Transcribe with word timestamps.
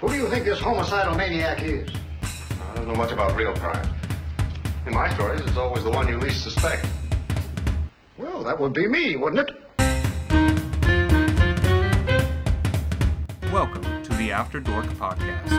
Who 0.00 0.08
do 0.08 0.14
you 0.14 0.28
think 0.30 0.46
this 0.46 0.58
homicidal 0.58 1.14
maniac 1.14 1.62
is? 1.62 1.86
I 2.22 2.74
don't 2.74 2.88
know 2.88 2.94
much 2.94 3.12
about 3.12 3.36
real 3.36 3.52
crime. 3.52 3.86
In 4.86 4.94
my 4.94 5.12
stories, 5.12 5.42
it's 5.42 5.58
always 5.58 5.84
the 5.84 5.90
one 5.90 6.08
you 6.08 6.16
least 6.16 6.42
suspect. 6.42 6.86
Well, 8.16 8.42
that 8.44 8.58
would 8.58 8.72
be 8.72 8.88
me, 8.88 9.16
wouldn't 9.16 9.50
it? 9.50 9.54
Welcome 13.52 13.82
to 14.04 14.12
the 14.14 14.32
After 14.32 14.58
Dork 14.58 14.86
Podcast. 14.86 15.50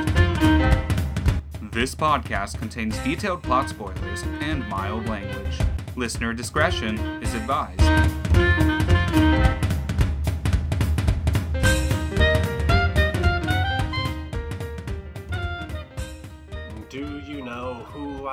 This 1.72 1.94
podcast 1.94 2.58
contains 2.58 2.98
detailed 3.00 3.44
plot 3.44 3.70
spoilers 3.70 4.24
and 4.40 4.68
mild 4.68 5.08
language. 5.08 5.60
Listener 5.96 6.34
discretion 6.34 6.98
is 7.22 7.36
advised. 7.36 8.21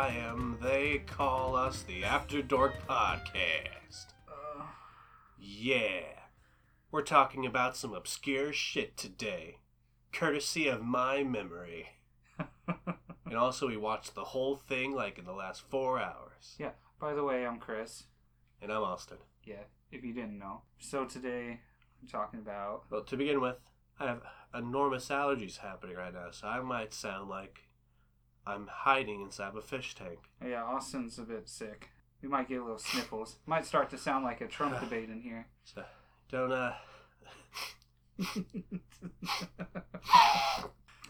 I 0.09 0.12
am? 0.12 0.57
They 0.62 1.03
call 1.07 1.55
us 1.55 1.83
the 1.83 2.03
After 2.03 2.41
Dork 2.41 2.73
Podcast. 2.89 4.07
Yeah. 5.39 6.01
We're 6.91 7.03
talking 7.03 7.45
about 7.45 7.77
some 7.77 7.93
obscure 7.93 8.55
shit 8.55 8.97
today, 8.97 9.59
courtesy 10.11 10.66
of 10.66 10.83
my 10.83 11.25
memory. 11.25 11.91
and 12.69 13.37
also, 13.37 13.69
we 13.69 13.77
watched 13.77 14.15
the 14.15 14.25
whole 14.25 14.57
thing 14.57 14.95
like 14.95 15.19
in 15.19 15.27
the 15.27 15.35
last 15.35 15.69
four 15.69 16.01
hours. 16.01 16.57
Yeah, 16.59 16.71
by 16.99 17.13
the 17.13 17.23
way, 17.23 17.47
I'm 17.47 17.59
Chris. 17.59 18.05
And 18.63 18.73
I'm 18.73 18.83
Austin. 18.83 19.19
Yeah, 19.45 19.65
if 19.93 20.02
you 20.02 20.15
didn't 20.15 20.38
know. 20.38 20.63
So 20.79 21.05
today, 21.05 21.61
I'm 22.01 22.09
talking 22.09 22.41
about. 22.41 22.85
Well, 22.91 23.05
to 23.05 23.16
begin 23.19 23.43
with, 23.43 23.59
I 24.01 24.07
have 24.07 24.23
enormous 24.55 25.11
allergies 25.11 25.59
happening 25.59 25.97
right 25.97 26.15
now, 26.15 26.30
so 26.30 26.47
I 26.47 26.61
might 26.61 26.95
sound 26.95 27.29
like 27.29 27.68
I'm 28.48 28.66
hiding 28.66 29.20
inside 29.20 29.55
a 29.55 29.61
fish 29.61 29.95
tank. 29.95 30.21
Yeah, 30.45 30.65
Austin's 30.65 31.18
a 31.18 31.23
bit 31.23 31.49
sick. 31.49 31.91
We 32.23 32.29
might 32.29 32.49
get 32.49 32.60
a 32.60 32.63
little 32.63 32.79
sniffles. 32.79 33.37
Might 33.46 33.66
start 33.66 33.91
to 33.91 33.99
sound 33.99 34.24
like 34.24 34.41
a 34.41 34.46
Trump 34.46 34.80
debate 34.88 35.10
in 35.10 35.21
here. 35.21 35.46
So, 35.65 35.85
don't, 36.30 36.51
uh. 36.51 36.73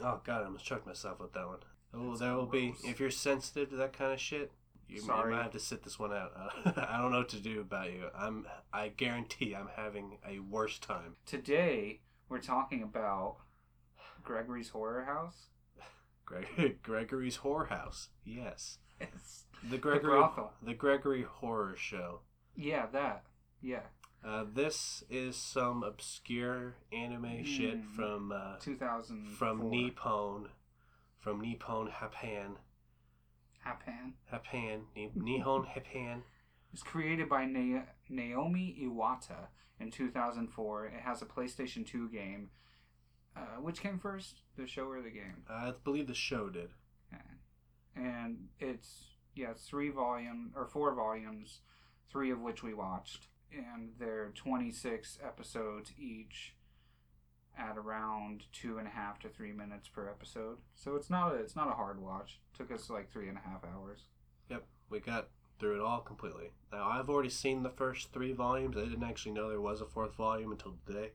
oh, 0.03 0.21
God, 0.25 0.43
I 0.43 0.45
almost 0.45 0.65
choked 0.65 0.87
myself 0.87 1.21
with 1.21 1.33
that 1.33 1.47
one. 1.47 1.59
Oh, 1.95 2.17
there 2.17 2.35
will 2.35 2.47
be. 2.47 2.75
If 2.85 2.99
you're 2.99 3.11
sensitive 3.11 3.71
to 3.71 3.77
that 3.77 3.93
kind 3.93 4.13
of 4.13 4.21
shit, 4.21 4.51
you, 4.89 5.01
Sorry. 5.01 5.31
you 5.31 5.37
might 5.37 5.45
have 5.45 5.53
to 5.53 5.61
sit 5.61 5.85
this 5.85 5.99
one 5.99 6.13
out. 6.13 6.33
Uh, 6.37 6.73
I 6.89 6.99
don't 6.99 7.13
know 7.13 7.19
what 7.19 7.29
to 7.31 7.41
do 7.41 7.61
about 7.61 7.93
you. 7.93 8.09
I'm. 8.19 8.47
I 8.73 8.89
guarantee 8.89 9.55
I'm 9.55 9.69
having 9.77 10.19
a 10.29 10.41
worse 10.41 10.79
time. 10.79 11.15
Today, 11.25 12.01
we're 12.29 12.41
talking 12.41 12.83
about 12.83 13.37
Gregory's 14.25 14.71
Horror 14.71 15.05
House. 15.05 15.47
Greg, 16.29 16.83
Gregory's 16.83 17.39
Whorehouse. 17.39 18.09
Yes. 18.25 18.79
Yes. 19.01 19.45
The 19.71 19.79
Gregory. 19.79 20.11
brothel. 20.19 20.53
the 20.63 20.75
Gregory 20.75 21.23
Horror 21.23 21.75
Show. 21.77 22.21
Yeah, 22.55 22.87
that. 22.93 23.25
Yeah. 23.63 23.81
Uh, 24.25 24.45
this 24.53 25.03
is 25.09 25.37
some 25.37 25.83
obscure 25.83 26.75
anime 26.93 27.45
shit 27.45 27.77
Mm. 27.83 27.95
from 27.95 28.33
uh, 28.33 28.57
2000. 28.61 29.29
from 29.39 29.71
Nippon, 29.71 30.49
from 31.19 31.41
Nippon 31.41 31.87
Japan, 32.01 32.57
Japan. 33.65 34.15
Japan, 34.31 34.81
Ni- 34.97 35.13
Nihon 35.17 35.65
Japan. 35.75 36.19
It 36.19 36.73
was 36.73 36.83
created 36.83 37.29
by 37.29 37.45
Na- 37.47 37.83
Naomi 38.09 38.77
Iwata 38.83 39.49
in 39.81 39.91
2004. 39.91 40.87
It 40.87 41.01
has 41.01 41.23
a 41.23 41.27
PlayStation 41.27 41.87
2 41.87 42.09
game. 42.11 42.51
Uh, 43.39 43.61
which 43.61 43.81
came 43.81 43.99
first, 43.99 44.43
the 44.57 44.67
show 44.67 44.89
or 44.89 45.01
the 45.01 45.11
game? 45.11 45.45
I 45.49 45.73
believe 45.85 46.09
the 46.09 46.15
show 46.15 46.49
did. 46.49 46.71
And 47.95 48.49
it's 48.61 49.07
yeah, 49.35 49.51
it's 49.51 49.65
three 49.65 49.89
volume 49.91 50.53
or 50.55 50.67
four 50.67 50.95
volumes, 50.95 51.61
three 52.11 52.31
of 52.31 52.41
which 52.41 52.63
we 52.63 52.75
watched, 52.75 53.29
and 53.53 53.91
they're 53.99 54.33
26 54.35 55.19
episodes 55.25 55.93
each, 55.99 56.55
at 57.57 57.77
around 57.77 58.45
two 58.53 58.79
and 58.79 58.87
a 58.87 58.91
half 58.91 59.19
to 59.21 59.29
three 59.29 59.53
minutes 59.53 59.89
per 59.89 60.09
episode. 60.09 60.59
So 60.75 60.95
it's 60.97 61.11
not 61.11 61.33
a, 61.33 61.37
it's 61.37 61.57
not 61.57 61.69
a 61.69 61.75
hard 61.75 62.01
watch. 62.01 62.41
It 62.53 62.59
took 62.59 62.71
us 62.73 62.89
like 62.89 63.11
three 63.11 63.29
and 63.29 63.39
a 63.39 63.49
half 63.49 63.65
hours. 63.65 64.03
Yep, 64.49 64.65
we 64.91 65.01
got 65.01 65.29
through 65.59 65.77
it 65.77 65.81
all 65.81 66.01
completely. 66.01 66.51
Now 66.73 66.89
I've 66.89 67.11
already 67.11 67.31
seen 67.31 67.63
the 67.63 67.71
first 67.71 68.13
three 68.13 68.33
volumes. 68.33 68.77
I 68.77 68.85
didn't 68.85 69.03
actually 69.03 69.33
know 69.33 69.49
there 69.49 69.61
was 69.61 69.81
a 69.81 69.87
fourth 69.87 70.15
volume 70.15 70.53
until 70.53 70.75
today. 70.87 71.11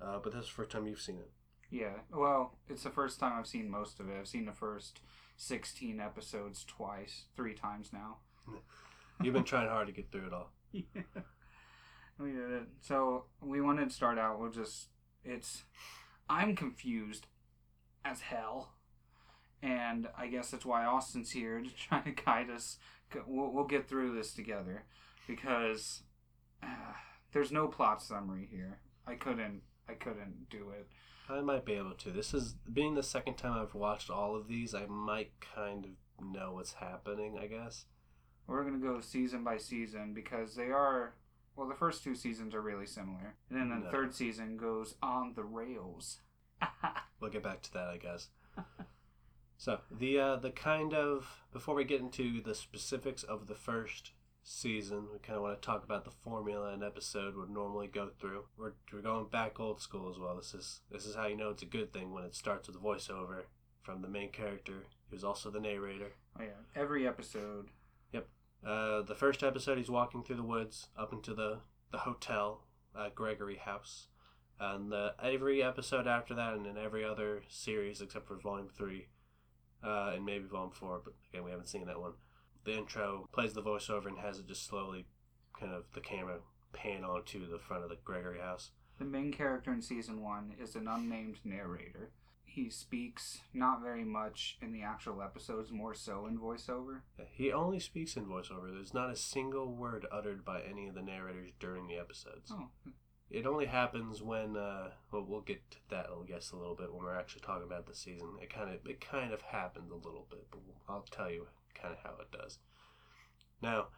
Uh, 0.00 0.18
but 0.22 0.32
this 0.32 0.44
is 0.44 0.48
the 0.48 0.54
first 0.54 0.70
time 0.70 0.86
you've 0.86 1.00
seen 1.00 1.16
it. 1.16 1.30
Yeah, 1.70 1.98
well, 2.12 2.58
it's 2.68 2.82
the 2.82 2.90
first 2.90 3.20
time 3.20 3.34
I've 3.38 3.46
seen 3.46 3.70
most 3.70 4.00
of 4.00 4.08
it. 4.08 4.16
I've 4.18 4.26
seen 4.28 4.46
the 4.46 4.52
first 4.52 5.00
16 5.36 6.00
episodes 6.00 6.64
twice, 6.64 7.26
three 7.36 7.54
times 7.54 7.92
now. 7.92 8.18
You've 9.22 9.34
been 9.34 9.44
trying 9.44 9.68
hard 9.68 9.86
to 9.86 9.92
get 9.92 10.10
through 10.10 10.28
it 10.28 10.32
all. 10.32 10.52
we 10.72 12.32
did 12.32 12.50
it. 12.50 12.68
So 12.80 13.24
we 13.40 13.60
wanted 13.60 13.90
to 13.90 13.94
start 13.94 14.18
out. 14.18 14.40
We'll 14.40 14.50
just. 14.50 14.88
It's. 15.24 15.64
I'm 16.28 16.56
confused 16.56 17.26
as 18.04 18.22
hell. 18.22 18.74
And 19.62 20.08
I 20.16 20.28
guess 20.28 20.50
that's 20.50 20.64
why 20.64 20.86
Austin's 20.86 21.32
here 21.32 21.60
to 21.60 21.68
try 21.76 22.00
to 22.00 22.12
guide 22.12 22.48
us. 22.48 22.78
We'll, 23.26 23.52
we'll 23.52 23.66
get 23.66 23.88
through 23.88 24.14
this 24.14 24.32
together. 24.32 24.84
Because. 25.26 26.02
Uh, 26.62 26.94
there's 27.32 27.52
no 27.52 27.68
plot 27.68 28.02
summary 28.02 28.48
here. 28.50 28.80
I 29.06 29.14
couldn't. 29.14 29.62
I 29.90 29.94
couldn't 29.94 30.48
do 30.50 30.70
it. 30.70 30.86
I 31.28 31.40
might 31.40 31.64
be 31.64 31.74
able 31.74 31.92
to. 31.94 32.10
This 32.10 32.32
is 32.34 32.54
being 32.72 32.94
the 32.94 33.02
second 33.02 33.36
time 33.36 33.60
I've 33.60 33.74
watched 33.74 34.10
all 34.10 34.34
of 34.36 34.48
these. 34.48 34.74
I 34.74 34.86
might 34.86 35.32
kind 35.40 35.84
of 35.84 36.24
know 36.24 36.52
what's 36.54 36.74
happening. 36.74 37.38
I 37.40 37.46
guess. 37.46 37.84
We're 38.46 38.64
gonna 38.64 38.78
go 38.78 39.00
season 39.00 39.44
by 39.44 39.58
season 39.58 40.12
because 40.14 40.54
they 40.56 40.70
are. 40.70 41.14
Well, 41.56 41.68
the 41.68 41.74
first 41.74 42.02
two 42.02 42.14
seasons 42.14 42.54
are 42.54 42.60
really 42.62 42.86
similar, 42.86 43.34
and 43.50 43.58
then 43.58 43.68
the 43.68 43.84
No. 43.84 43.90
third 43.90 44.14
season 44.14 44.56
goes 44.56 44.94
on 45.02 45.34
the 45.34 45.44
rails. 45.44 46.20
We'll 47.20 47.30
get 47.30 47.42
back 47.42 47.60
to 47.62 47.72
that, 47.74 47.88
I 47.88 47.98
guess. 47.98 48.28
so 49.58 49.80
the 49.90 50.18
uh, 50.18 50.36
the 50.36 50.50
kind 50.50 50.94
of 50.94 51.42
before 51.52 51.74
we 51.74 51.84
get 51.84 52.00
into 52.00 52.40
the 52.40 52.54
specifics 52.54 53.22
of 53.22 53.46
the 53.46 53.54
first 53.54 54.12
season, 54.42 55.08
we 55.12 55.18
kind 55.18 55.36
of 55.36 55.42
want 55.42 55.60
to 55.60 55.66
talk 55.66 55.84
about 55.84 56.04
the 56.04 56.10
formula 56.10 56.72
an 56.72 56.82
episode 56.82 57.36
would 57.36 57.50
normally 57.50 57.86
go 57.86 58.10
through. 58.20 58.44
We're, 58.56 58.72
we're 58.92 59.02
going 59.02 59.28
back 59.28 59.60
old 59.60 59.80
school 59.80 60.10
as 60.10 60.18
well. 60.18 60.36
This 60.36 60.54
is 60.54 60.80
this 60.90 61.06
is 61.06 61.14
how 61.14 61.26
you 61.26 61.36
know 61.36 61.50
it's 61.50 61.62
a 61.62 61.66
good 61.66 61.92
thing 61.92 62.12
when 62.12 62.24
it 62.24 62.34
starts 62.34 62.66
with 62.66 62.76
a 62.76 62.80
voiceover 62.80 63.42
from 63.82 64.02
the 64.02 64.08
main 64.08 64.30
character, 64.30 64.86
who's 65.10 65.24
also 65.24 65.50
the 65.50 65.60
narrator. 65.60 66.12
Oh 66.38 66.42
yeah, 66.42 66.80
every 66.80 67.06
episode. 67.06 67.68
Yep. 68.12 68.28
Uh, 68.66 69.02
the 69.02 69.14
first 69.14 69.42
episode, 69.42 69.78
he's 69.78 69.90
walking 69.90 70.22
through 70.22 70.36
the 70.36 70.42
woods 70.42 70.88
up 70.96 71.12
into 71.12 71.34
the 71.34 71.60
the 71.90 71.98
hotel, 71.98 72.66
uh, 72.94 73.08
Gregory 73.14 73.56
House, 73.56 74.08
and 74.60 74.92
the, 74.92 75.14
every 75.22 75.62
episode 75.62 76.06
after 76.06 76.34
that, 76.34 76.54
and 76.54 76.66
in 76.66 76.78
every 76.78 77.04
other 77.04 77.42
series 77.48 78.00
except 78.00 78.26
for 78.26 78.36
Volume 78.36 78.68
Three, 78.68 79.08
uh, 79.84 80.12
and 80.14 80.24
maybe 80.24 80.44
Volume 80.44 80.70
Four, 80.70 81.00
but 81.04 81.14
again, 81.32 81.44
we 81.44 81.50
haven't 81.50 81.68
seen 81.68 81.86
that 81.86 82.00
one. 82.00 82.12
The 82.64 82.76
intro 82.76 83.28
plays 83.32 83.54
the 83.54 83.62
voiceover 83.62 84.06
and 84.06 84.18
has 84.18 84.38
it 84.38 84.46
just 84.46 84.66
slowly, 84.66 85.06
kind 85.58 85.72
of 85.72 85.84
the 85.94 86.00
camera 86.00 86.38
pan 86.72 87.04
onto 87.04 87.48
the 87.48 87.58
front 87.58 87.84
of 87.84 87.90
the 87.90 87.96
Gregory 88.04 88.38
House. 88.38 88.70
The 88.98 89.04
main 89.04 89.32
character 89.32 89.72
in 89.72 89.80
season 89.82 90.22
one 90.22 90.54
is 90.60 90.76
an 90.76 90.86
unnamed 90.86 91.38
narrator. 91.44 92.10
He 92.44 92.68
speaks 92.68 93.40
not 93.54 93.80
very 93.80 94.04
much 94.04 94.58
in 94.60 94.72
the 94.72 94.82
actual 94.82 95.22
episodes, 95.22 95.70
more 95.70 95.94
so 95.94 96.26
in 96.26 96.36
voiceover. 96.38 97.02
He 97.30 97.52
only 97.52 97.78
speaks 97.78 98.16
in 98.16 98.26
voiceover. 98.26 98.72
There's 98.72 98.92
not 98.92 99.10
a 99.10 99.16
single 99.16 99.72
word 99.72 100.04
uttered 100.10 100.44
by 100.44 100.62
any 100.62 100.88
of 100.88 100.94
the 100.94 101.02
narrators 101.02 101.50
during 101.60 101.86
the 101.86 101.96
episodes. 101.96 102.52
Oh, 102.52 102.68
It 103.30 103.46
only 103.46 103.66
happens 103.66 104.20
when 104.20 104.56
uh, 104.56 104.90
well, 105.12 105.24
we'll 105.26 105.42
get 105.42 105.70
to 105.70 105.76
that, 105.90 106.06
I 106.10 106.26
guess, 106.26 106.50
a 106.50 106.56
little 106.56 106.74
bit 106.74 106.92
when 106.92 107.04
we're 107.04 107.18
actually 107.18 107.42
talking 107.42 107.66
about 107.66 107.86
the 107.86 107.94
season. 107.94 108.28
It 108.42 108.52
kind 108.52 108.68
of 108.68 108.84
it 108.84 109.00
kind 109.00 109.32
of 109.32 109.40
happens 109.42 109.92
a 109.92 109.94
little 109.94 110.26
bit, 110.28 110.46
but 110.50 110.60
I'll 110.88 111.06
tell 111.10 111.30
you 111.30 111.46
kind 111.80 111.94
of 111.94 112.00
how 112.02 112.20
it 112.20 112.30
does. 112.30 112.58
Now, 113.62 113.88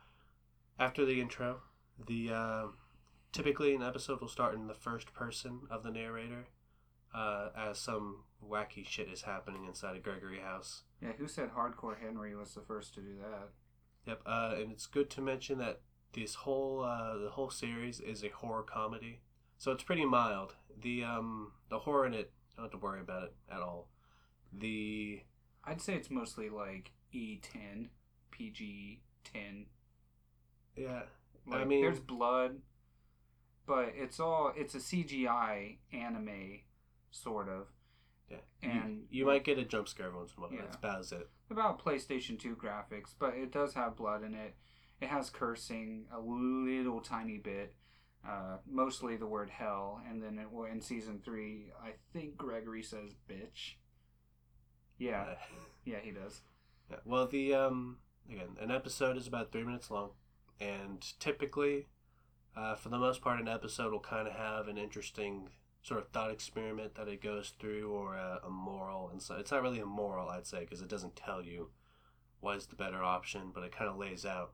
after 0.78 1.04
the 1.04 1.20
intro, 1.20 1.62
the 2.06 2.30
uh, 2.30 2.66
typically 3.32 3.74
an 3.74 3.82
episode 3.82 4.20
will 4.20 4.28
start 4.28 4.54
in 4.54 4.66
the 4.66 4.74
first 4.74 5.12
person 5.14 5.60
of 5.70 5.82
the 5.82 5.90
narrator, 5.90 6.46
uh, 7.14 7.48
as 7.56 7.78
some 7.78 8.24
wacky 8.44 8.86
shit 8.86 9.08
is 9.08 9.22
happening 9.22 9.64
inside 9.66 9.96
a 9.96 10.00
Gregory 10.00 10.40
house. 10.40 10.82
yeah. 11.00 11.12
Who 11.18 11.28
said 11.28 11.50
Hardcore 11.54 12.00
Henry 12.00 12.34
was 12.34 12.54
the 12.54 12.60
first 12.60 12.94
to 12.94 13.00
do 13.00 13.16
that? 13.20 13.50
Yep, 14.06 14.22
uh, 14.26 14.54
and 14.58 14.72
it's 14.72 14.86
good 14.86 15.10
to 15.10 15.20
mention 15.20 15.58
that 15.58 15.80
this 16.12 16.34
whole 16.34 16.82
uh, 16.82 17.16
the 17.18 17.30
whole 17.30 17.50
series 17.50 18.00
is 18.00 18.24
a 18.24 18.28
horror 18.28 18.62
comedy, 18.62 19.20
so 19.58 19.70
it's 19.72 19.84
pretty 19.84 20.04
mild. 20.04 20.54
The 20.80 21.04
um 21.04 21.52
the 21.68 21.80
horror 21.80 22.06
in 22.06 22.14
it, 22.14 22.32
don't 22.56 22.64
have 22.64 22.72
to 22.72 22.78
worry 22.78 23.00
about 23.00 23.24
it 23.24 23.34
at 23.50 23.60
all. 23.60 23.88
The 24.52 25.20
I'd 25.64 25.80
say 25.80 25.94
it's 25.94 26.10
mostly 26.10 26.48
like 26.48 26.92
E10, 27.14 27.88
PG 28.30 29.02
10. 29.24 29.66
yeah, 30.76 31.02
Like, 31.46 31.60
I 31.60 31.64
mean- 31.64 31.82
there's 31.82 32.00
blood, 32.00 32.60
but 33.66 33.92
it's 33.94 34.18
all 34.20 34.52
it's 34.56 34.74
a 34.74 34.78
CGI 34.80 35.78
anime, 35.92 36.60
sort 37.10 37.48
of. 37.48 37.68
yeah. 38.30 38.38
And 38.62 39.06
You 39.10 39.26
might 39.26 39.44
get 39.44 39.58
a 39.58 39.64
jump 39.64 39.88
scare 39.88 40.10
once 40.10 40.32
in 40.36 40.42
a 40.42 40.46
while. 40.46 40.52
Yeah. 40.54 40.62
That's 40.62 40.76
about 40.76 41.00
as 41.00 41.12
it. 41.12 41.30
about 41.50 41.84
PlayStation 41.84 42.38
2 42.38 42.56
graphics, 42.56 43.14
but 43.18 43.34
it 43.34 43.52
does 43.52 43.74
have 43.74 43.96
blood 43.96 44.22
in 44.22 44.34
it. 44.34 44.56
It 45.00 45.08
has 45.08 45.28
cursing 45.30 46.06
a 46.12 46.18
little 46.20 47.00
tiny 47.00 47.36
bit, 47.38 47.74
uh, 48.26 48.58
mostly 48.66 49.16
the 49.16 49.26
word 49.26 49.50
hell, 49.50 50.00
and 50.08 50.22
then 50.22 50.38
it, 50.38 50.48
in 50.70 50.80
season 50.80 51.20
three, 51.24 51.72
I 51.82 51.94
think 52.12 52.36
Gregory 52.36 52.82
says 52.82 53.14
bitch. 53.28 53.74
Yeah, 54.98 55.34
yeah, 55.84 55.98
he 56.00 56.12
does. 56.12 56.40
Yeah. 56.92 56.98
Well, 57.04 57.26
the 57.26 57.54
um 57.54 57.98
again, 58.30 58.56
an 58.60 58.70
episode 58.70 59.16
is 59.16 59.26
about 59.26 59.50
three 59.50 59.64
minutes 59.64 59.90
long, 59.90 60.10
and 60.60 61.02
typically, 61.18 61.86
uh, 62.56 62.74
for 62.74 62.90
the 62.90 62.98
most 62.98 63.22
part, 63.22 63.40
an 63.40 63.48
episode 63.48 63.92
will 63.92 64.00
kind 64.00 64.28
of 64.28 64.34
have 64.34 64.68
an 64.68 64.76
interesting 64.76 65.48
sort 65.82 66.00
of 66.00 66.08
thought 66.10 66.30
experiment 66.30 66.94
that 66.94 67.08
it 67.08 67.22
goes 67.22 67.54
through, 67.58 67.90
or 67.90 68.14
a, 68.14 68.40
a 68.44 68.50
moral. 68.50 69.08
And 69.10 69.20
so 69.20 69.36
it's 69.36 69.50
not 69.50 69.62
really 69.62 69.80
a 69.80 69.86
moral, 69.86 70.28
I'd 70.28 70.46
say, 70.46 70.60
because 70.60 70.80
it 70.80 70.88
doesn't 70.88 71.16
tell 71.16 71.42
you 71.42 71.70
what 72.40 72.56
is 72.56 72.66
the 72.66 72.76
better 72.76 73.02
option, 73.02 73.50
but 73.54 73.64
it 73.64 73.72
kind 73.72 73.90
of 73.90 73.96
lays 73.96 74.24
out 74.26 74.52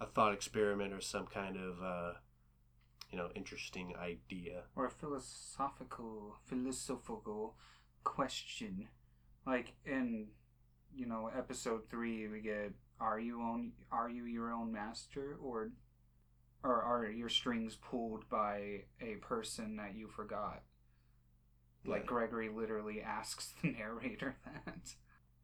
a 0.00 0.06
thought 0.06 0.32
experiment 0.32 0.92
or 0.92 1.00
some 1.00 1.26
kind 1.26 1.56
of 1.56 1.82
uh, 1.82 2.12
you 3.10 3.18
know 3.18 3.28
interesting 3.34 3.94
idea. 4.00 4.62
Or 4.76 4.86
a 4.86 4.90
philosophical, 4.90 6.36
philosophical 6.44 7.56
question, 8.04 8.88
like 9.46 9.72
in, 9.84 10.28
you 10.94 11.06
know, 11.06 11.30
episode 11.36 11.88
three, 11.90 12.28
we 12.28 12.40
get, 12.40 12.72
are 13.00 13.18
you 13.20 13.40
own, 13.40 13.72
are 13.90 14.08
you 14.10 14.24
your 14.24 14.52
own 14.52 14.72
master, 14.72 15.36
or, 15.42 15.70
or 16.62 16.82
are 16.82 17.10
your 17.10 17.28
strings 17.28 17.76
pulled 17.76 18.28
by 18.28 18.82
a 19.00 19.16
person 19.20 19.76
that 19.76 19.94
you 19.94 20.08
forgot? 20.08 20.62
Like 21.86 22.02
Yeah. 22.02 22.06
Gregory 22.08 22.48
literally 22.48 23.00
asks 23.02 23.52
the 23.62 23.68
narrator 23.78 24.36
that. 24.44 24.94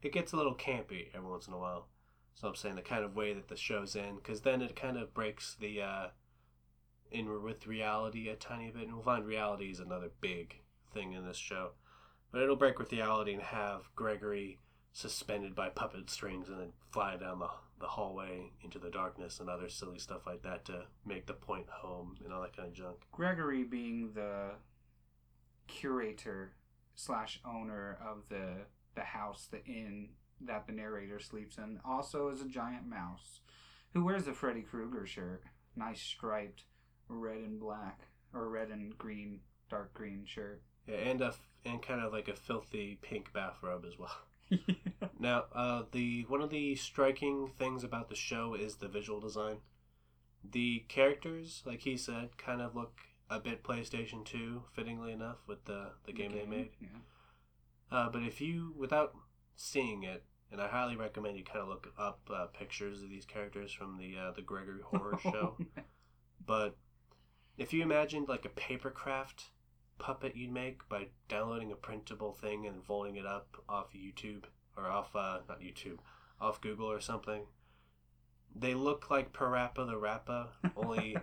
it 0.02 0.12
gets 0.12 0.32
a 0.32 0.36
little 0.36 0.54
campy 0.54 1.08
every 1.14 1.28
once 1.30 1.46
in 1.46 1.52
a 1.52 1.58
while. 1.58 1.88
So 2.34 2.48
I'm 2.48 2.54
saying 2.54 2.76
the 2.76 2.82
kind 2.82 3.04
of 3.04 3.16
way 3.16 3.34
that 3.34 3.48
the 3.48 3.56
show's 3.56 3.94
in, 3.94 4.16
because 4.16 4.40
then 4.40 4.62
it 4.62 4.74
kind 4.74 4.96
of 4.96 5.12
breaks 5.12 5.56
the 5.60 5.82
uh, 5.82 6.06
in 7.10 7.42
with 7.42 7.66
reality 7.66 8.28
a 8.28 8.36
tiny 8.36 8.70
bit, 8.70 8.84
and 8.84 8.94
we'll 8.94 9.02
find 9.02 9.26
reality 9.26 9.70
is 9.70 9.80
another 9.80 10.10
big 10.20 10.60
thing 10.94 11.12
in 11.12 11.26
this 11.26 11.36
show. 11.36 11.72
But 12.32 12.42
it'll 12.42 12.56
break 12.56 12.78
with 12.78 12.92
reality 12.92 13.34
and 13.34 13.42
have 13.42 13.90
Gregory 13.94 14.58
suspended 14.92 15.54
by 15.54 15.68
puppet 15.68 16.10
strings 16.10 16.48
and 16.48 16.60
then 16.60 16.72
fly 16.90 17.16
down 17.16 17.38
the 17.38 17.48
the 17.80 17.86
hallway 17.86 18.50
into 18.62 18.78
the 18.78 18.90
darkness 18.90 19.40
and 19.40 19.48
other 19.48 19.68
silly 19.68 19.98
stuff 19.98 20.26
like 20.26 20.42
that 20.42 20.66
to 20.66 20.82
make 21.06 21.26
the 21.26 21.32
point 21.32 21.66
home 21.70 22.14
and 22.22 22.32
all 22.32 22.42
that 22.42 22.54
kind 22.54 22.68
of 22.68 22.74
junk. 22.74 22.96
Gregory 23.10 23.64
being 23.64 24.12
the 24.14 24.50
curator 25.66 26.52
slash 26.94 27.40
owner 27.44 27.98
of 28.06 28.24
the 28.28 28.66
the 28.94 29.00
house, 29.00 29.48
the 29.50 29.64
inn 29.64 30.10
that 30.40 30.66
the 30.66 30.72
narrator 30.72 31.18
sleeps 31.18 31.56
in, 31.56 31.80
also 31.84 32.28
is 32.28 32.42
a 32.42 32.48
giant 32.48 32.86
mouse 32.86 33.40
who 33.92 34.04
wears 34.04 34.26
a 34.26 34.32
Freddy 34.32 34.62
Krueger 34.62 35.06
shirt, 35.06 35.42
nice 35.76 36.00
striped 36.00 36.64
red 37.08 37.38
and 37.38 37.58
black 37.58 38.00
or 38.32 38.48
red 38.48 38.68
and 38.68 38.96
green, 38.98 39.40
dark 39.68 39.92
green 39.94 40.24
shirt. 40.26 40.62
Yeah, 40.86 40.96
and 40.96 41.20
a 41.20 41.34
and 41.64 41.82
kind 41.82 42.00
of 42.00 42.12
like 42.12 42.28
a 42.28 42.34
filthy 42.34 42.98
pink 43.00 43.32
bathrobe 43.32 43.84
as 43.86 43.98
well. 43.98 44.16
Now, 45.18 45.44
uh, 45.54 45.82
the 45.92 46.24
one 46.28 46.40
of 46.40 46.48
the 46.48 46.74
striking 46.76 47.50
things 47.58 47.84
about 47.84 48.08
the 48.08 48.14
show 48.14 48.54
is 48.54 48.76
the 48.76 48.88
visual 48.88 49.20
design. 49.20 49.58
The 50.42 50.84
characters, 50.88 51.62
like 51.66 51.80
he 51.80 51.98
said, 51.98 52.38
kind 52.38 52.62
of 52.62 52.74
look 52.74 53.00
a 53.28 53.38
bit 53.38 53.62
PlayStation 53.62 54.24
Two, 54.24 54.62
fittingly 54.72 55.12
enough, 55.12 55.36
with 55.46 55.66
the 55.66 55.92
the 56.06 56.12
game 56.12 56.32
they 56.32 56.46
made. 56.46 56.70
Yeah. 56.80 56.88
Uh, 57.92 58.08
but 58.08 58.22
if 58.22 58.40
you, 58.40 58.72
without 58.78 59.14
seeing 59.56 60.04
it, 60.04 60.24
and 60.50 60.60
I 60.60 60.68
highly 60.68 60.96
recommend 60.96 61.36
you 61.36 61.44
kind 61.44 61.60
of 61.60 61.68
look 61.68 61.92
up 61.98 62.20
uh, 62.32 62.46
pictures 62.46 63.02
of 63.02 63.10
these 63.10 63.26
characters 63.26 63.72
from 63.72 63.98
the 63.98 64.16
uh, 64.16 64.30
the 64.32 64.42
Gregory 64.42 64.80
Horror 64.84 65.18
Show. 65.22 65.56
But 66.44 66.78
if 67.58 67.74
you 67.74 67.82
imagined 67.82 68.26
like 68.26 68.46
a 68.46 68.48
papercraft 68.48 69.50
puppet 70.00 70.34
you'd 70.34 70.52
make 70.52 70.88
by 70.88 71.06
downloading 71.28 71.70
a 71.70 71.76
printable 71.76 72.32
thing 72.32 72.66
and 72.66 72.84
folding 72.84 73.16
it 73.16 73.26
up 73.26 73.56
off 73.68 73.92
YouTube 73.94 74.44
or 74.76 74.86
off 74.86 75.14
uh, 75.14 75.38
not 75.48 75.60
YouTube, 75.60 75.98
off 76.40 76.60
Google 76.60 76.90
or 76.90 77.00
something, 77.00 77.42
they 78.54 78.74
look 78.74 79.10
like 79.10 79.32
Parappa 79.32 79.86
the 79.86 79.96
Rapper, 79.96 80.48
only 80.76 81.16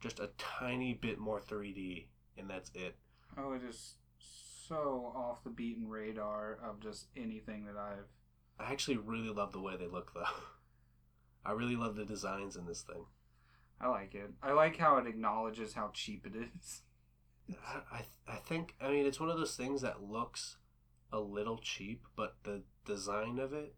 just 0.00 0.20
a 0.20 0.30
tiny 0.38 0.94
bit 0.94 1.18
more 1.18 1.40
3D, 1.40 2.06
and 2.38 2.48
that's 2.48 2.70
it. 2.74 2.96
oh, 3.36 3.52
it 3.52 3.62
is 3.62 3.94
so 4.18 5.12
off 5.14 5.44
the 5.44 5.50
beaten 5.50 5.88
radar 5.88 6.58
of 6.64 6.80
just 6.80 7.08
anything 7.16 7.66
that 7.66 7.76
I've 7.76 8.08
I 8.58 8.70
actually 8.70 8.96
really 8.98 9.30
love 9.30 9.52
the 9.52 9.60
way 9.60 9.76
they 9.76 9.88
look 9.88 10.12
though. 10.14 10.22
I 11.44 11.52
really 11.52 11.76
love 11.76 11.96
the 11.96 12.04
designs 12.04 12.56
in 12.56 12.66
this 12.66 12.82
thing. 12.82 13.04
I 13.80 13.88
like 13.88 14.14
it. 14.14 14.30
I 14.42 14.52
like 14.52 14.78
how 14.78 14.96
it 14.96 15.06
acknowledges 15.06 15.74
how 15.74 15.90
cheap 15.92 16.26
it 16.26 16.34
is. 16.36 16.82
I, 17.92 18.02
I 18.26 18.36
think 18.36 18.74
I 18.80 18.88
mean 18.90 19.06
it's 19.06 19.20
one 19.20 19.30
of 19.30 19.36
those 19.38 19.56
things 19.56 19.82
that 19.82 20.02
looks 20.02 20.56
a 21.12 21.20
little 21.20 21.58
cheap, 21.58 22.06
but 22.16 22.36
the 22.44 22.62
design 22.84 23.38
of 23.38 23.52
it, 23.52 23.74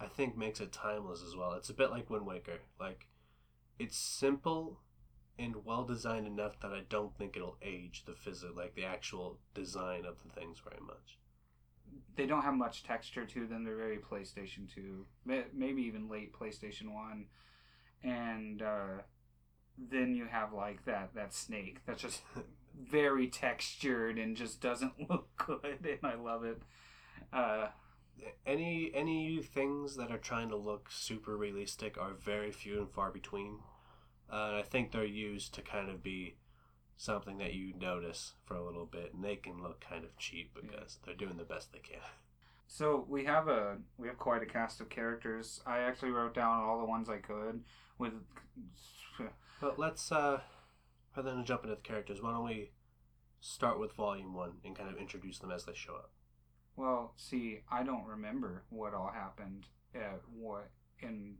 I 0.00 0.06
think 0.06 0.36
makes 0.36 0.60
it 0.60 0.72
timeless 0.72 1.22
as 1.22 1.36
well. 1.36 1.52
It's 1.52 1.70
a 1.70 1.74
bit 1.74 1.90
like 1.90 2.10
Wind 2.10 2.26
Waker. 2.26 2.60
Like, 2.80 3.06
it's 3.78 3.96
simple 3.96 4.80
and 5.38 5.64
well 5.64 5.84
designed 5.84 6.26
enough 6.26 6.58
that 6.60 6.72
I 6.72 6.82
don't 6.88 7.16
think 7.16 7.36
it'll 7.36 7.58
age 7.62 8.04
the 8.06 8.14
physics, 8.14 8.52
like 8.56 8.74
the 8.74 8.84
actual 8.84 9.38
design 9.54 10.04
of 10.04 10.16
the 10.22 10.28
things 10.40 10.58
very 10.60 10.80
much. 10.84 11.18
they 12.16 12.26
don't 12.26 12.42
have 12.42 12.54
much 12.54 12.82
texture 12.82 13.24
to 13.24 13.46
them. 13.46 13.64
They're 13.64 13.76
very 13.76 13.98
PlayStation 13.98 14.72
2, 14.74 15.06
maybe 15.54 15.82
even 15.82 16.08
late 16.08 16.32
PlayStation 16.32 16.92
1. 16.92 17.26
And 18.04 18.62
uh, 18.62 19.02
then 19.78 20.14
you 20.14 20.26
have 20.26 20.52
like 20.52 20.84
that 20.84 21.14
that 21.14 21.34
snake 21.34 21.80
that's 21.86 22.02
just 22.02 22.22
very 22.80 23.28
textured 23.28 24.18
and 24.18 24.36
just 24.36 24.60
doesn't 24.60 24.92
look 25.10 25.28
good, 25.36 25.78
and 25.84 25.98
I 26.02 26.14
love 26.14 26.44
it. 26.44 26.62
Uh, 27.32 27.68
Any 28.46 28.92
any 28.94 29.42
things 29.42 29.96
that 29.96 30.10
are 30.12 30.18
trying 30.18 30.48
to 30.50 30.56
look 30.56 30.90
super 30.90 31.36
realistic 31.36 31.98
are 31.98 32.12
very 32.14 32.52
few 32.52 32.78
and 32.80 32.90
far 32.90 33.10
between. 33.10 33.60
Uh, 34.32 34.48
and 34.48 34.56
I 34.56 34.62
think 34.62 34.92
they're 34.92 35.04
used 35.04 35.54
to 35.54 35.62
kind 35.62 35.90
of 35.90 36.02
be 36.02 36.36
something 36.96 37.38
that 37.38 37.54
you 37.54 37.74
notice 37.78 38.34
for 38.46 38.54
a 38.56 38.64
little 38.64 38.86
bit, 38.86 39.14
and 39.14 39.24
they 39.24 39.36
can 39.36 39.62
look 39.62 39.80
kind 39.80 40.04
of 40.04 40.16
cheap 40.18 40.54
because 40.54 40.98
they're 41.04 41.14
doing 41.14 41.36
the 41.38 41.44
best 41.44 41.72
they 41.72 41.80
can. 41.80 42.00
so 42.66 43.04
we 43.08 43.24
have 43.24 43.48
a 43.48 43.78
we 43.98 44.08
have 44.08 44.18
quite 44.18 44.42
a 44.42 44.46
cast 44.46 44.80
of 44.80 44.88
characters. 44.88 45.60
I 45.66 45.80
actually 45.80 46.10
wrote 46.12 46.34
down 46.34 46.62
all 46.64 46.80
the 46.80 46.86
ones 46.86 47.08
I 47.08 47.18
could 47.18 47.62
with. 47.98 48.12
But 49.62 49.78
let's, 49.78 50.10
uh, 50.10 50.40
rather 51.16 51.30
than 51.30 51.44
jump 51.44 51.62
into 51.62 51.76
the 51.76 51.80
characters, 51.80 52.20
why 52.20 52.32
don't 52.32 52.44
we 52.44 52.70
start 53.38 53.78
with 53.78 53.92
Volume 53.92 54.34
1 54.34 54.50
and 54.64 54.74
kind 54.74 54.90
of 54.90 54.98
introduce 54.98 55.38
them 55.38 55.52
as 55.52 55.64
they 55.64 55.72
show 55.72 55.94
up? 55.94 56.10
Well, 56.74 57.12
see, 57.16 57.60
I 57.70 57.84
don't 57.84 58.04
remember 58.04 58.64
what 58.70 58.92
all 58.92 59.12
happened 59.14 59.66
at 59.94 60.20
what 60.34 60.68
in 60.98 61.36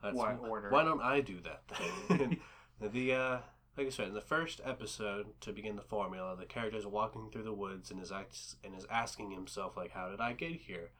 That's, 0.00 0.14
What 0.14 0.38
order? 0.48 0.70
Why 0.70 0.84
don't 0.84 1.02
I 1.02 1.20
do 1.20 1.40
that 1.40 1.62
then? 2.08 2.38
the, 2.80 3.12
uh, 3.12 3.38
like 3.76 3.88
I 3.88 3.90
said, 3.90 4.06
in 4.06 4.14
the 4.14 4.20
first 4.20 4.60
episode, 4.64 5.40
to 5.40 5.52
begin 5.52 5.74
the 5.74 5.82
formula, 5.82 6.36
the 6.38 6.46
character 6.46 6.78
is 6.78 6.86
walking 6.86 7.28
through 7.32 7.42
the 7.42 7.52
woods 7.52 7.90
and 7.90 8.00
is, 8.00 8.12
act- 8.12 8.54
and 8.62 8.72
is 8.76 8.86
asking 8.88 9.32
himself, 9.32 9.76
like, 9.76 9.90
how 9.90 10.10
did 10.10 10.20
I 10.20 10.32
get 10.32 10.52
here? 10.52 10.90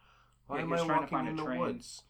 Why 0.49 0.56
Yeah, 0.56 0.62
am 0.62 0.72
I 0.72 0.82
walking 0.82 1.06
find 1.06 1.28
in 1.28 1.37
the 1.37 1.44
woods? 1.44 2.02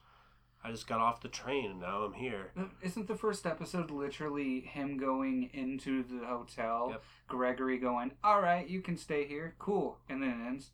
I 0.64 0.71
just 0.71 0.87
got 0.87 1.00
off 1.00 1.21
the 1.21 1.28
train 1.28 1.73
and 1.73 1.81
now 1.81 2.02
I'm 2.02 2.12
here. 2.12 2.52
Isn't 2.83 3.09
the 3.09 3.16
first 3.16 3.47
episode 3.47 3.90
literally 3.90 4.61
him 4.61 4.97
going 4.97 5.50
into 5.52 6.04
the 6.04 6.25
hotel? 6.25 6.88
Yep. 6.90 7.02
Gregory 7.28 7.78
going, 7.78 8.12
"All 8.23 8.40
right, 8.40 8.69
you 8.69 8.81
can 8.81 8.97
stay 8.97 9.26
here, 9.26 9.54
cool," 9.59 9.99
and 10.09 10.23
then 10.23 10.31
it 10.31 10.47
ends. 10.47 10.71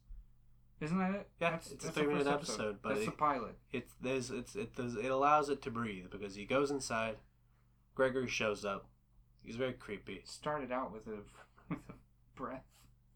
Isn't 0.80 0.98
that 0.98 1.14
it? 1.14 1.28
Yeah, 1.40 1.56
it's 1.56 1.84
a 1.84 1.90
three-minute 1.90 2.24
first 2.24 2.50
episode, 2.50 2.78
but 2.82 2.94
that's 2.94 3.06
the 3.06 3.12
pilot. 3.12 3.58
It's 3.72 3.94
there's 4.00 4.30
it's 4.30 4.54
it 4.54 4.76
does 4.76 4.94
it 4.94 5.10
allows 5.10 5.48
it 5.48 5.62
to 5.62 5.70
breathe 5.70 6.10
because 6.10 6.34
he 6.34 6.44
goes 6.44 6.70
inside. 6.70 7.16
Gregory 7.94 8.28
shows 8.28 8.64
up. 8.64 8.88
He's 9.42 9.56
very 9.56 9.72
creepy. 9.72 10.20
Started 10.24 10.70
out 10.70 10.92
with 10.92 11.06
a 11.06 11.18
with 11.68 11.80
a 11.88 11.94
breath. 12.36 12.64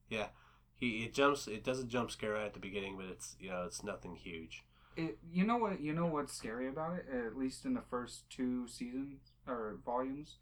Yeah, 0.09 0.29
he 0.75 1.05
it 1.05 1.15
jumps. 1.15 1.47
It 1.47 1.63
does 1.63 1.79
a 1.79 1.85
jump 1.85 2.11
scare 2.11 2.33
right 2.33 2.47
at 2.47 2.55
the 2.55 2.61
beginning, 2.61 2.97
but 2.97 3.07
it's 3.07 3.37
you 3.39 3.51
know 3.51 3.65
it's 3.65 3.85
nothing 3.85 4.17
huge. 4.17 4.65
It, 4.97 5.19
you 5.31 5.45
know 5.45 5.57
what? 5.57 5.81
You 5.81 5.93
know 5.93 6.07
what's 6.07 6.33
scary 6.35 6.69
about 6.69 6.97
it? 6.97 7.07
At 7.15 7.37
least 7.37 7.65
in 7.65 7.75
the 7.75 7.83
first 7.89 8.29
two 8.31 8.69
seasons 8.69 9.21
or 9.47 9.79
volumes, 9.85 10.37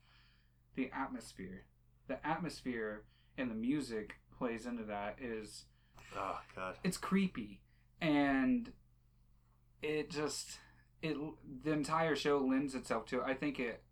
the 0.74 0.90
atmosphere. 0.96 1.64
The 2.08 2.24
atmosphere 2.26 3.04
and 3.38 3.50
the 3.50 3.54
music 3.54 4.14
plays 4.36 4.66
into 4.66 4.84
that. 4.84 5.16
Is 5.20 5.64
Oh 6.16 6.40
God. 6.56 6.74
it's 6.82 6.96
creepy 6.96 7.60
and 8.00 8.72
it 9.80 10.10
just 10.10 10.58
it 11.02 11.16
the 11.62 11.70
entire 11.72 12.16
show 12.16 12.38
lends 12.38 12.74
itself 12.74 13.06
to 13.06 13.20
it. 13.20 13.24
i 13.26 13.34
think 13.34 13.60
it 13.60 13.82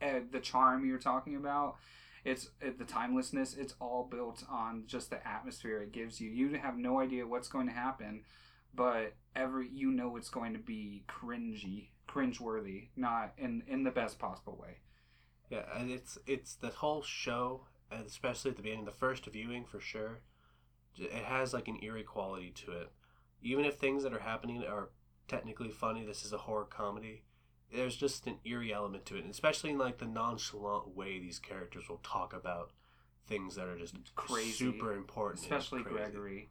uh, 0.00 0.20
the 0.30 0.40
charm 0.40 0.86
you're 0.86 0.98
talking 0.98 1.36
about 1.36 1.76
it's 2.24 2.50
it, 2.60 2.78
the 2.78 2.84
timelessness. 2.84 3.54
It's 3.54 3.74
all 3.80 4.08
built 4.10 4.44
on 4.48 4.84
just 4.86 5.10
the 5.10 5.26
atmosphere 5.26 5.82
it 5.82 5.92
gives 5.92 6.20
you. 6.20 6.30
You 6.30 6.56
have 6.56 6.76
no 6.78 7.00
idea 7.00 7.26
what's 7.26 7.48
going 7.48 7.66
to 7.66 7.72
happen, 7.72 8.22
but 8.74 9.14
every 9.34 9.68
you 9.72 9.90
know 9.90 10.16
it's 10.16 10.30
going 10.30 10.52
to 10.52 10.58
be 10.58 11.04
cringy, 11.08 11.88
cringeworthy, 12.08 12.88
not 12.96 13.32
in 13.38 13.62
in 13.66 13.84
the 13.84 13.90
best 13.90 14.18
possible 14.18 14.58
way. 14.60 14.78
Yeah, 15.50 15.64
and 15.76 15.90
it's 15.90 16.18
it's 16.26 16.54
the 16.54 16.68
whole 16.68 17.02
show, 17.02 17.66
and 17.90 18.06
especially 18.06 18.50
at 18.50 18.56
the 18.56 18.62
beginning, 18.62 18.84
the 18.84 18.90
first 18.90 19.26
viewing 19.26 19.64
for 19.64 19.80
sure. 19.80 20.20
It 20.96 21.24
has 21.24 21.54
like 21.54 21.68
an 21.68 21.78
eerie 21.82 22.02
quality 22.02 22.50
to 22.66 22.72
it. 22.72 22.92
Even 23.40 23.64
if 23.64 23.76
things 23.76 24.02
that 24.02 24.12
are 24.12 24.20
happening 24.20 24.62
are 24.64 24.90
technically 25.26 25.70
funny, 25.70 26.04
this 26.04 26.24
is 26.24 26.32
a 26.32 26.38
horror 26.38 26.66
comedy. 26.66 27.22
There's 27.74 27.96
just 27.96 28.26
an 28.26 28.36
eerie 28.44 28.72
element 28.72 29.06
to 29.06 29.16
it, 29.16 29.22
and 29.22 29.30
especially 29.30 29.70
in 29.70 29.78
like 29.78 29.98
the 29.98 30.06
nonchalant 30.06 30.94
way 30.94 31.18
these 31.18 31.38
characters 31.38 31.88
will 31.88 32.00
talk 32.02 32.34
about 32.34 32.72
things 33.26 33.54
that 33.54 33.66
are 33.66 33.78
just 33.78 33.96
Crazy. 34.14 34.52
super 34.52 34.92
important, 34.92 35.42
especially. 35.42 35.82
Gregory. 35.82 36.50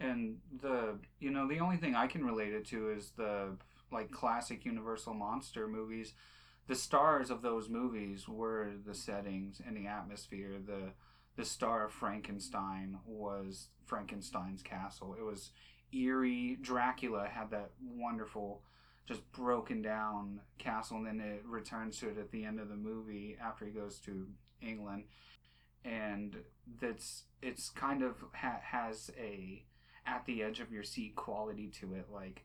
And 0.00 0.38
the 0.60 0.98
you 1.20 1.30
know 1.30 1.46
the 1.46 1.60
only 1.60 1.76
thing 1.76 1.94
I 1.94 2.06
can 2.06 2.24
relate 2.24 2.52
it 2.52 2.66
to 2.68 2.90
is 2.90 3.12
the 3.16 3.56
like 3.90 4.10
classic 4.10 4.64
Universal 4.64 5.14
monster 5.14 5.68
movies. 5.68 6.14
The 6.66 6.74
stars 6.74 7.30
of 7.30 7.42
those 7.42 7.68
movies 7.68 8.28
were 8.28 8.70
the 8.84 8.94
settings 8.94 9.60
and 9.64 9.76
the 9.76 9.86
atmosphere. 9.86 10.58
The 10.64 10.92
the 11.36 11.44
star 11.44 11.86
of 11.86 11.92
Frankenstein 11.92 12.98
was 13.06 13.68
Frankenstein's 13.86 14.62
castle. 14.62 15.14
It 15.18 15.22
was 15.22 15.50
eerie. 15.92 16.58
Dracula 16.60 17.26
had 17.28 17.50
that 17.50 17.70
wonderful, 17.82 18.62
just 19.06 19.30
broken 19.32 19.82
down 19.82 20.40
castle, 20.58 20.98
and 20.98 21.06
then 21.06 21.20
it 21.20 21.42
returns 21.46 21.98
to 21.98 22.08
it 22.08 22.18
at 22.18 22.30
the 22.30 22.44
end 22.44 22.60
of 22.60 22.68
the 22.68 22.76
movie 22.76 23.36
after 23.42 23.64
he 23.64 23.70
goes 23.70 23.98
to 24.00 24.26
England, 24.60 25.04
and 25.84 26.36
that's 26.80 27.24
it's 27.40 27.70
kind 27.70 28.02
of 28.02 28.16
ha- 28.34 28.60
has 28.62 29.10
a 29.18 29.64
at 30.06 30.24
the 30.26 30.42
edge 30.42 30.60
of 30.60 30.72
your 30.72 30.82
seat 30.82 31.14
quality 31.16 31.68
to 31.80 31.94
it, 31.94 32.06
like 32.12 32.44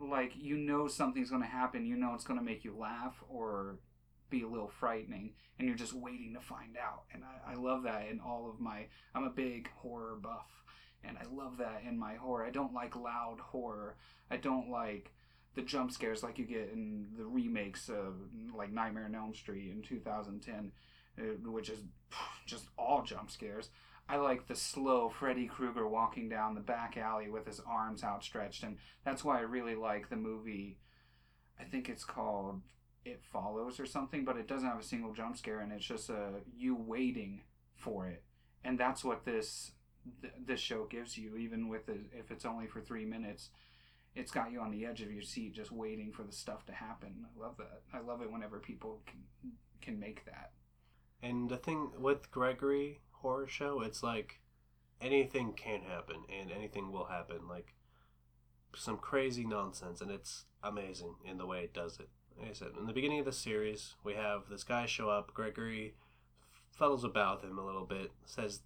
like 0.00 0.32
you 0.36 0.56
know 0.56 0.86
something's 0.86 1.30
going 1.30 1.42
to 1.42 1.48
happen, 1.48 1.84
you 1.84 1.96
know 1.96 2.14
it's 2.14 2.24
going 2.24 2.38
to 2.38 2.44
make 2.44 2.64
you 2.64 2.76
laugh 2.76 3.22
or 3.28 3.78
be 4.30 4.42
a 4.42 4.48
little 4.48 4.68
frightening, 4.68 5.32
and 5.58 5.66
you're 5.66 5.76
just 5.76 5.94
waiting 5.94 6.34
to 6.34 6.40
find 6.40 6.76
out. 6.76 7.04
And 7.12 7.22
I, 7.24 7.52
I 7.52 7.54
love 7.54 7.82
that 7.84 8.06
in 8.10 8.20
all 8.20 8.48
of 8.48 8.60
my. 8.60 8.86
I'm 9.14 9.24
a 9.24 9.30
big 9.30 9.70
horror 9.76 10.16
buff, 10.16 10.62
and 11.02 11.16
I 11.18 11.24
love 11.32 11.58
that 11.58 11.82
in 11.86 11.98
my 11.98 12.14
horror. 12.14 12.44
I 12.44 12.50
don't 12.50 12.74
like 12.74 12.96
loud 12.96 13.38
horror. 13.40 13.96
I 14.30 14.36
don't 14.36 14.70
like 14.70 15.12
the 15.54 15.62
jump 15.62 15.90
scares 15.90 16.22
like 16.22 16.38
you 16.38 16.44
get 16.44 16.70
in 16.72 17.08
the 17.16 17.24
remakes 17.24 17.88
of 17.88 18.14
like 18.54 18.72
Nightmare 18.72 19.06
on 19.06 19.14
Elm 19.14 19.34
Street 19.34 19.70
in 19.72 19.82
2010, 19.82 20.72
uh, 21.18 21.50
which 21.50 21.70
is 21.70 21.80
just 22.46 22.66
all 22.78 23.02
jump 23.02 23.30
scares. 23.30 23.70
I 24.08 24.16
like 24.16 24.46
the 24.46 24.54
slow 24.54 25.10
Freddy 25.10 25.46
Krueger 25.46 25.86
walking 25.86 26.28
down 26.28 26.54
the 26.54 26.60
back 26.60 26.96
alley 26.96 27.28
with 27.28 27.46
his 27.46 27.60
arms 27.60 28.02
outstretched, 28.02 28.62
and 28.62 28.78
that's 29.04 29.22
why 29.22 29.38
I 29.38 29.42
really 29.42 29.74
like 29.74 30.08
the 30.08 30.16
movie. 30.16 30.78
I 31.60 31.64
think 31.64 31.88
it's 31.88 32.04
called 32.04 32.62
It 33.04 33.22
Follows 33.22 33.78
or 33.78 33.84
something, 33.84 34.24
but 34.24 34.38
it 34.38 34.48
doesn't 34.48 34.68
have 34.68 34.80
a 34.80 34.84
single 34.84 35.12
jump 35.12 35.36
scare, 35.36 35.60
and 35.60 35.72
it's 35.72 35.84
just 35.84 36.08
uh, 36.08 36.40
you 36.56 36.74
waiting 36.74 37.42
for 37.74 38.06
it, 38.06 38.22
and 38.64 38.78
that's 38.78 39.04
what 39.04 39.26
this 39.26 39.72
th- 40.22 40.32
this 40.42 40.60
show 40.60 40.86
gives 40.86 41.18
you. 41.18 41.36
Even 41.36 41.68
with 41.68 41.88
it, 41.90 42.00
if 42.12 42.30
it's 42.30 42.46
only 42.46 42.66
for 42.66 42.80
three 42.80 43.04
minutes, 43.04 43.50
it's 44.14 44.32
got 44.32 44.50
you 44.50 44.60
on 44.60 44.70
the 44.70 44.86
edge 44.86 45.02
of 45.02 45.12
your 45.12 45.22
seat, 45.22 45.54
just 45.54 45.70
waiting 45.70 46.12
for 46.12 46.22
the 46.22 46.32
stuff 46.32 46.64
to 46.66 46.72
happen. 46.72 47.26
I 47.26 47.40
love 47.40 47.56
that. 47.58 47.82
I 47.92 48.00
love 48.00 48.22
it 48.22 48.32
whenever 48.32 48.58
people 48.58 49.02
can 49.06 49.52
can 49.82 50.00
make 50.00 50.24
that. 50.24 50.52
And 51.22 51.48
the 51.48 51.56
thing 51.56 51.90
with 51.98 52.30
Gregory 52.30 53.00
horror 53.22 53.46
show, 53.46 53.80
it's 53.82 54.02
like 54.02 54.40
anything 55.00 55.52
can 55.52 55.82
happen 55.82 56.16
and 56.28 56.50
anything 56.50 56.90
will 56.92 57.06
happen. 57.06 57.46
Like 57.48 57.74
some 58.74 58.98
crazy 58.98 59.44
nonsense, 59.44 60.00
and 60.00 60.10
it's 60.10 60.44
amazing 60.62 61.14
in 61.24 61.38
the 61.38 61.46
way 61.46 61.60
it 61.60 61.74
does 61.74 61.98
it. 61.98 62.08
Like 62.38 62.50
I 62.50 62.52
said, 62.52 62.68
in 62.78 62.86
the 62.86 62.92
beginning 62.92 63.18
of 63.20 63.24
the 63.24 63.32
series, 63.32 63.94
we 64.04 64.14
have 64.14 64.42
this 64.50 64.62
guy 64.64 64.86
show 64.86 65.08
up. 65.10 65.34
Gregory 65.34 65.94
fuddles 66.78 67.02
about 67.04 67.42
with 67.42 67.50
him 67.50 67.58
a 67.58 67.64
little 67.66 67.84
bit, 67.86 68.12
says 68.24 68.60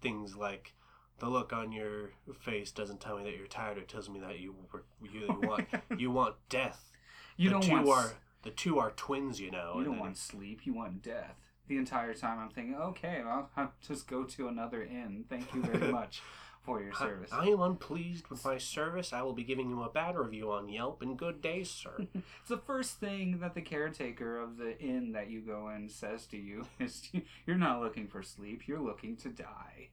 things 0.00 0.36
like, 0.36 0.74
"The 1.18 1.28
look 1.28 1.52
on 1.52 1.72
your 1.72 2.12
face 2.40 2.70
doesn't 2.70 3.00
tell 3.00 3.18
me 3.18 3.24
that 3.24 3.36
you're 3.36 3.46
tired. 3.46 3.76
It 3.78 3.88
tells 3.88 4.08
me 4.08 4.20
that 4.20 4.38
you 4.38 4.54
were- 4.72 4.84
you, 5.02 5.20
you 5.20 5.40
want 5.48 5.68
you 5.98 6.10
want 6.10 6.36
death. 6.48 6.90
You 7.36 7.50
the 7.50 7.52
don't 7.54 7.62
two 7.62 7.72
want 7.72 7.88
are 7.88 8.12
the 8.42 8.50
two 8.50 8.78
are 8.78 8.92
twins, 8.92 9.40
you 9.40 9.50
know. 9.50 9.74
You 9.76 9.84
don't 9.84 9.94
then- 9.94 10.00
want 10.00 10.16
sleep. 10.16 10.60
You 10.64 10.72
want 10.74 11.02
death. 11.02 11.47
The 11.68 11.76
entire 11.76 12.14
time 12.14 12.38
I'm 12.38 12.48
thinking, 12.50 12.74
okay, 12.76 13.20
well, 13.24 13.50
I'll 13.56 13.72
just 13.86 14.06
go 14.08 14.24
to 14.24 14.48
another 14.48 14.82
inn. 14.82 15.24
Thank 15.28 15.54
you 15.54 15.62
very 15.62 15.92
much 16.00 16.22
for 16.62 16.82
your 16.82 16.92
I- 16.94 16.98
service. 16.98 17.30
I 17.32 17.46
am 17.46 17.60
unpleased 17.60 18.28
with 18.28 18.44
my 18.44 18.58
service. 18.58 19.12
I 19.12 19.22
will 19.22 19.32
be 19.34 19.44
giving 19.44 19.68
you 19.70 19.82
a 19.82 19.88
bad 19.90 20.16
review 20.16 20.50
on 20.50 20.68
Yelp. 20.68 21.02
And 21.02 21.18
good 21.18 21.40
day, 21.42 21.64
sir. 21.64 22.06
It's 22.14 22.48
the 22.48 22.56
first 22.58 22.98
thing 23.00 23.38
that 23.40 23.54
the 23.54 23.60
caretaker 23.60 24.38
of 24.40 24.56
the 24.56 24.78
inn 24.80 25.12
that 25.12 25.28
you 25.30 25.40
go 25.40 25.68
in 25.68 25.88
says 25.88 26.26
to 26.28 26.36
you 26.38 26.66
is 26.80 27.10
you're 27.46 27.56
not 27.56 27.80
looking 27.82 28.08
for 28.08 28.22
sleep. 28.22 28.66
You're 28.66 28.80
looking 28.80 29.16
to 29.18 29.28
die. 29.28 29.90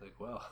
like, 0.00 0.14
well, 0.18 0.48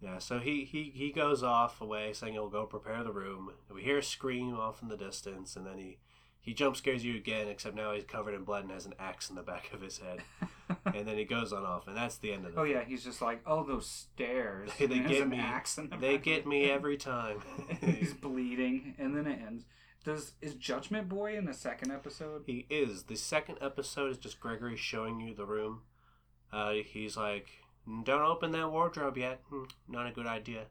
yeah. 0.00 0.18
So 0.18 0.38
he 0.38 0.64
he 0.64 0.90
he 0.94 1.12
goes 1.12 1.42
off 1.42 1.80
away, 1.80 2.12
saying 2.12 2.32
he'll 2.34 2.48
go 2.48 2.66
prepare 2.66 3.02
the 3.04 3.12
room. 3.12 3.50
We 3.72 3.82
hear 3.82 3.98
a 3.98 4.02
scream 4.02 4.54
off 4.54 4.82
in 4.82 4.88
the 4.88 4.96
distance, 4.96 5.54
and 5.56 5.66
then 5.66 5.78
he 5.78 5.98
he 6.42 6.52
jump 6.52 6.76
scares 6.76 7.04
you 7.04 7.16
again. 7.16 7.48
Except 7.48 7.74
now 7.74 7.92
he's 7.92 8.04
covered 8.04 8.34
in 8.34 8.44
blood 8.44 8.64
and 8.64 8.72
has 8.72 8.84
an 8.84 8.94
axe 8.98 9.30
in 9.30 9.36
the 9.36 9.42
back 9.42 9.72
of 9.72 9.80
his 9.80 9.98
head. 9.98 10.20
and 10.94 11.06
then 11.06 11.16
he 11.16 11.24
goes 11.24 11.52
on 11.52 11.64
off, 11.64 11.86
and 11.88 11.96
that's 11.96 12.16
the 12.18 12.32
end 12.32 12.44
of 12.44 12.54
the. 12.54 12.60
Oh 12.60 12.64
yeah, 12.64 12.84
he's 12.84 13.04
just 13.04 13.22
like, 13.22 13.40
oh 13.46 13.64
those 13.64 13.86
stairs. 13.86 14.70
They, 14.78 14.86
they 14.86 14.98
get 15.00 15.28
me. 15.28 15.38
axe 15.38 15.78
in 15.78 15.88
the 15.88 15.96
They 15.96 16.18
get 16.18 16.46
me 16.46 16.62
head. 16.64 16.72
every 16.72 16.96
time. 16.98 17.40
he's 17.80 18.12
bleeding, 18.12 18.94
and 18.98 19.16
then 19.16 19.26
it 19.26 19.40
ends. 19.46 19.64
Does 20.04 20.32
is 20.42 20.54
Judgment 20.54 21.08
Boy 21.08 21.36
in 21.38 21.44
the 21.44 21.54
second 21.54 21.92
episode? 21.92 22.42
He 22.46 22.66
is. 22.68 23.04
The 23.04 23.14
second 23.16 23.58
episode 23.60 24.10
is 24.10 24.18
just 24.18 24.40
Gregory 24.40 24.76
showing 24.76 25.20
you 25.20 25.32
the 25.34 25.46
room. 25.46 25.82
Uh, 26.52 26.72
he's 26.84 27.16
like, 27.16 27.48
"Don't 27.86 28.22
open 28.22 28.50
that 28.50 28.72
wardrobe 28.72 29.16
yet. 29.16 29.40
Hmm, 29.48 29.64
Not 29.88 30.08
a 30.08 30.10
good 30.12 30.26
idea." 30.26 30.64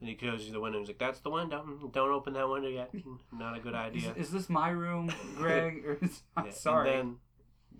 And 0.00 0.08
he 0.08 0.14
goes 0.14 0.46
to 0.46 0.52
the 0.52 0.60
window. 0.60 0.78
He's 0.78 0.88
like, 0.88 0.98
"That's 0.98 1.20
the 1.20 1.30
window. 1.30 1.58
Hmm, 1.60 1.88
Don't 1.88 2.10
open 2.10 2.34
that 2.34 2.48
window 2.48 2.68
yet. 2.68 2.90
Hmm, 2.90 3.16
Not 3.32 3.56
a 3.56 3.60
good 3.60 3.74
idea." 3.86 4.12
Is, 4.12 4.26
is 4.28 4.30
this 4.32 4.48
my 4.48 4.70
room, 4.70 5.10
Greg? 5.36 5.82
Or 5.86 5.98
is, 6.00 6.22
I'm 6.36 6.46
Yeah, 6.46 6.52
sorry. 6.52 6.88
And 6.90 6.98
then, 6.98 7.16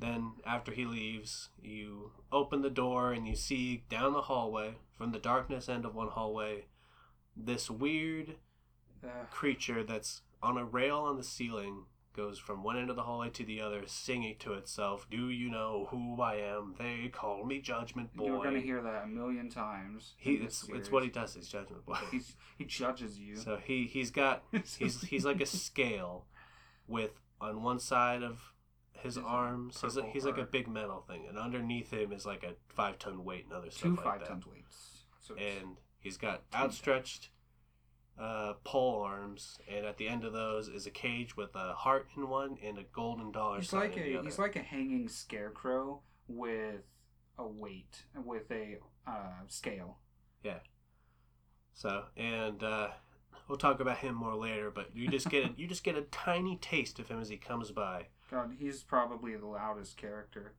then 0.00 0.32
after 0.44 0.72
he 0.72 0.84
leaves, 0.84 1.50
you 1.62 2.12
open 2.32 2.62
the 2.62 2.70
door 2.70 3.12
and 3.12 3.26
you 3.26 3.34
see 3.37 3.84
down 3.88 4.12
the 4.14 4.22
hallway, 4.22 4.75
from 4.96 5.12
the 5.12 5.18
darkness 5.18 5.68
end 5.68 5.84
of 5.84 5.94
one 5.94 6.08
hallway, 6.08 6.66
this 7.37 7.70
weird 7.70 8.37
Ugh. 9.04 9.10
creature 9.30 9.84
that's 9.84 10.22
on 10.42 10.56
a 10.56 10.64
rail 10.64 10.98
on 10.98 11.16
the 11.16 11.25
ceiling 11.25 11.84
goes 12.15 12.38
from 12.38 12.62
one 12.62 12.77
end 12.77 12.91
of 12.91 12.97
the 12.97 13.03
hallway 13.03 13.31
to 13.31 13.45
the 13.45 13.61
other, 13.61 13.83
singing 13.87 14.37
to 14.41 14.55
itself, 14.55 15.07
"Do 15.11 15.29
you 15.29 15.50
know 15.50 15.87
who 15.91 16.21
I 16.21 16.37
am? 16.37 16.75
They 16.79 17.09
call 17.09 17.45
me 17.45 17.61
Judgment 17.61 18.15
Boy." 18.17 18.27
You're 18.27 18.43
gonna 18.43 18.61
hear 18.61 18.83
that 18.83 19.05
a 19.05 19.07
million 19.07 19.49
times. 19.49 20.15
he, 20.17 20.35
it's, 20.35 20.69
it's 20.69 20.91
what 20.91 21.03
he 21.03 21.11
does. 21.11 21.35
He's 21.35 21.49
Judgment 21.49 21.85
Boy. 21.87 21.99
He's, 22.11 22.37
he 22.57 22.65
judges 22.65 23.19
you. 23.19 23.37
so 23.37 23.57
he 23.57 23.85
he's 23.85 24.11
got 24.11 24.43
he's 24.79 25.00
he's 25.03 25.25
like 25.25 25.41
a 25.41 25.47
scale 25.67 26.27
with 26.87 27.12
on 27.41 27.62
one 27.62 27.79
side 27.79 28.23
of 28.23 28.53
his 28.93 29.15
His 29.15 29.25
arms 29.25 29.81
he's, 29.81 29.97
a, 29.97 30.03
he's 30.07 30.25
like 30.25 30.38
a 30.38 30.45
big 30.45 30.67
metal 30.67 31.05
thing 31.07 31.27
and 31.29 31.38
underneath 31.38 31.93
him 31.93 32.12
is 32.12 32.27
like 32.27 32.43
a 32.43 32.55
five 32.69 32.99
ton 32.99 33.25
weight 33.25 33.45
and 33.45 33.53
other 33.53 33.69
Two 33.69 33.95
stuff 33.95 33.97
like 33.97 33.97
that. 33.97 34.03
Two 34.03 34.19
five 34.19 34.29
tons 34.29 34.47
weights. 34.47 35.05
So 35.21 35.35
and 35.37 35.77
he's 36.00 36.17
got 36.17 36.43
outstretched 36.53 37.29
uh, 38.20 38.54
pole 38.64 39.02
arms 39.02 39.58
and 39.72 39.87
at 39.87 39.96
the 39.96 40.08
end 40.08 40.25
of 40.25 40.32
those 40.32 40.68
is 40.68 40.87
a 40.87 40.90
cage 40.90 41.37
with 41.37 41.54
a 41.54 41.72
heart 41.75 42.08
in 42.16 42.28
one 42.28 42.56
and 42.64 42.76
a 42.78 42.82
golden 42.92 43.30
dollar 43.30 43.58
he's 43.58 43.68
sign 43.68 43.80
like 43.80 43.96
in 43.96 44.02
the 44.02 44.14
a 44.14 44.18
other. 44.18 44.28
he's 44.28 44.38
like 44.38 44.56
a 44.56 44.60
hanging 44.60 45.08
scarecrow 45.08 46.00
with 46.26 46.82
a 47.38 47.46
weight 47.46 48.04
with 48.25 48.50
a 48.50 48.78
uh, 49.06 49.42
scale. 49.46 49.98
Yeah. 50.42 50.58
So 51.75 52.04
and 52.16 52.62
uh, 52.62 52.88
we'll 53.46 53.58
talk 53.58 53.78
about 53.80 53.98
him 53.98 54.14
more 54.14 54.34
later 54.34 54.70
but 54.70 54.94
you 54.96 55.08
just 55.08 55.30
get 55.30 55.44
a, 55.44 55.50
you 55.56 55.66
just 55.68 55.84
get 55.84 55.96
a 55.96 56.02
tiny 56.02 56.56
taste 56.60 56.98
of 56.98 57.08
him 57.08 57.20
as 57.20 57.28
he 57.28 57.37
comes 57.37 57.70
by 57.70 58.06
God, 58.30 58.50
he's 58.58 58.82
probably 58.82 59.37
the 59.37 59.46
loudest 59.46 59.96
character. 59.96 60.54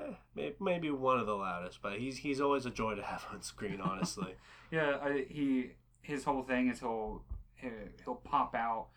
Eh, 0.00 0.12
may- 0.34 0.54
maybe 0.60 0.90
one 0.90 1.18
of 1.18 1.26
the 1.26 1.34
loudest, 1.34 1.80
but 1.82 1.98
he's 1.98 2.18
he's 2.18 2.40
always 2.40 2.64
a 2.66 2.70
joy 2.70 2.94
to 2.94 3.02
have 3.02 3.26
on 3.32 3.42
screen. 3.42 3.80
Honestly, 3.80 4.34
Yeah, 4.70 4.96
I, 5.02 5.26
he 5.28 5.72
his 6.06 6.24
whole 6.24 6.42
thing 6.42 6.68
is 6.68 6.80
he'll 6.80 7.22
he- 7.54 7.68
he'll 8.04 8.14
pop 8.16 8.54
out 8.54 8.88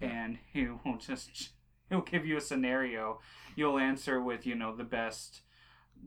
and 0.00 0.38
he 0.52 0.66
will 0.84 0.98
just 0.98 1.50
he'll 1.88 2.02
give 2.02 2.26
you 2.26 2.36
a 2.36 2.40
scenario. 2.40 3.20
You'll 3.56 3.78
answer 3.78 4.20
with 4.22 4.46
you 4.46 4.54
know 4.54 4.74
the 4.76 4.84
best 4.84 5.42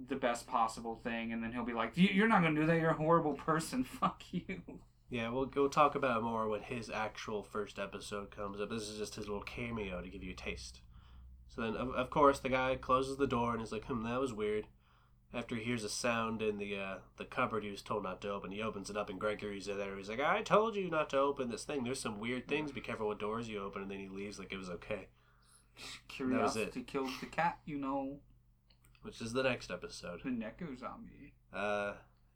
the 0.08 0.16
best 0.16 0.48
possible 0.48 0.96
thing, 1.04 1.34
and 1.34 1.44
then 1.44 1.52
he'll 1.52 1.66
be 1.66 1.74
like, 1.74 1.98
"You- 1.98 2.10
"You're 2.14 2.28
not 2.28 2.42
gonna 2.42 2.60
do 2.60 2.66
that. 2.66 2.80
You're 2.80 2.92
a 2.92 2.94
horrible 2.94 3.34
person. 3.34 3.84
Fuck 4.00 4.24
you." 4.32 4.62
yeah, 5.10 5.30
we'll 5.30 5.50
we'll 5.54 5.70
talk 5.70 5.96
about 5.96 6.20
it 6.20 6.24
more 6.24 6.48
when 6.48 6.62
his 6.62 6.90
actual 6.90 7.44
first 7.44 7.78
episode 7.80 8.32
comes 8.32 8.62
up. 8.62 8.70
This 8.70 8.88
is 8.88 8.98
just 8.98 9.16
his 9.16 9.28
little 9.28 9.44
cameo 9.44 10.02
to 10.02 10.10
give 10.10 10.24
you 10.24 10.32
a 10.32 10.36
taste. 10.36 10.82
So 11.50 11.62
then, 11.64 11.76
of, 11.76 11.90
of 11.90 12.10
course, 12.10 12.40
the 12.40 12.48
guy 12.48 12.78
closes 12.78 13.18
the 13.18 13.28
door 13.28 13.54
and 13.54 13.62
is 13.62 13.74
like, 13.74 13.86
"Hmm, 13.86 14.04
that 14.04 14.20
was 14.22 14.32
weird." 14.32 14.68
After 15.34 15.56
he 15.56 15.64
hears 15.64 15.86
a 15.86 15.90
sound 15.90 16.42
in 16.42 16.58
the 16.58 16.78
uh, 16.78 16.96
the 17.18 17.26
cupboard 17.26 17.64
he 17.64 17.72
was 17.72 17.82
told 17.82 18.04
not 18.04 18.22
to 18.22 18.32
open, 18.32 18.52
he 18.52 18.62
opens 18.62 18.90
it 18.90 18.98
up 18.98 19.10
and 19.10 19.20
Gregory's 19.20 19.68
in 19.68 19.78
there. 19.78 19.96
He's 19.96 20.10
like, 20.10 20.20
"I 20.20 20.42
told 20.42 20.76
you 20.76 20.90
not 20.90 21.10
to 21.12 21.20
open 21.20 21.50
this 21.50 21.64
thing. 21.64 21.84
There's 21.84 22.02
some 22.02 22.20
weird 22.20 22.48
things. 22.48 22.72
Be 22.72 22.82
careful 22.82 23.08
what 23.08 23.20
doors 23.20 23.48
you 23.48 23.60
open." 23.60 23.84
And 23.84 23.92
then 23.92 24.00
he 24.00 24.10
leaves 24.10 24.40
like 24.40 24.52
it 24.52 24.58
was 24.58 24.70
okay. 24.70 25.08
Curiosity 26.10 26.84
killed 26.84 27.12
the 27.20 27.28
cat, 27.28 27.60
you 27.66 27.78
know. 27.78 28.20
Which 29.04 29.22
is 29.22 29.34
the 29.34 29.44
next 29.44 29.72
episode. 29.72 30.22
The 30.24 30.30
Neko 30.30 30.78
zombie. 30.78 31.34
Uh, 31.54 31.94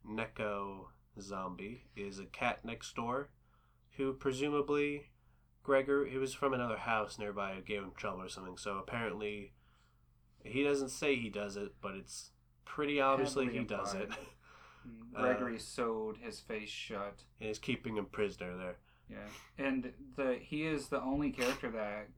Neko 0.08 0.86
Zombie 1.20 1.84
is 1.96 2.18
a 2.18 2.24
cat 2.24 2.64
next 2.64 2.94
door 2.94 3.28
who 3.96 4.12
presumably 4.12 5.10
Gregor 5.62 6.06
he 6.06 6.18
was 6.18 6.34
from 6.34 6.54
another 6.54 6.76
house 6.76 7.18
nearby 7.18 7.60
gave 7.64 7.82
him 7.82 7.92
trouble 7.96 8.22
or 8.22 8.28
something. 8.28 8.56
So 8.56 8.78
apparently 8.78 9.52
he 10.44 10.62
doesn't 10.62 10.90
say 10.90 11.16
he 11.16 11.28
does 11.28 11.56
it, 11.56 11.74
but 11.80 11.94
it's 11.94 12.30
pretty 12.66 13.00
obviously 13.00 13.48
he 13.48 13.64
does 13.64 13.94
it. 13.94 14.02
implied. 14.02 14.18
Uh, 15.16 15.22
Gregory 15.22 15.58
sewed 15.58 16.18
his 16.18 16.40
face 16.40 16.68
shut. 16.68 17.22
and 17.40 17.48
is 17.48 17.58
keeping 17.58 17.96
him 17.96 18.06
prisoner 18.06 18.56
there. 18.56 18.76
Yeah, 19.08 19.64
and 19.64 19.92
the 20.14 20.38
he 20.40 20.66
is 20.66 20.88
the 20.88 21.00
only 21.00 21.30
character 21.30 21.70
that, 21.70 22.08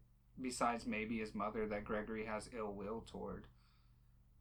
besides 0.40 0.84
maybe 0.84 1.18
his 1.18 1.34
mother, 1.34 1.66
that 1.66 1.84
Gregory 1.84 2.26
has 2.26 2.50
ill 2.56 2.72
will 2.72 3.04
toward. 3.06 3.44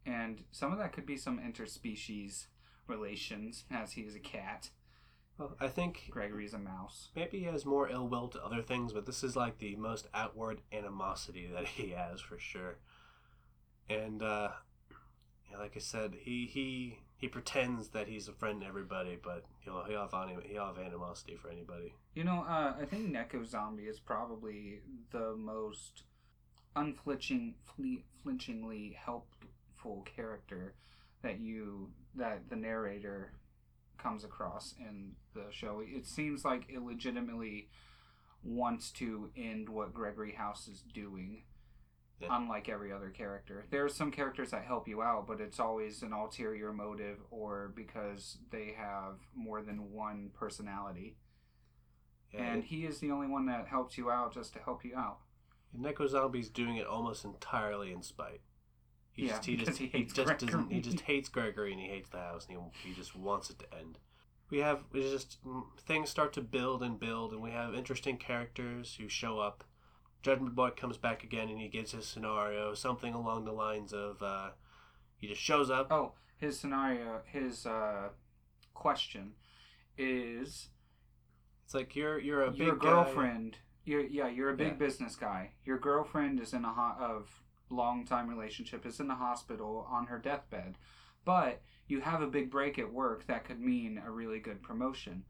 And 0.05 0.43
some 0.51 0.71
of 0.71 0.79
that 0.79 0.91
could 0.91 1.05
be 1.05 1.17
some 1.17 1.39
interspecies 1.39 2.47
relations, 2.87 3.65
as 3.69 3.91
he 3.91 4.01
is 4.01 4.15
a 4.15 4.19
cat. 4.19 4.71
Well, 5.37 5.55
I 5.59 5.67
think 5.67 6.07
Gregory's 6.09 6.53
a 6.53 6.59
mouse. 6.59 7.09
maybe 7.15 7.39
he 7.39 7.45
has 7.45 7.65
more 7.65 7.89
ill 7.89 8.07
will 8.07 8.27
to 8.29 8.43
other 8.43 8.63
things, 8.63 8.91
but 8.91 9.05
this 9.05 9.23
is 9.23 9.35
like 9.35 9.59
the 9.59 9.75
most 9.75 10.07
outward 10.13 10.61
animosity 10.71 11.47
that 11.53 11.67
he 11.67 11.89
has 11.89 12.21
for 12.21 12.39
sure. 12.39 12.77
And 13.89 14.23
uh, 14.23 14.49
yeah, 15.51 15.57
like 15.57 15.73
I 15.75 15.79
said, 15.79 16.15
he 16.19 16.45
he 16.45 16.99
he 17.17 17.27
pretends 17.27 17.89
that 17.89 18.07
he's 18.07 18.27
a 18.27 18.33
friend 18.33 18.61
to 18.61 18.67
everybody, 18.67 19.17
but 19.21 19.45
he'll 19.59 19.83
he'll 19.83 20.01
have 20.01 20.13
anim- 20.13 20.43
he'll 20.45 20.65
have 20.67 20.77
animosity 20.77 21.35
for 21.35 21.49
anybody. 21.49 21.93
You 22.13 22.23
know, 22.23 22.45
uh, 22.47 22.73
I 22.79 22.85
think 22.85 23.11
Neko 23.11 23.45
Zombie 23.45 23.83
is 23.83 23.99
probably 23.99 24.81
the 25.11 25.35
most 25.35 26.03
unflinching, 26.75 27.55
flinchingly 28.23 28.97
helpful 29.03 30.05
character 30.15 30.75
that 31.23 31.39
you 31.39 31.89
that 32.15 32.49
the 32.49 32.55
narrator 32.55 33.33
comes 33.97 34.23
across 34.23 34.75
in 34.79 35.13
the 35.33 35.45
show. 35.51 35.81
It 35.83 36.05
seems 36.05 36.45
like 36.45 36.65
it 36.69 36.81
legitimately 36.81 37.69
wants 38.43 38.91
to 38.91 39.29
end 39.35 39.69
what 39.69 39.93
Gregory 39.93 40.33
House 40.33 40.67
is 40.67 40.83
doing. 40.93 41.43
Unlike 42.29 42.69
every 42.69 42.91
other 42.91 43.09
character, 43.09 43.65
there 43.69 43.85
are 43.85 43.89
some 43.89 44.11
characters 44.11 44.51
that 44.51 44.63
help 44.65 44.87
you 44.87 45.01
out, 45.03 45.27
but 45.27 45.39
it's 45.39 45.59
always 45.59 46.01
an 46.01 46.13
ulterior 46.13 46.73
motive 46.73 47.19
or 47.29 47.71
because 47.75 48.39
they 48.51 48.73
have 48.77 49.19
more 49.35 49.61
than 49.61 49.91
one 49.91 50.31
personality 50.33 51.17
Yeah, 52.31 52.53
and 52.53 52.63
he 52.63 52.85
is 52.85 52.99
the 52.99 53.11
only 53.11 53.27
one 53.27 53.45
that 53.47 53.67
helps 53.67 53.97
you 53.97 54.09
out 54.09 54.33
just 54.33 54.53
to 54.53 54.59
help 54.59 54.83
you 54.85 54.95
out. 54.95 55.19
And 55.73 55.83
Neko 55.83 56.07
Zombie's 56.09 56.49
doing 56.49 56.75
it 56.77 56.85
almost 56.87 57.23
entirely 57.25 57.91
in 57.91 58.01
spite. 58.03 58.41
He 59.11 59.23
Yeah, 59.23 59.27
just 59.27 59.45
he 59.45 59.55
just 59.57 59.77
he 59.77 59.87
he, 59.87 59.87
hates 59.87 60.13
just 60.13 60.37
doesn't 60.37 60.71
he 60.71 60.81
just 60.81 61.01
hates 61.01 61.29
Gregory 61.29 61.71
and 61.71 61.81
he 61.81 61.87
hates 61.87 62.09
the 62.09 62.19
house 62.19 62.47
and 62.47 62.57
he, 62.57 62.89
he 62.89 62.95
just 62.95 63.15
wants 63.15 63.49
it 63.49 63.59
to 63.59 63.73
end. 63.77 63.99
We 64.49 64.59
have 64.59 64.85
it's 64.93 65.11
just 65.11 65.37
things 65.85 66.09
start 66.09 66.33
to 66.33 66.41
build 66.41 66.83
and 66.83 66.99
build 66.99 67.33
and 67.33 67.41
we 67.41 67.51
have 67.51 67.73
interesting 67.75 68.17
characters 68.17 68.95
who 68.99 69.07
show 69.09 69.39
up. 69.39 69.63
Judgment 70.27 70.55
Boy 70.55 70.71
comes 70.71 70.97
back 70.97 71.23
again 71.23 71.47
and 71.47 71.57
he 71.59 71.69
gives 71.69 71.93
his 71.93 72.05
scenario 72.05 72.73
something 72.73 73.13
along 73.13 73.45
the 73.45 73.53
lines 73.53 73.93
of 73.93 74.21
uh, 74.21 74.49
he 75.17 75.25
just 75.27 75.39
shows 75.41 75.69
up. 75.69 75.87
Oh, 75.89 76.11
his 76.37 76.59
scenario, 76.59 77.21
his 77.25 77.65
uh, 77.65 78.09
question 78.73 79.31
is: 79.97 80.67
It's 81.63 81.73
like 81.73 81.95
you're 81.95 82.19
you're 82.19 82.43
a 82.43 82.51
your 82.53 82.73
big 82.73 82.81
guy. 82.81 82.89
girlfriend. 82.89 83.57
You're, 83.85 84.05
yeah, 84.05 84.27
you're 84.27 84.49
a 84.49 84.57
big 84.57 84.73
Yeah. 84.73 84.73
business 84.73 85.15
guy. 85.15 85.51
Your 85.63 85.79
girlfriend 85.79 86.41
is 86.41 86.51
in 86.51 86.65
a 86.65 86.73
ho- 86.73 86.97
of 86.99 87.41
long 87.69 88.03
time 88.05 88.27
relationship 88.27 88.85
is 88.85 88.99
in 88.99 89.07
the 89.07 89.15
hospital 89.15 89.87
on 89.89 90.07
her 90.07 90.19
deathbed, 90.19 90.77
but 91.23 91.61
you 91.87 92.01
have 92.01 92.21
a 92.21 92.27
big 92.27 92.51
break 92.51 92.77
at 92.77 92.91
work 92.91 93.25
that 93.27 93.45
could 93.45 93.61
mean 93.61 94.01
a 94.05 94.11
really 94.11 94.39
good 94.39 94.61
promotion. 94.61 95.23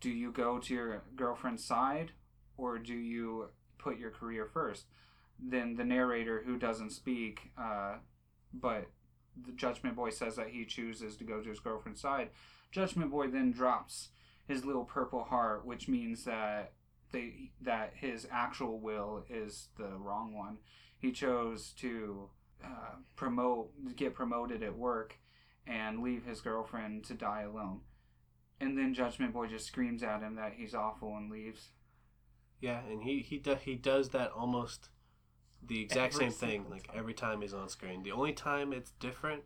Do 0.00 0.10
you 0.10 0.30
go 0.30 0.60
to 0.60 0.72
your 0.74 1.02
girlfriend's 1.16 1.64
side, 1.64 2.12
or 2.56 2.78
do 2.78 2.94
you 2.94 3.48
put 3.88 3.98
your 3.98 4.10
career 4.10 4.46
first? 4.46 4.86
Then 5.38 5.76
the 5.76 5.84
narrator, 5.84 6.42
who 6.44 6.58
doesn't 6.58 6.90
speak, 6.90 7.52
uh, 7.56 7.96
but 8.52 8.86
the 9.46 9.52
Judgment 9.52 9.96
Boy 9.96 10.10
says 10.10 10.36
that 10.36 10.48
he 10.48 10.64
chooses 10.64 11.16
to 11.16 11.24
go 11.24 11.40
to 11.40 11.48
his 11.48 11.60
girlfriend's 11.60 12.00
side. 12.00 12.30
Judgment 12.72 13.10
Boy 13.10 13.28
then 13.28 13.52
drops 13.52 14.08
his 14.46 14.64
little 14.64 14.84
purple 14.84 15.24
heart, 15.24 15.64
which 15.64 15.88
means 15.88 16.24
that 16.24 16.72
they 17.12 17.52
that 17.60 17.92
his 17.94 18.26
actual 18.30 18.80
will 18.80 19.24
is 19.30 19.68
the 19.78 19.96
wrong 19.98 20.34
one. 20.34 20.58
He 20.98 21.12
chose 21.12 21.72
to 21.78 22.28
uh, 22.64 22.96
promote, 23.14 23.70
get 23.96 24.14
promoted 24.14 24.62
at 24.62 24.76
work, 24.76 25.18
and 25.66 26.02
leave 26.02 26.24
his 26.24 26.40
girlfriend 26.40 27.04
to 27.04 27.14
die 27.14 27.42
alone. 27.42 27.80
And 28.60 28.76
then 28.76 28.92
Judgment 28.92 29.32
Boy 29.32 29.46
just 29.46 29.66
screams 29.66 30.02
at 30.02 30.20
him 30.20 30.34
that 30.34 30.54
he's 30.56 30.74
awful 30.74 31.16
and 31.16 31.30
leaves. 31.30 31.68
Yeah, 32.60 32.80
and 32.84 33.02
he 33.02 33.20
he 33.20 33.38
do, 33.38 33.54
he 33.56 33.74
does 33.76 34.10
that 34.10 34.32
almost 34.32 34.90
the 35.62 35.80
exact 35.82 36.14
Every 36.14 36.24
same 36.24 36.32
thing 36.32 36.70
like 36.70 36.86
time. 36.86 36.96
every 36.98 37.14
time 37.14 37.42
he's 37.42 37.54
on 37.54 37.68
screen. 37.68 38.02
The 38.02 38.12
only 38.12 38.32
time 38.32 38.72
it's 38.72 38.92
different 38.92 39.44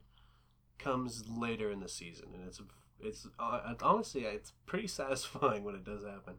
comes 0.79 1.29
later 1.29 1.71
in 1.71 1.81
the 1.81 1.89
season, 1.89 2.29
and 2.35 2.47
it's 2.47 2.61
it's 3.01 3.27
uh, 3.39 3.75
honestly 3.83 4.23
it's 4.25 4.53
pretty 4.67 4.89
satisfying 5.01 5.65
when 5.65 5.75
it 5.77 5.85
does 5.85 6.05
happen. 6.05 6.37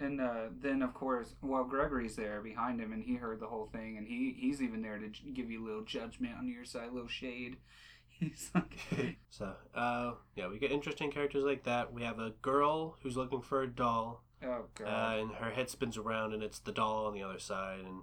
And 0.00 0.20
uh, 0.20 0.48
then, 0.60 0.82
of 0.82 0.94
course, 0.94 1.34
well, 1.42 1.64
Gregory's 1.64 2.16
there 2.16 2.40
behind 2.40 2.80
him, 2.80 2.92
and 2.92 3.04
he 3.04 3.14
heard 3.14 3.38
the 3.40 3.46
whole 3.46 3.66
thing, 3.66 3.96
and 3.98 4.06
he 4.06 4.34
he's 4.36 4.60
even 4.60 4.82
there 4.82 4.98
to 4.98 5.08
j- 5.08 5.30
give 5.32 5.50
you 5.50 5.62
a 5.62 5.66
little 5.66 5.84
judgment 5.84 6.36
on 6.36 6.48
your 6.48 6.64
side, 6.64 6.88
a 6.88 6.92
little 6.92 7.08
shade. 7.08 7.56
He's 8.08 8.50
like, 8.54 8.78
So 9.30 9.54
uh, 9.74 10.12
yeah, 10.36 10.48
we 10.48 10.58
get 10.58 10.70
interesting 10.72 11.10
characters 11.10 11.44
like 11.44 11.64
that. 11.64 11.92
We 11.92 12.02
have 12.02 12.18
a 12.18 12.30
girl 12.42 12.96
who's 13.02 13.16
looking 13.16 13.40
for 13.42 13.62
a 13.62 13.66
doll, 13.68 14.22
oh 14.44 14.50
uh, 14.50 14.60
god, 14.74 15.18
and 15.18 15.32
her 15.36 15.50
head 15.50 15.70
spins 15.70 15.96
around, 15.96 16.32
and 16.32 16.42
it's 16.42 16.58
the 16.58 16.72
doll 16.72 17.06
on 17.06 17.14
the 17.14 17.22
other 17.22 17.38
side, 17.38 17.80
and 17.80 18.02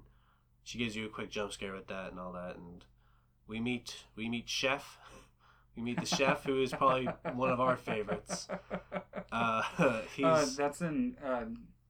she 0.63 0.77
gives 0.77 0.95
you 0.95 1.05
a 1.05 1.09
quick 1.09 1.29
jump 1.29 1.51
scare 1.51 1.73
with 1.73 1.87
that 1.87 2.11
and 2.11 2.19
all 2.19 2.33
that, 2.33 2.55
and 2.55 2.85
we 3.47 3.59
meet 3.59 4.03
we 4.15 4.29
meet 4.29 4.49
Chef. 4.49 4.97
We 5.75 5.85
meet 5.85 5.99
the 5.99 6.05
chef, 6.05 6.43
who 6.43 6.61
is 6.61 6.71
probably 6.73 7.07
one 7.35 7.51
of 7.51 7.61
our 7.61 7.77
favorites. 7.77 8.49
Uh, 9.31 9.61
he's 10.15 10.25
Uh, 10.25 10.49
that's 10.57 10.81
in 10.81 11.15
uh, 11.23 11.45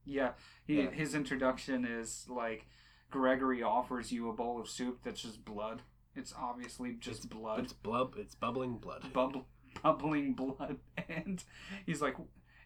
yeah. 0.06 0.32
He, 0.68 0.82
Yeah. 0.82 0.92
His 0.92 1.16
introduction 1.16 1.86
is 1.86 2.26
like 2.28 2.68
Gregory 3.10 3.64
offers 3.64 4.12
you 4.12 4.30
a 4.30 4.34
bowl 4.34 4.60
of 4.60 4.68
soup 4.68 5.00
that's 5.04 5.22
just 5.22 5.46
blood. 5.46 5.82
It's 6.16 6.34
obviously 6.38 6.98
just 7.00 7.30
blood, 7.30 7.64
it's 7.64 7.74
blub, 7.74 8.16
it's 8.18 8.36
bubbling 8.36 8.78
blood. 8.78 9.14
bubble, 9.14 9.48
bubbling 9.82 10.34
blood, 10.34 10.80
and 11.08 11.42
he's 11.86 12.02
like, 12.02 12.16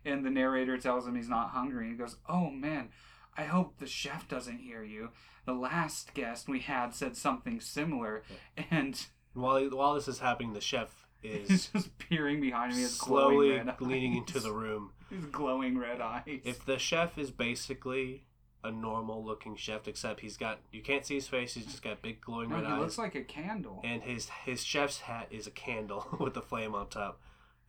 and 0.06 0.26
the 0.26 0.30
narrator 0.30 0.78
tells 0.78 1.08
him 1.08 1.16
he's 1.16 1.30
not 1.30 1.50
hungry. 1.50 1.86
And 1.86 1.94
he 1.94 1.98
goes, 1.98 2.18
"Oh 2.28 2.50
man, 2.50 2.90
I 3.38 3.44
hope 3.46 3.78
the 3.78 3.88
chef 3.88 4.28
doesn't 4.28 4.60
hear 4.60 4.84
you. 4.84 5.10
The 5.46 5.54
last 5.54 6.14
guest 6.14 6.48
we 6.48 6.60
had 6.60 6.94
said 6.96 7.18
something 7.18 7.60
similar, 7.60 8.24
and 8.72 9.06
While 9.34 9.70
while 9.72 9.94
this 9.96 10.08
is 10.08 10.20
happening, 10.20 10.54
the 10.54 10.62
chef 10.62 11.06
is 11.24 11.48
he's 11.50 11.68
just 11.68 11.98
peering 11.98 12.42
behind 12.42 12.72
me, 12.72 12.78
He 12.78 12.82
has 12.84 12.98
glowing 12.98 13.64
slowly 13.64 13.76
leaning 13.80 14.16
into 14.18 14.40
the 14.40 14.52
room. 14.52 14.92
his 15.10 15.26
glowing 15.26 15.78
red 15.78 16.02
eyes. 16.02 16.24
If 16.44 16.66
the 16.66 16.78
chef 16.78 17.18
is 17.18 17.32
basically 17.32 18.26
a 18.66 18.72
normal 18.72 19.24
looking 19.26 19.56
chef, 19.58 19.88
except 19.90 20.22
he's 20.22 20.38
got 20.38 20.60
you 20.72 20.82
can't 20.82 21.06
see 21.06 21.16
his 21.16 21.28
face, 21.28 21.54
he's 21.54 21.66
just 21.66 21.82
got 21.84 22.02
big 22.02 22.22
glowing 22.22 22.50
no, 22.50 22.56
red 22.56 22.66
he 22.66 22.72
eyes. 22.72 22.80
looks 22.80 22.98
like 22.98 23.16
a 23.16 23.24
candle. 23.24 23.82
and 23.84 24.04
his 24.04 24.30
his 24.46 24.64
chef's 24.64 25.02
hat 25.02 25.28
is 25.32 25.48
a 25.48 25.52
candle 25.52 26.08
with 26.20 26.36
a 26.38 26.42
flame 26.42 26.74
on 26.76 26.88
top. 26.88 27.20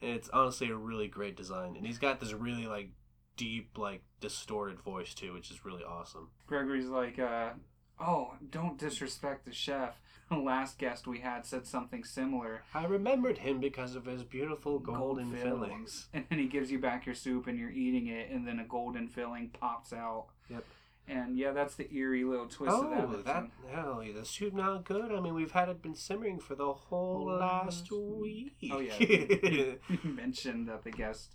It's 0.05 0.29
honestly 0.29 0.69
a 0.71 0.77
really 0.77 1.09
great 1.09 1.37
design. 1.37 1.77
And 1.77 1.87
he's 1.87 1.99
got 1.99 2.21
this 2.21 2.33
really 2.33 2.67
like 2.67 2.91
deep, 3.37 3.79
like 3.79 4.03
distorted 4.21 4.81
voice 4.81 5.15
too, 5.15 5.33
which 5.33 5.51
is 5.51 5.65
really 5.65 5.83
awesome. 5.83 6.29
Gregory's 6.47 6.87
like, 6.87 7.19
uh, 7.19 7.51
"Oh, 8.01 8.35
don't 8.51 8.79
disrespect 8.79 9.45
the 9.45 9.53
chef." 9.53 10.01
The 10.31 10.37
last 10.37 10.79
guest 10.79 11.07
we 11.07 11.19
had 11.21 11.45
said 11.45 11.67
something 11.67 12.03
similar. 12.03 12.63
I 12.73 12.87
remembered 12.87 13.37
him 13.37 13.61
because 13.61 13.95
of 13.95 14.07
his 14.07 14.23
beautiful 14.23 14.79
golden 14.79 15.37
fillings. 15.37 16.09
and 16.15 16.25
then 16.31 16.39
he 16.39 16.47
gives 16.47 16.71
you 16.73 16.79
back 16.79 17.05
your 17.05 17.15
soup, 17.15 17.47
and 17.47 17.59
you're 17.59 17.71
eating 17.71 18.07
it, 18.07 18.31
and 18.31 18.49
then 18.49 18.59
a 18.59 18.65
golden 18.65 19.07
filling 19.07 19.51
pops 19.51 19.93
out. 19.93 20.29
Yep. 20.49 20.65
And 21.07 21.37
yeah, 21.39 21.53
that's 21.53 21.75
the 21.75 21.93
eerie 21.95 22.25
little 22.25 22.47
twist 22.47 22.75
of 22.75 22.91
that. 22.91 23.05
Oh, 23.05 23.23
that 23.23 23.47
hell, 23.71 24.03
the 24.15 24.25
soup 24.25 24.55
not 24.55 24.85
good. 24.85 25.13
I 25.13 25.21
mean, 25.21 25.35
we've 25.35 25.51
had 25.51 25.69
it 25.69 25.83
been 25.83 25.95
simmering 25.95 26.39
for 26.39 26.55
the 26.55 26.73
whole 26.73 27.27
last 27.27 27.91
last 27.91 27.93
week. 27.93 28.55
Oh 28.73 28.79
yeah, 28.79 28.95
you 28.99 29.79
mentioned 30.03 30.69
that 30.69 30.83
the 30.83 30.91
guest 30.91 31.35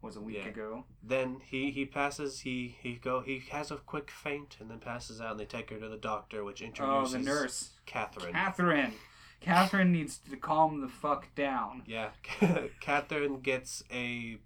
was 0.00 0.14
a 0.14 0.20
week 0.20 0.36
Yeah. 0.36 0.48
ago. 0.50 0.84
Then 1.02 1.40
he 1.44 1.72
he 1.72 1.84
passes. 1.84 2.40
He 2.40 2.76
he 2.80 2.94
go. 2.94 3.20
He 3.20 3.42
has 3.50 3.72
a 3.72 3.76
quick 3.78 4.10
faint 4.10 4.56
and 4.60 4.70
then 4.70 4.78
passes 4.78 5.20
out. 5.20 5.32
And 5.32 5.40
they 5.40 5.46
take 5.46 5.70
her 5.70 5.78
to 5.80 5.88
the 5.88 5.96
doctor, 5.96 6.44
which 6.44 6.62
introduces 6.62 7.14
Oh, 7.14 7.18
the 7.18 7.24
nurse, 7.24 7.70
Catherine. 7.86 8.32
Catherine. 8.32 8.92
Catherine 9.40 9.90
needs 9.92 10.18
to 10.30 10.36
calm 10.36 10.80
the 10.80 10.88
fuck 10.88 11.32
down. 11.34 11.82
yeah, 11.86 12.10
Catherine 12.80 13.40
gets 13.40 13.82
a. 13.92 14.38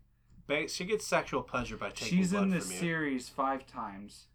She 0.69 0.85
gets 0.85 1.07
sexual 1.07 1.43
pleasure 1.43 1.77
by 1.79 1.91
taking 1.91 2.19
She's 2.19 2.33
in 2.35 2.51
this 2.51 2.67
series 2.67 3.29
five 3.31 3.67
times, 3.67 4.27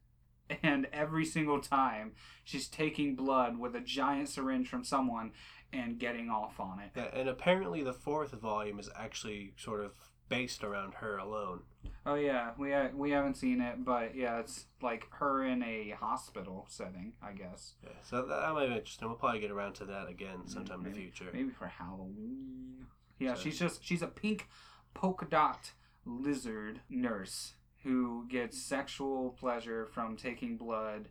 and 0.63 0.87
every 0.93 1.25
single 1.25 1.59
time 1.59 2.11
she's 2.43 2.67
taking 2.67 3.15
blood 3.15 3.57
with 3.57 3.75
a 3.75 3.81
giant 3.81 4.29
syringe 4.29 4.67
from 4.67 4.83
someone 4.83 5.31
and 5.73 5.99
getting 5.99 6.29
off 6.29 6.59
on 6.59 6.79
it. 6.79 6.91
Yeah, 6.95 7.09
and 7.13 7.27
apparently 7.29 7.83
the 7.83 7.93
fourth 7.93 8.31
volume 8.31 8.79
is 8.79 8.89
actually 8.95 9.53
sort 9.57 9.81
of 9.83 9.93
based 10.29 10.63
around 10.63 10.95
her 10.95 11.17
alone. 11.17 11.61
Oh 12.05 12.15
yeah, 12.15 12.51
we 12.57 12.71
ha- 12.71 12.89
we 12.95 13.11
haven't 13.11 13.35
seen 13.35 13.59
it, 13.61 13.83
but 13.83 14.15
yeah, 14.15 14.39
it's 14.39 14.65
like 14.81 15.05
her 15.11 15.43
in 15.45 15.61
a 15.63 15.89
hospital 15.99 16.65
setting, 16.69 17.13
I 17.21 17.33
guess. 17.33 17.73
Yeah, 17.83 17.89
so 18.03 18.17
that, 18.21 18.27
that 18.41 18.53
might 18.53 18.67
be 18.67 18.75
interesting. 18.75 19.07
We'll 19.09 19.17
probably 19.17 19.41
get 19.41 19.51
around 19.51 19.73
to 19.75 19.85
that 19.85 20.07
again 20.07 20.47
sometime 20.47 20.85
in 20.85 20.91
the 20.93 20.97
future. 20.97 21.25
Maybe 21.33 21.49
for 21.49 21.67
Halloween. 21.67 22.85
Yeah, 23.19 23.33
So- 23.33 23.41
she's 23.41 23.59
just 23.59 23.83
she's 23.83 24.01
a 24.01 24.07
pink 24.07 24.47
polka 24.93 25.25
dot 25.25 25.71
lizard 26.05 26.79
nurse 26.89 27.53
who 27.87 28.25
gets 28.27 28.61
sexual 28.61 29.29
pleasure 29.31 29.85
from 29.85 30.17
taking 30.17 30.57
blood, 30.57 31.07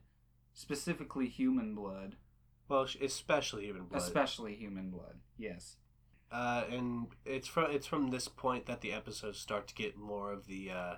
specifically 0.52 1.26
human 1.28 1.74
blood, 1.74 2.16
Well, 2.68 2.86
especially 3.00 3.64
human 3.64 3.84
blood. 3.86 4.02
especially 4.02 4.54
human 4.54 4.90
blood. 4.90 5.20
Yes. 5.38 5.76
Uh, 6.30 6.64
and 6.70 7.06
it's 7.24 7.48
from 7.48 7.70
it's 7.70 7.86
from 7.86 8.10
this 8.10 8.28
point 8.28 8.66
that 8.66 8.80
the 8.82 8.92
episodes 8.92 9.38
start 9.38 9.68
to 9.68 9.74
get 9.74 9.96
more 9.96 10.32
of 10.32 10.46
the 10.46 10.70
uh, 10.70 10.94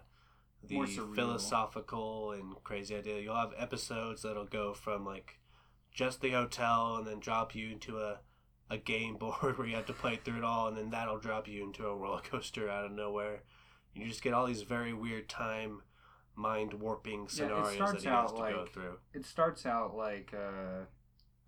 the 0.64 0.84
philosophical 1.14 2.32
and 2.32 2.54
crazy 2.64 2.96
idea. 2.96 3.20
You'll 3.20 3.36
have 3.36 3.52
episodes 3.56 4.22
that'll 4.22 4.46
go 4.46 4.74
from 4.74 5.04
like 5.04 5.38
just 5.92 6.20
the 6.22 6.30
hotel 6.30 6.96
and 6.96 7.06
then 7.06 7.20
drop 7.20 7.54
you 7.54 7.70
into 7.70 7.98
a 7.98 8.20
a 8.70 8.78
game 8.78 9.16
board 9.18 9.58
where 9.58 9.66
you 9.66 9.76
have 9.76 9.86
to 9.86 9.92
play 9.92 10.16
through 10.16 10.38
it 10.38 10.44
all, 10.44 10.68
and 10.68 10.76
then 10.76 10.90
that'll 10.90 11.18
drop 11.18 11.46
you 11.46 11.62
into 11.62 11.86
a 11.86 11.94
roller 11.96 12.20
coaster 12.22 12.68
out 12.68 12.84
of 12.86 12.92
nowhere. 12.92 13.42
You 14.00 14.08
just 14.08 14.22
get 14.22 14.34
all 14.34 14.46
these 14.46 14.62
very 14.62 14.92
weird 14.92 15.28
time 15.28 15.82
mind 16.34 16.72
warping 16.74 17.28
scenarios 17.28 17.78
that 17.78 18.00
he 18.00 18.08
has 18.08 18.32
to 18.32 18.38
go 18.38 18.66
through. 18.72 18.98
It 19.12 19.26
starts 19.26 19.66
out 19.66 19.96
like 19.96 20.32
uh 20.34 20.84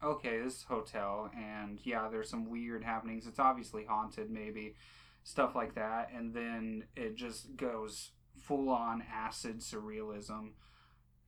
okay, 0.02 0.40
this 0.40 0.64
hotel 0.64 1.30
and 1.36 1.78
yeah, 1.84 2.08
there's 2.10 2.30
some 2.30 2.50
weird 2.50 2.84
happenings. 2.84 3.26
It's 3.26 3.38
obviously 3.38 3.84
haunted 3.84 4.30
maybe, 4.30 4.74
stuff 5.22 5.54
like 5.54 5.74
that, 5.74 6.10
and 6.14 6.34
then 6.34 6.84
it 6.96 7.16
just 7.16 7.56
goes 7.56 8.10
full 8.40 8.70
on 8.70 9.04
acid 9.12 9.60
surrealism 9.60 10.52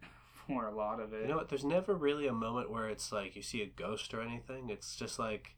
for 0.46 0.66
a 0.66 0.74
lot 0.74 1.00
of 1.00 1.12
it. 1.12 1.22
You 1.22 1.28
know 1.28 1.37
what? 1.37 1.48
There's 1.48 1.64
never 1.64 1.94
really 1.94 2.26
a 2.26 2.32
moment 2.32 2.70
where 2.70 2.88
it's 2.88 3.12
like 3.12 3.37
you 3.37 3.42
see 3.42 3.62
a 3.62 3.66
ghost 3.66 4.12
or 4.14 4.22
anything. 4.22 4.70
It's 4.70 4.96
just 4.96 5.18
like 5.18 5.56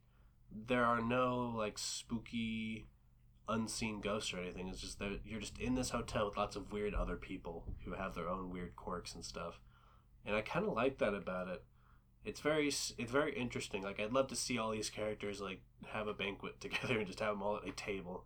there 0.55 0.85
are 0.85 1.01
no 1.01 1.53
like 1.57 1.79
spooky, 1.79 2.87
unseen 3.49 4.01
ghosts 4.01 4.33
or 4.33 4.39
anything. 4.41 4.69
It's 4.69 4.81
just 4.81 4.99
that 4.99 5.21
you're 5.25 5.41
just 5.41 5.59
in 5.59 5.75
this 5.75 5.91
hotel 5.91 6.27
with 6.27 6.37
lots 6.37 6.57
of 6.57 6.73
weird 6.73 6.95
other 6.95 7.17
people 7.17 7.65
who 7.85 7.93
have 7.93 8.15
their 8.15 8.29
own 8.29 8.51
weird 8.51 8.75
quirks 8.77 9.15
and 9.15 9.25
stuff. 9.25 9.61
And 10.25 10.35
I 10.35 10.41
kind 10.41 10.65
of 10.67 10.73
like 10.73 10.99
that 10.99 11.15
about 11.15 11.49
it. 11.49 11.63
It's 12.25 12.41
very 12.41 12.69
it's 12.69 13.11
very 13.13 13.35
interesting. 13.35 13.83
Like 13.83 14.01
I'd 14.01 14.13
love 14.13 14.29
to 14.29 14.37
see 14.37 14.57
all 14.59 14.71
these 14.71 14.89
characters 14.91 15.41
like 15.41 15.61
have 15.89 16.09
a 16.09 16.15
banquet 16.15 16.61
together 16.61 16.99
and 16.99 17.07
just 17.07 17.21
have 17.21 17.31
them 17.33 17.43
all 17.43 17.57
at 17.57 17.69
a 17.69 17.73
table. 17.73 18.25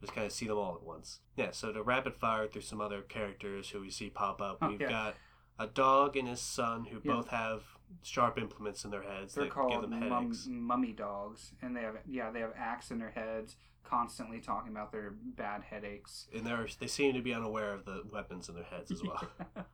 Just 0.00 0.14
kind 0.14 0.26
of 0.26 0.32
see 0.32 0.46
them 0.46 0.56
all 0.56 0.74
at 0.76 0.82
once. 0.82 1.20
Yeah. 1.36 1.50
So 1.50 1.72
to 1.72 1.82
rapid 1.82 2.14
fire 2.14 2.48
through 2.48 2.62
some 2.62 2.80
other 2.80 3.02
characters 3.02 3.68
who 3.68 3.80
we 3.82 3.90
see 3.90 4.08
pop 4.08 4.40
up, 4.40 4.58
Oh, 4.62 4.68
we've 4.70 4.80
yeah. 4.80 4.88
got 4.88 5.16
a 5.58 5.66
dog 5.66 6.16
and 6.16 6.26
his 6.26 6.40
son 6.40 6.86
who 6.86 7.02
Yeah. 7.04 7.12
both 7.16 7.28
have 7.28 7.64
sharp 8.02 8.38
implements 8.38 8.84
in 8.86 8.90
their 8.90 9.02
heads 9.02 9.34
They're 9.34 9.44
that 9.44 9.48
give 9.48 9.54
called 9.54 9.82
them 9.90 10.08
mum, 10.08 10.32
mummy 10.48 10.92
dogs, 10.92 11.52
and 11.60 11.76
they 11.76 11.82
have 11.82 11.96
yeah 12.08 12.30
they 12.30 12.40
have 12.40 12.54
axe 12.56 12.90
in 12.90 12.98
their 12.98 13.10
heads, 13.10 13.56
constantly 13.84 14.40
talking 14.40 14.70
about 14.70 14.92
their 14.92 15.14
bad 15.36 15.62
headaches. 15.62 16.26
And 16.34 16.46
they're 16.46 16.66
they 16.78 16.86
seem 16.86 17.14
to 17.14 17.22
be 17.22 17.34
unaware 17.34 17.72
of 17.72 17.84
the 17.84 18.02
weapons 18.10 18.48
in 18.48 18.54
their 18.54 18.64
heads 18.64 18.90
as 18.90 19.02
well. 19.02 19.28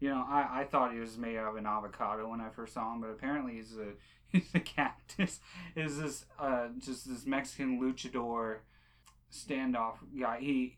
You 0.00 0.10
know, 0.10 0.24
I, 0.28 0.60
I 0.60 0.64
thought 0.64 0.92
he 0.92 1.00
was 1.00 1.18
made 1.18 1.36
out 1.36 1.48
of 1.48 1.56
an 1.56 1.66
avocado 1.66 2.28
when 2.28 2.40
I 2.40 2.50
first 2.50 2.74
saw 2.74 2.94
him, 2.94 3.00
but 3.00 3.08
apparently 3.08 3.54
he's 3.54 3.76
a 3.76 3.94
he's 4.32 4.54
a 4.54 4.60
cactus. 4.60 5.40
Is 5.74 5.98
this 5.98 6.24
uh 6.38 6.68
just 6.78 7.08
this 7.08 7.26
Mexican 7.26 7.80
luchador 7.80 8.58
standoff 9.32 9.96
guy? 10.18 10.38
He 10.40 10.77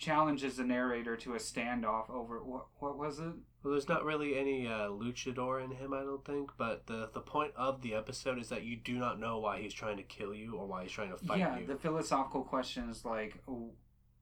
challenges 0.00 0.56
the 0.56 0.64
narrator 0.64 1.14
to 1.14 1.34
a 1.34 1.38
standoff 1.38 2.10
over 2.10 2.42
what 2.42 2.66
what 2.78 2.98
was 2.98 3.20
it? 3.20 3.34
Well, 3.62 3.72
there's 3.72 3.88
not 3.88 4.04
really 4.04 4.36
any 4.36 4.66
uh, 4.66 4.88
luchador 4.88 5.62
in 5.62 5.72
him, 5.72 5.92
I 5.92 6.00
don't 6.00 6.24
think. 6.24 6.50
But 6.56 6.86
the 6.86 7.10
the 7.12 7.20
point 7.20 7.52
of 7.54 7.82
the 7.82 7.94
episode 7.94 8.40
is 8.40 8.48
that 8.48 8.64
you 8.64 8.76
do 8.76 8.98
not 8.98 9.20
know 9.20 9.38
why 9.38 9.60
he's 9.60 9.74
trying 9.74 9.98
to 9.98 10.02
kill 10.02 10.34
you 10.34 10.56
or 10.56 10.66
why 10.66 10.82
he's 10.82 10.92
trying 10.92 11.10
to 11.10 11.18
fight 11.18 11.38
yeah, 11.38 11.54
you. 11.54 11.60
Yeah, 11.60 11.74
the 11.74 11.78
philosophical 11.78 12.42
question 12.42 12.88
is 12.88 13.04
like, 13.04 13.42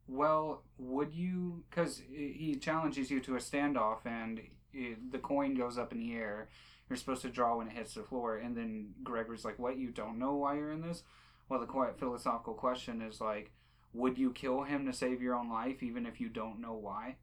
well, 0.09 0.65
would 0.77 1.15
you? 1.15 1.63
Because 1.71 2.03
he 2.11 2.59
challenges 2.61 3.11
you 3.11 3.21
to 3.21 3.37
a 3.37 3.39
standoff, 3.39 4.05
and 4.05 4.41
it, 4.75 5.13
the 5.13 5.19
coin 5.19 5.55
goes 5.55 5.79
up 5.79 5.93
in 5.93 6.01
the 6.01 6.15
air. 6.15 6.49
You're 6.91 6.97
supposed 6.97 7.23
to 7.23 7.29
draw 7.29 7.57
when 7.57 7.69
it 7.69 7.75
hits 7.75 7.95
the 7.95 8.03
floor, 8.03 8.39
and 8.39 8.57
then 8.57 8.95
Gregory's 9.05 9.45
like, 9.45 9.61
"What? 9.61 9.79
You 9.79 9.91
don't 9.91 10.19
know 10.19 10.35
why 10.35 10.57
you're 10.57 10.73
in 10.73 10.83
this?" 10.83 11.05
Well, 11.49 11.61
the 11.61 11.67
quiet 11.67 11.99
philosophical 11.99 12.53
question 12.53 13.01
is 13.01 13.23
like, 13.23 13.53
would 13.93 14.19
you 14.19 14.33
kill 14.33 14.63
him 14.63 14.87
to 14.87 14.93
save 14.93 15.23
your 15.23 15.35
own 15.35 15.51
life, 15.51 15.83
even 15.83 16.07
if 16.07 16.21
you 16.21 16.29
don't 16.29 16.61
know 16.61 16.75
why? 16.75 17.17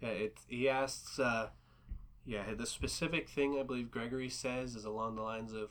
Yeah, 0.00 0.08
it. 0.10 0.38
He 0.46 0.68
asks. 0.68 1.18
Uh, 1.18 1.50
yeah, 2.24 2.54
the 2.54 2.66
specific 2.66 3.28
thing 3.28 3.58
I 3.58 3.62
believe 3.62 3.90
Gregory 3.90 4.28
says 4.28 4.76
is 4.76 4.84
along 4.84 5.16
the 5.16 5.22
lines 5.22 5.52
of, 5.52 5.70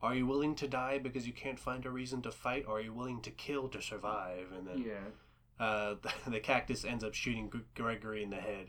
"Are 0.00 0.14
you 0.14 0.26
willing 0.26 0.54
to 0.56 0.66
die 0.68 0.98
because 0.98 1.26
you 1.26 1.32
can't 1.32 1.58
find 1.60 1.84
a 1.84 1.90
reason 1.90 2.22
to 2.22 2.30
fight, 2.30 2.64
or 2.66 2.78
are 2.78 2.80
you 2.80 2.94
willing 2.94 3.20
to 3.22 3.30
kill 3.30 3.68
to 3.68 3.82
survive?" 3.82 4.50
And 4.52 4.66
then 4.66 4.78
Yeah, 4.78 5.64
uh, 5.64 5.96
the 6.26 6.40
cactus 6.40 6.84
ends 6.84 7.04
up 7.04 7.14
shooting 7.14 7.50
Gregory 7.74 8.22
in 8.22 8.30
the 8.30 8.36
head, 8.36 8.68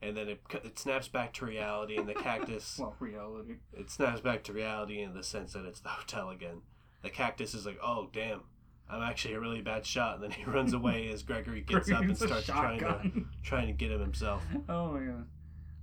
and 0.00 0.16
then 0.16 0.28
it 0.28 0.40
it 0.64 0.78
snaps 0.78 1.08
back 1.08 1.32
to 1.34 1.44
reality, 1.46 1.96
and 1.96 2.08
the 2.08 2.14
cactus 2.14 2.78
well, 2.80 2.96
reality. 2.98 3.56
it 3.74 3.90
snaps 3.90 4.20
back 4.22 4.42
to 4.44 4.52
reality 4.54 5.00
in 5.02 5.12
the 5.14 5.22
sense 5.22 5.52
that 5.52 5.66
it's 5.66 5.80
the 5.80 5.90
hotel 5.90 6.30
again. 6.30 6.62
The 7.02 7.10
cactus 7.10 7.52
is 7.54 7.66
like, 7.66 7.78
"Oh 7.82 8.08
damn." 8.12 8.40
I'm 8.88 9.02
actually 9.02 9.34
a 9.34 9.40
really 9.40 9.60
bad 9.60 9.86
shot, 9.86 10.14
and 10.14 10.22
then 10.24 10.30
he 10.30 10.44
runs 10.44 10.72
away 10.72 11.08
as 11.12 11.22
Gregory 11.22 11.60
gets 11.66 11.90
up 11.90 12.02
and 12.02 12.16
starts 12.16 12.46
trying 12.46 12.80
to 12.80 13.24
trying 13.42 13.66
to 13.66 13.72
get 13.72 13.90
him 13.90 14.00
himself. 14.00 14.42
Oh 14.68 14.92
my 14.92 15.04
god. 15.04 15.26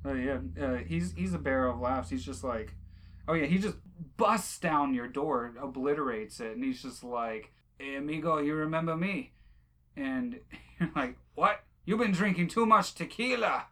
Oh 0.04 0.14
yeah. 0.14 0.40
Uh, 0.62 0.78
he's 0.78 1.14
he's 1.14 1.34
a 1.34 1.40
barrel 1.40 1.74
of 1.74 1.80
laughs. 1.80 2.10
He's 2.10 2.26
just 2.26 2.44
like, 2.44 2.74
oh 3.28 3.34
yeah. 3.34 3.46
He 3.46 3.58
just 3.58 3.78
busts 4.18 4.60
down 4.60 4.94
your 4.94 5.08
door, 5.08 5.54
obliterates 5.62 6.40
it, 6.40 6.56
and 6.56 6.64
he's 6.64 6.82
just 6.82 7.04
like, 7.04 7.52
"Hey 7.78 7.96
amigo, 7.96 8.40
you 8.40 8.56
remember 8.56 8.96
me?" 8.96 9.34
And 9.96 10.40
you're 10.80 10.90
like, 10.96 11.18
"What? 11.36 11.64
You've 11.86 12.00
been 12.00 12.12
drinking 12.12 12.48
too 12.48 12.66
much 12.66 12.96
tequila." 12.96 13.66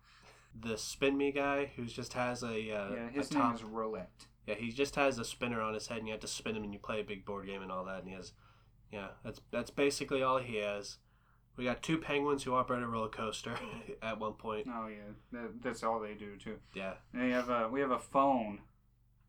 the 0.61 0.77
spin 0.77 1.17
me 1.17 1.31
guy 1.31 1.71
who 1.75 1.85
just 1.85 2.13
has 2.13 2.43
a 2.43 2.47
uh, 2.47 2.89
yeah, 2.93 3.09
his 3.11 3.31
a 3.31 3.33
name 3.33 3.43
top. 3.43 3.55
is 3.55 3.63
Roulette. 3.63 4.09
Yeah, 4.47 4.55
he 4.55 4.71
just 4.71 4.95
has 4.95 5.19
a 5.19 5.25
spinner 5.25 5.61
on 5.61 5.73
his 5.73 5.87
head, 5.87 5.99
and 5.99 6.07
you 6.07 6.13
have 6.13 6.21
to 6.21 6.27
spin 6.27 6.55
him, 6.55 6.63
and 6.63 6.73
you 6.73 6.79
play 6.79 6.99
a 6.99 7.03
big 7.03 7.25
board 7.25 7.45
game 7.45 7.61
and 7.61 7.71
all 7.71 7.85
that. 7.85 7.99
And 7.99 8.07
he 8.07 8.15
has, 8.15 8.33
yeah, 8.91 9.07
that's 9.23 9.41
that's 9.51 9.69
basically 9.71 10.21
all 10.23 10.37
he 10.39 10.57
has. 10.57 10.97
We 11.57 11.65
got 11.65 11.83
two 11.83 11.97
penguins 11.97 12.43
who 12.43 12.53
operate 12.53 12.83
a 12.83 12.87
roller 12.87 13.09
coaster 13.09 13.53
at 14.01 14.19
one 14.19 14.33
point. 14.33 14.67
Oh 14.69 14.87
yeah, 14.87 15.11
that, 15.33 15.61
that's 15.61 15.83
all 15.83 15.99
they 15.99 16.13
do 16.13 16.37
too. 16.37 16.55
Yeah, 16.73 16.93
And 17.13 17.23
we 17.23 17.31
have 17.31 17.49
a 17.49 17.67
we 17.67 17.81
have 17.81 17.91
a 17.91 17.99
phone 17.99 18.59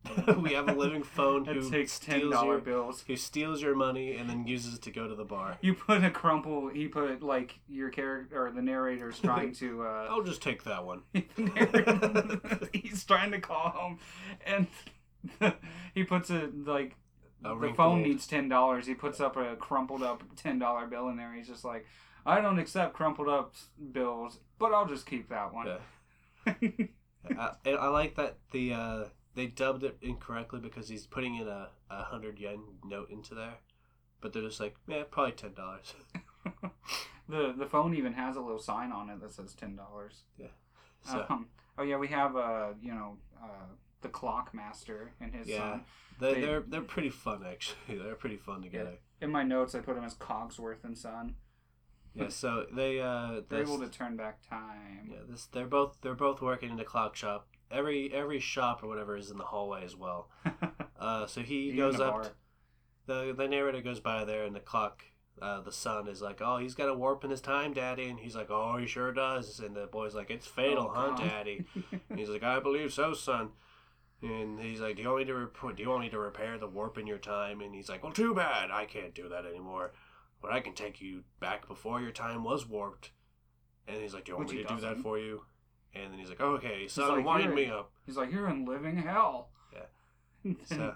we 0.41 0.53
have 0.53 0.67
a 0.67 0.73
living 0.73 1.03
phone 1.03 1.45
who 1.45 1.69
takes 1.69 1.99
ten 1.99 2.29
dollar 2.29 2.57
bills. 2.59 3.03
who 3.05 3.15
steals 3.15 3.61
your 3.61 3.75
money 3.75 4.15
and 4.15 4.29
then 4.29 4.47
uses 4.47 4.75
it 4.75 4.81
to 4.83 4.91
go 4.91 5.07
to 5.07 5.15
the 5.15 5.23
bar. 5.23 5.57
You 5.61 5.73
put 5.75 6.03
a 6.03 6.09
crumple. 6.09 6.69
He 6.69 6.87
put 6.87 7.21
like 7.21 7.59
your 7.67 7.89
character 7.89 8.45
or 8.45 8.51
the 8.51 8.61
narrator's 8.61 9.19
trying 9.19 9.53
to. 9.55 9.83
uh 9.83 10.07
I'll 10.09 10.23
just 10.23 10.41
take 10.41 10.63
that 10.63 10.85
one. 10.85 11.03
he's 12.73 13.03
trying 13.03 13.31
to 13.31 13.39
call 13.39 13.69
home, 13.69 13.99
and 14.45 14.67
he 15.93 16.03
puts 16.03 16.29
a 16.29 16.49
like 16.65 16.95
the 17.41 17.73
phone 17.75 18.01
needs 18.03 18.27
ten 18.27 18.49
dollars. 18.49 18.87
He 18.87 18.93
puts 18.93 19.19
up 19.19 19.35
a 19.37 19.55
crumpled 19.55 20.03
up 20.03 20.23
ten 20.35 20.59
dollar 20.59 20.87
bill 20.87 21.09
in 21.09 21.17
there. 21.17 21.33
He's 21.33 21.47
just 21.47 21.65
like, 21.65 21.85
I 22.25 22.41
don't 22.41 22.59
accept 22.59 22.93
crumpled 22.93 23.29
up 23.29 23.55
bills, 23.91 24.39
but 24.59 24.73
I'll 24.73 24.87
just 24.87 25.05
keep 25.05 25.29
that 25.29 25.53
one. 25.53 25.67
Yeah. 25.67 26.53
I, 27.65 27.69
I 27.69 27.87
like 27.87 28.15
that 28.15 28.37
the 28.51 28.73
uh, 28.73 29.03
they 29.35 29.47
dubbed 29.47 29.83
it 29.83 29.97
incorrectly 30.01 30.59
because 30.59 30.89
he's 30.89 31.05
putting 31.05 31.35
in 31.35 31.47
a, 31.47 31.69
a 31.89 32.03
hundred 32.03 32.39
yen 32.39 32.59
note 32.83 33.09
into 33.09 33.35
there, 33.35 33.55
but 34.21 34.33
they're 34.33 34.41
just 34.43 34.59
like, 34.59 34.75
yeah, 34.87 35.03
probably 35.09 35.33
ten 35.33 35.53
dollars. 35.53 35.93
the 37.29 37.53
the 37.57 37.65
phone 37.65 37.95
even 37.95 38.13
has 38.13 38.35
a 38.35 38.41
little 38.41 38.59
sign 38.59 38.91
on 38.91 39.09
it 39.09 39.21
that 39.21 39.33
says 39.33 39.53
ten 39.53 39.75
dollars. 39.75 40.23
Yeah. 40.37 40.47
So 41.03 41.25
Um, 41.29 41.47
oh 41.77 41.83
yeah, 41.83 41.97
we 41.97 42.07
have 42.09 42.35
uh 42.35 42.69
you 42.81 42.93
know 42.93 43.17
uh 43.41 43.67
the 44.01 44.09
clock 44.09 44.53
master 44.53 45.13
and 45.21 45.33
his 45.33 45.47
Yeah. 45.47 45.57
son. 45.57 45.85
they, 46.19 46.33
they- 46.35 46.41
they're 46.41 46.61
they're 46.61 46.81
pretty 46.81 47.09
fun 47.09 47.43
actually. 47.49 47.97
They're 48.03 48.15
pretty 48.15 48.37
fun 48.37 48.61
together. 48.61 48.99
In 49.21 49.31
my 49.31 49.43
notes, 49.43 49.75
I 49.75 49.79
put 49.79 49.97
him 49.97 50.03
as 50.03 50.15
Cogsworth 50.15 50.83
and 50.83 50.97
son. 50.97 51.35
Yeah, 52.13 52.27
so 52.29 52.65
they 52.73 52.99
uh 52.99 53.41
They're 53.49 53.61
able 53.61 53.79
to 53.79 53.87
turn 53.87 54.17
back 54.17 54.41
time. 54.47 55.09
Yeah, 55.11 55.19
this 55.29 55.45
they're 55.45 55.65
both 55.67 55.97
they're 56.01 56.13
both 56.15 56.41
working 56.41 56.69
in 56.69 56.77
the 56.77 56.83
clock 56.83 57.15
shop. 57.15 57.47
Every 57.71 58.11
every 58.13 58.39
shop 58.39 58.83
or 58.83 58.87
whatever 58.87 59.15
is 59.15 59.31
in 59.31 59.37
the 59.37 59.45
hallway 59.45 59.83
as 59.85 59.95
well. 59.95 60.29
Uh, 61.01 61.25
so 61.25 61.41
he 61.41 61.69
Even 61.69 61.77
goes 61.77 61.99
up. 61.99 62.35
the 63.07 63.33
the 63.35 63.47
narrator 63.47 63.81
goes 63.81 63.99
by 63.99 64.23
there, 64.23 64.43
and 64.45 64.55
the 64.55 64.59
clock, 64.59 65.01
uh, 65.41 65.59
the 65.61 65.71
son 65.71 66.07
is 66.07 66.21
like, 66.21 66.39
"Oh, 66.43 66.57
he's 66.57 66.75
got 66.75 66.89
a 66.89 66.93
warp 66.93 67.23
in 67.23 67.31
his 67.31 67.41
time, 67.41 67.73
Daddy," 67.73 68.07
and 68.07 68.19
he's 68.19 68.35
like, 68.35 68.51
"Oh, 68.51 68.77
he 68.77 68.85
sure 68.85 69.11
does." 69.11 69.59
And 69.59 69.75
the 69.75 69.87
boy's 69.87 70.13
like, 70.13 70.29
"It's 70.29 70.45
fatal, 70.45 70.91
Oh, 70.91 70.93
huh, 70.93 71.07
God. 71.09 71.17
Daddy?" 71.17 71.65
And 72.07 72.19
he's 72.19 72.29
like, 72.29 72.43
"I 72.43 72.59
believe 72.59 72.93
so, 72.93 73.13
son." 73.15 73.49
And 74.23 74.59
he's 74.59 74.79
like, 74.81 74.95
"Do 74.97 75.01
you 75.01 75.07
want 75.09 75.19
me 75.27 75.33
to 75.33 75.49
Do 75.75 75.81
you 75.83 75.89
want 75.89 76.01
me 76.01 76.09
to 76.09 76.19
repair 76.19 76.57
the 76.57 76.67
warp 76.67 76.97
in 76.97 77.07
your 77.07 77.17
time?" 77.17 77.61
And 77.61 77.73
he's 77.73 77.89
like, 77.89 78.03
"Well, 78.03 78.11
too 78.11 78.35
bad. 78.35 78.69
I 78.71 78.85
can't 78.85 79.15
do 79.15 79.27
that 79.29 79.45
anymore. 79.45 79.93
But 80.41 80.51
I 80.51 80.59
can 80.59 80.73
take 80.73 81.01
you 81.01 81.23
back 81.39 81.67
before 81.67 82.01
your 82.01 82.11
time 82.11 82.43
was 82.43 82.67
warped." 82.67 83.11
And 83.87 83.97
he's 83.97 84.13
like, 84.13 84.25
"Do 84.25 84.31
you 84.33 84.35
want 84.37 84.47
Which 84.49 84.55
me 84.57 84.61
he 84.61 84.67
to 84.67 84.75
do 84.75 84.81
that 84.81 84.87
doesn't. 84.89 85.03
for 85.03 85.17
you?" 85.17 85.43
And 85.95 86.11
then 86.11 86.19
he's 86.19 86.29
like, 86.29 86.39
"Okay, 86.41 86.87
son, 86.87 87.09
like, 87.17 87.25
wind 87.25 87.43
"You're- 87.45 87.55
me 87.55 87.69
up." 87.71 87.91
He's 88.05 88.15
like, 88.17 88.31
"You're 88.31 88.47
in 88.47 88.65
living 88.65 88.97
hell." 88.97 89.49
Yeah. 89.73 90.53
So 90.65 90.95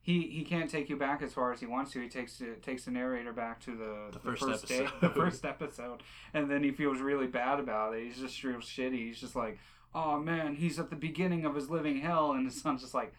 he 0.00 0.22
he 0.28 0.42
can't 0.44 0.70
take 0.70 0.88
you 0.88 0.96
back 0.96 1.22
as 1.22 1.34
far 1.34 1.52
as 1.52 1.60
he 1.60 1.66
wants 1.66 1.92
to. 1.92 2.00
He 2.00 2.08
takes 2.08 2.42
takes 2.62 2.84
the 2.86 2.90
narrator 2.90 3.32
back 3.32 3.60
to 3.60 3.76
the, 3.76 4.08
The 4.12 4.18
first 4.18 4.66
day, 4.66 4.78
episode. 4.78 5.00
the 5.00 5.10
first 5.10 5.44
episode, 5.44 6.02
and 6.34 6.50
then 6.50 6.62
he 6.64 6.70
feels 6.72 6.98
really 7.00 7.26
bad 7.26 7.60
about 7.60 7.94
it. 7.94 8.04
He's 8.04 8.18
just 8.18 8.42
real 8.42 8.58
shitty. 8.58 8.94
He's 9.08 9.20
just 9.20 9.36
like, 9.36 9.58
"Oh 9.94 10.18
man, 10.18 10.56
he's 10.56 10.78
at 10.78 10.90
the 10.90 10.96
beginning 10.96 11.44
of 11.44 11.54
his 11.54 11.70
living 11.70 12.00
hell," 12.00 12.32
and 12.32 12.46
his 12.46 12.60
son's 12.60 12.82
just 12.82 12.94
like, 12.94 13.12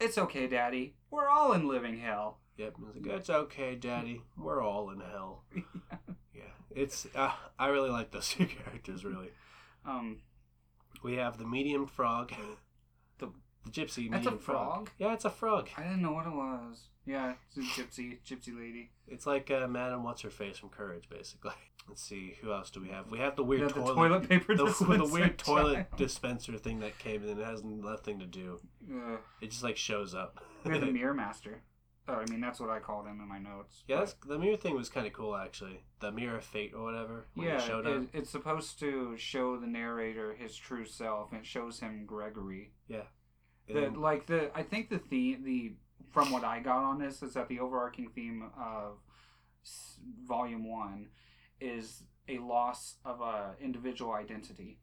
"It's 0.00 0.18
okay, 0.18 0.46
Daddy. 0.46 0.94
We're 1.10 1.28
all 1.28 1.52
in 1.52 1.68
living 1.68 1.98
hell." 1.98 2.38
Yep. 2.56 2.74
like, 2.94 3.06
it's 3.16 3.30
okay, 3.30 3.74
Daddy. 3.74 4.22
We're 4.36 4.62
all 4.62 4.90
in 4.90 5.00
hell. 5.00 5.44
yeah. 6.34 6.42
It's. 6.70 7.06
Uh, 7.14 7.32
I 7.58 7.68
really 7.68 7.90
like 7.90 8.10
those 8.10 8.28
two 8.30 8.46
characters. 8.46 9.04
Really. 9.04 9.30
Um, 9.86 10.18
We 11.02 11.16
have 11.16 11.38
the 11.38 11.46
medium 11.46 11.86
frog. 11.86 12.30
The- 13.18 13.28
the 13.64 13.70
gypsy 13.70 14.10
medium 14.10 14.38
frog. 14.38 14.74
frog? 14.88 14.90
Yeah, 14.98 15.12
it's 15.14 15.24
a 15.24 15.30
frog. 15.30 15.68
I 15.76 15.82
didn't 15.82 16.02
know 16.02 16.12
what 16.12 16.26
it 16.26 16.32
was. 16.32 16.88
Yeah, 17.06 17.34
it's 17.48 17.56
a 17.56 17.80
gypsy 17.80 18.18
gypsy 18.26 18.56
lady. 18.56 18.90
It's 19.08 19.26
like 19.26 19.50
uh, 19.50 19.66
Madam 19.68 20.04
What's 20.04 20.22
Her 20.22 20.30
Face 20.30 20.58
from 20.58 20.68
Courage, 20.68 21.08
basically. 21.08 21.52
Let's 21.90 22.02
see. 22.02 22.36
Who 22.40 22.52
else 22.52 22.70
do 22.70 22.80
we 22.80 22.88
have? 22.88 23.10
We 23.10 23.18
have 23.18 23.36
the 23.36 23.42
weird 23.44 23.70
The- 23.70 23.74
the 23.74 23.80
toilet. 23.80 23.94
toilet 23.94 24.28
paper 24.28 24.56
the, 24.56 24.64
the 24.64 25.08
weird 25.12 25.38
toilet 25.38 25.86
dispenser 25.96 26.56
thing 26.56 26.80
that 26.80 26.98
came 26.98 27.22
in. 27.28 27.38
It 27.38 27.44
has 27.44 27.62
nothing 27.64 28.18
to 28.20 28.26
do. 28.26 28.60
Uh, 28.90 29.16
It 29.40 29.50
just 29.50 29.62
like 29.64 29.76
shows 29.76 30.14
up. 30.14 30.42
we 30.64 30.72
have 30.72 30.80
the 30.80 30.86
mirror 30.92 31.12
master. 31.14 31.62
Oh, 32.08 32.14
I 32.14 32.24
mean, 32.30 32.40
that's 32.40 32.58
what 32.58 32.70
I 32.70 32.80
called 32.80 33.06
him 33.06 33.20
in 33.20 33.28
my 33.28 33.38
notes. 33.38 33.84
Yeah, 33.86 33.98
that's, 34.00 34.14
the 34.26 34.38
mirror 34.38 34.56
thing 34.56 34.74
was 34.74 34.88
kind 34.88 35.06
of 35.06 35.12
cool 35.12 35.36
actually. 35.36 35.84
The 36.00 36.10
mirror 36.10 36.36
of 36.38 36.44
fate 36.44 36.72
or 36.74 36.82
whatever. 36.82 37.26
When 37.34 37.46
yeah, 37.46 37.56
it 37.58 37.62
showed 37.62 37.86
up. 37.86 38.02
it, 38.02 38.08
it's 38.12 38.30
supposed 38.30 38.78
to 38.80 39.16
show 39.16 39.56
the 39.58 39.66
narrator 39.68 40.34
his 40.34 40.56
true 40.56 40.84
self, 40.86 41.30
and 41.32 41.40
it 41.40 41.46
shows 41.46 41.78
him 41.80 42.04
Gregory. 42.06 42.72
Yeah. 42.88 43.02
The, 43.68 43.90
like 43.90 44.26
the, 44.26 44.50
I 44.56 44.62
think 44.64 44.90
the 44.90 44.98
theme, 44.98 45.44
the 45.44 45.74
from 46.10 46.32
what 46.32 46.42
I 46.42 46.58
got 46.60 46.82
on 46.82 46.98
this 46.98 47.22
is 47.22 47.34
that 47.34 47.48
the 47.48 47.60
overarching 47.60 48.08
theme 48.12 48.50
of 48.58 48.98
Volume 50.26 50.68
One 50.68 51.08
is 51.60 52.02
a 52.28 52.38
loss 52.38 52.96
of 53.04 53.20
a 53.20 53.54
individual 53.60 54.12
identity, 54.12 54.78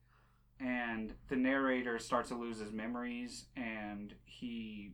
and 0.60 1.14
the 1.30 1.36
narrator 1.36 2.00
starts 2.00 2.30
to 2.30 2.36
lose 2.36 2.60
his 2.60 2.72
memories, 2.72 3.46
and 3.56 4.14
he 4.26 4.92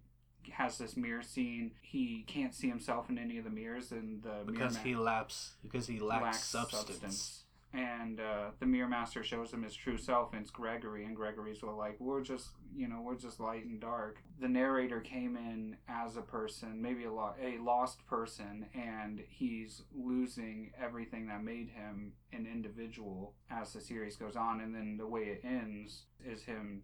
has 0.52 0.78
this 0.78 0.98
mirror 0.98 1.24
scene. 1.24 1.72
He 1.82 2.24
can't 2.28 2.54
see 2.54 2.68
himself 2.68 3.10
in 3.10 3.18
any 3.18 3.38
of 3.38 3.44
the 3.44 3.50
mirrors, 3.50 3.92
and 3.92 4.22
the 4.22 4.44
because 4.46 4.76
mirror 4.76 4.86
he 4.86 4.96
lapse 4.96 5.54
because 5.62 5.88
he 5.88 6.00
lacks, 6.00 6.44
substance. 6.44 7.43
And 7.74 8.20
uh, 8.20 8.52
the 8.60 8.68
mirror 8.68 8.88
master 8.88 9.24
shows 9.24 9.52
him 9.52 9.64
his 9.64 9.74
true 9.74 9.98
self, 9.98 10.32
and 10.32 10.42
it's 10.42 10.52
Gregory. 10.52 11.06
And 11.06 11.16
Gregory's 11.16 11.64
like, 11.64 12.00
we're 12.00 12.22
just, 12.22 12.50
you 12.76 12.88
know, 12.88 13.02
we're 13.02 13.16
just 13.16 13.40
light 13.40 13.66
and 13.66 13.82
dark. 13.82 14.20
The 14.40 14.48
narrator 14.48 15.00
came 15.00 15.36
in 15.36 15.78
as 15.88 16.16
a 16.16 16.22
person, 16.22 16.80
maybe 16.80 17.06
a 17.06 17.12
lo- 17.12 17.34
a 17.42 17.58
lost 17.58 18.06
person, 18.06 18.68
and 18.76 19.24
he's 19.28 19.82
losing 19.92 20.72
everything 20.80 21.28
that 21.28 21.44
made 21.44 21.70
him 21.70 22.14
an 22.32 22.46
individual 22.46 23.34
as 23.50 23.74
the 23.74 23.82
series 23.82 24.18
goes 24.18 24.36
on. 24.36 24.62
And 24.62 24.76
then 24.76 24.98
the 24.98 25.08
way 25.08 25.22
it 25.22 25.42
ends 25.44 26.04
is 26.24 26.44
him 26.44 26.84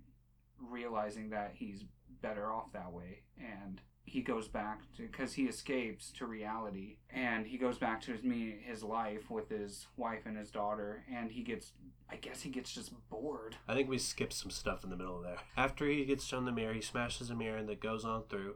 realizing 0.60 1.30
that 1.30 1.52
he's 1.54 1.84
better 2.22 2.52
off 2.52 2.72
that 2.74 2.92
way, 2.92 3.22
and 3.38 3.80
he 4.10 4.22
goes 4.22 4.48
back 4.48 4.82
because 4.98 5.34
he 5.34 5.44
escapes 5.44 6.12
to 6.12 6.26
reality 6.26 6.98
and 7.14 7.46
he 7.48 7.58
goes 7.58 7.78
back 7.78 8.02
to 8.02 8.12
his 8.12 8.24
me 8.24 8.56
his 8.66 8.84
life 8.84 9.30
with 9.30 9.50
his 9.50 9.88
wife 9.98 10.22
and 10.26 10.38
his 10.38 10.50
daughter 10.52 11.04
and 11.14 11.32
he 11.32 11.42
gets 11.44 11.72
i 12.10 12.16
guess 12.16 12.42
he 12.42 12.50
gets 12.50 12.72
just 12.74 12.92
bored 13.10 13.56
I 13.68 13.74
think 13.76 13.88
we 13.90 13.98
skipped 13.98 14.34
some 14.34 14.52
stuff 14.52 14.84
in 14.84 14.90
the 14.90 14.98
middle 14.98 15.18
of 15.18 15.24
there. 15.24 15.38
After 15.56 15.86
he 15.88 16.06
gets 16.06 16.26
shown 16.26 16.46
the 16.46 16.52
mirror, 16.52 16.74
he 16.74 16.82
smashes 16.82 17.30
a 17.30 17.36
mirror 17.36 17.58
and 17.58 17.70
that 17.70 17.80
goes 17.82 18.04
on 18.04 18.24
through. 18.30 18.56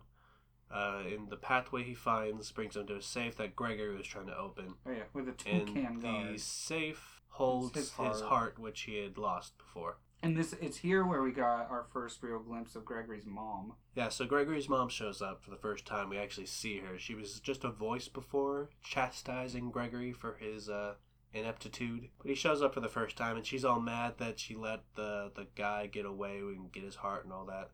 Uh, 0.71 1.03
in 1.07 1.27
the 1.29 1.35
pathway 1.37 1.83
he 1.83 1.93
finds 1.93 2.51
brings 2.51 2.75
him 2.75 2.87
to 2.87 2.95
a 2.95 3.01
safe 3.01 3.35
that 3.37 3.55
Gregory 3.55 3.95
was 3.95 4.07
trying 4.07 4.25
to 4.25 4.35
open. 4.37 4.73
oh 4.87 4.91
yeah 4.91 5.03
with 5.13 5.25
a 5.27 5.49
And 5.49 5.67
toucan 5.67 5.99
the 6.31 6.37
safe 6.39 7.21
holds 7.29 7.75
His 7.75 7.89
his 7.91 8.21
heart. 8.21 8.21
heart. 8.23 8.59
which 8.59 8.81
he 8.81 8.97
had 9.03 9.17
lost 9.19 9.55
before. 9.59 9.97
And 10.23 10.37
this 10.37 10.53
it's 10.61 10.77
here 10.77 11.05
where 11.05 11.21
we 11.21 11.31
got 11.31 11.69
our 11.69 11.85
first 11.93 12.23
real 12.23 12.39
glimpse 12.39 12.75
of 12.75 12.85
gregory's 12.85 13.25
mom 13.25 13.73
Yeah, 13.95 14.09
so 14.09 14.25
Gregory's 14.25 14.69
mom 14.69 14.89
shows 14.89 15.21
up 15.21 15.43
for 15.43 15.51
the 15.51 15.57
first 15.57 15.85
time. 15.85 16.09
We 16.09 16.17
actually 16.17 16.47
see 16.47 16.79
her. 16.79 16.97
She 16.97 17.13
was 17.13 17.39
just 17.39 17.63
a 17.63 17.69
voice 17.69 18.07
before, 18.07 18.69
chastising 18.83 19.69
Gregory 19.69 20.11
for 20.13 20.37
his 20.39 20.67
uh, 20.67 20.95
ineptitude. 21.31 22.09
But 22.19 22.29
he 22.29 22.35
shows 22.35 22.61
up 22.61 22.73
for 22.73 22.79
the 22.79 22.89
first 22.89 23.17
time, 23.17 23.35
and 23.37 23.45
she's 23.45 23.65
all 23.65 23.79
mad 23.79 24.15
that 24.17 24.39
she 24.39 24.55
let 24.55 24.81
the 24.95 25.31
the 25.35 25.47
guy 25.55 25.87
get 25.87 26.05
away 26.05 26.39
and 26.39 26.71
get 26.71 26.83
his 26.83 26.95
heart 26.95 27.23
and 27.23 27.33
all 27.33 27.45
that. 27.45 27.71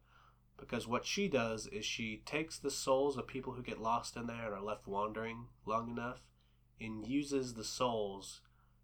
Because 0.58 0.88
what 0.88 1.06
she 1.06 1.30
does 1.30 1.68
is 1.68 1.86
she 1.86 2.22
takes 2.26 2.60
the 2.60 2.72
souls 2.72 3.18
of 3.18 3.28
people 3.28 3.54
who 3.54 3.64
get 3.64 3.82
lost 3.82 4.18
in 4.18 4.28
there 4.28 4.48
and 4.48 4.54
are 4.54 4.62
left 4.62 4.88
wandering 4.88 5.48
long 5.66 5.90
enough, 5.90 6.22
and 6.82 7.08
uses 7.08 7.54
the 7.54 7.64
souls. 7.64 8.42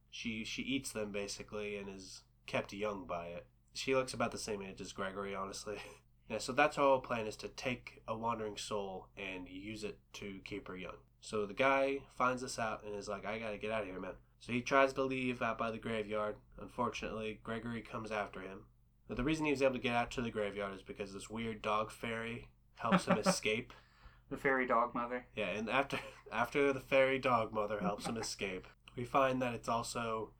She 0.10 0.46
she 0.46 0.62
eats 0.62 0.92
them 0.94 1.12
basically 1.12 1.76
and 1.76 1.90
is 1.90 2.22
kept 2.46 2.72
young 2.72 3.06
by 3.06 3.28
it. 3.28 3.46
She 3.76 3.94
looks 3.96 4.14
about 4.14 4.32
the 4.32 4.38
same 4.38 4.62
age 4.62 4.82
as 4.82 4.94
Gregory, 4.94 5.36
honestly. 5.36 5.78
Yeah, 6.28 6.40
so 6.40 6.54
that's 6.54 6.80
our 6.80 6.84
whole 6.86 7.02
plan 7.02 7.28
is 7.28 7.36
to 7.36 7.50
take 7.50 8.02
a 8.08 8.18
wandering 8.18 8.58
soul 8.58 9.10
and 9.16 9.48
use 9.48 9.84
it 9.84 10.00
to 10.14 10.40
keep 10.44 10.68
her 10.68 10.76
young. 10.76 10.96
So 11.22 11.46
the 11.46 11.54
guy 11.54 12.00
finds 12.18 12.42
this 12.42 12.58
out 12.58 12.84
and 12.84 12.96
is 12.96 13.08
like, 13.08 13.28
I 13.28 13.38
gotta 13.38 13.60
get 13.60 13.70
out 13.70 13.84
of 13.84 13.88
here, 13.90 14.00
man. 14.00 14.14
So 14.40 14.52
he 14.52 14.62
tries 14.62 14.92
to 14.94 15.04
leave 15.04 15.44
out 15.44 15.60
by 15.60 15.70
the 15.70 15.78
graveyard. 15.78 16.38
Unfortunately, 16.60 17.40
Gregory 17.44 17.82
comes 17.84 18.12
after 18.12 18.40
him. 18.40 18.62
But 19.08 19.18
the 19.18 19.24
reason 19.24 19.46
he 19.46 19.52
was 19.52 19.62
able 19.62 19.74
to 19.76 19.80
get 19.80 19.96
out 19.96 20.10
to 20.14 20.24
the 20.24 20.32
graveyard 20.32 20.74
is 20.76 20.82
because 20.82 21.14
this 21.14 21.30
weird 21.30 21.62
dog 21.62 21.92
fairy 21.92 22.48
helps 22.78 23.06
him 23.06 23.18
escape. 23.24 23.72
the 24.32 24.38
fairy 24.38 24.66
dog 24.66 24.96
mother 24.96 25.28
Yeah, 25.36 25.50
and 25.50 25.70
after 25.70 26.00
after 26.32 26.74
the 26.74 26.80
fairy 26.80 27.20
dog 27.20 27.54
mother 27.54 27.82
helps 27.82 28.08
him 28.08 28.18
escape, 28.18 28.68
we 28.96 29.04
find 29.04 29.40
that 29.44 29.54
it's 29.54 29.70
also 29.70 30.32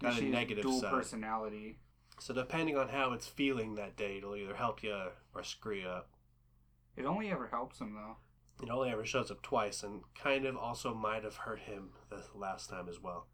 got 0.00 0.18
a 0.18 0.24
negative 0.24 0.62
dual 0.64 0.80
side. 0.80 0.92
personality 0.92 1.78
So 2.18 2.34
depending 2.34 2.76
on 2.76 2.88
how 2.88 3.12
it's 3.12 3.26
feeling 3.26 3.74
that 3.74 3.96
day, 3.96 4.18
it'll 4.18 4.36
either 4.36 4.56
help 4.56 4.82
you 4.82 4.96
or 5.34 5.42
screw 5.42 5.76
you 5.76 5.88
up. 5.88 6.08
it 6.96 7.04
only 7.04 7.30
ever 7.30 7.48
helps 7.48 7.78
him 7.78 7.94
though 7.94 8.16
It 8.64 8.70
only 8.70 8.90
ever 8.90 9.04
shows 9.04 9.30
up 9.30 9.42
twice 9.42 9.82
and 9.82 10.02
kind 10.14 10.46
of 10.46 10.56
also 10.56 10.94
might 10.94 11.24
have 11.24 11.36
hurt 11.36 11.60
him 11.60 11.90
the 12.08 12.22
last 12.34 12.70
time 12.70 12.88
as 12.88 13.00
well. 13.00 13.26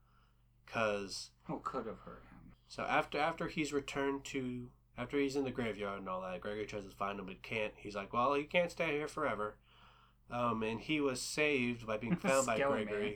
Cause 0.67 1.31
oh 1.49 1.59
could 1.59 1.87
have 1.87 2.01
hurt 2.01 2.23
him 2.31 2.43
so 2.73 2.85
after 2.85 3.19
after 3.19 3.49
he's 3.49 3.71
returned 3.71 4.25
to 4.25 4.69
after 4.97 5.19
he's 5.19 5.37
in 5.37 5.45
the 5.45 5.51
graveyard 5.51 5.99
and 5.99 6.09
all 6.09 6.23
that, 6.23 6.41
Gregory 6.41 6.65
tries 6.65 6.85
to 6.85 6.91
find 6.91 7.19
him 7.21 7.27
but 7.27 7.43
can't. 7.43 7.75
He's 7.77 7.95
like, 7.95 8.15
Well, 8.15 8.33
he 8.33 8.45
can't 8.45 8.71
stay 8.71 8.93
here 8.93 9.09
forever. 9.09 9.57
Um, 10.31 10.63
and 10.63 10.81
he 10.81 10.99
was 10.99 11.21
saved 11.21 11.87
by 11.87 11.99
being 11.99 12.17
found 12.17 12.47
by 12.47 12.57
Gregory 12.57 12.85
Man. 12.85 13.15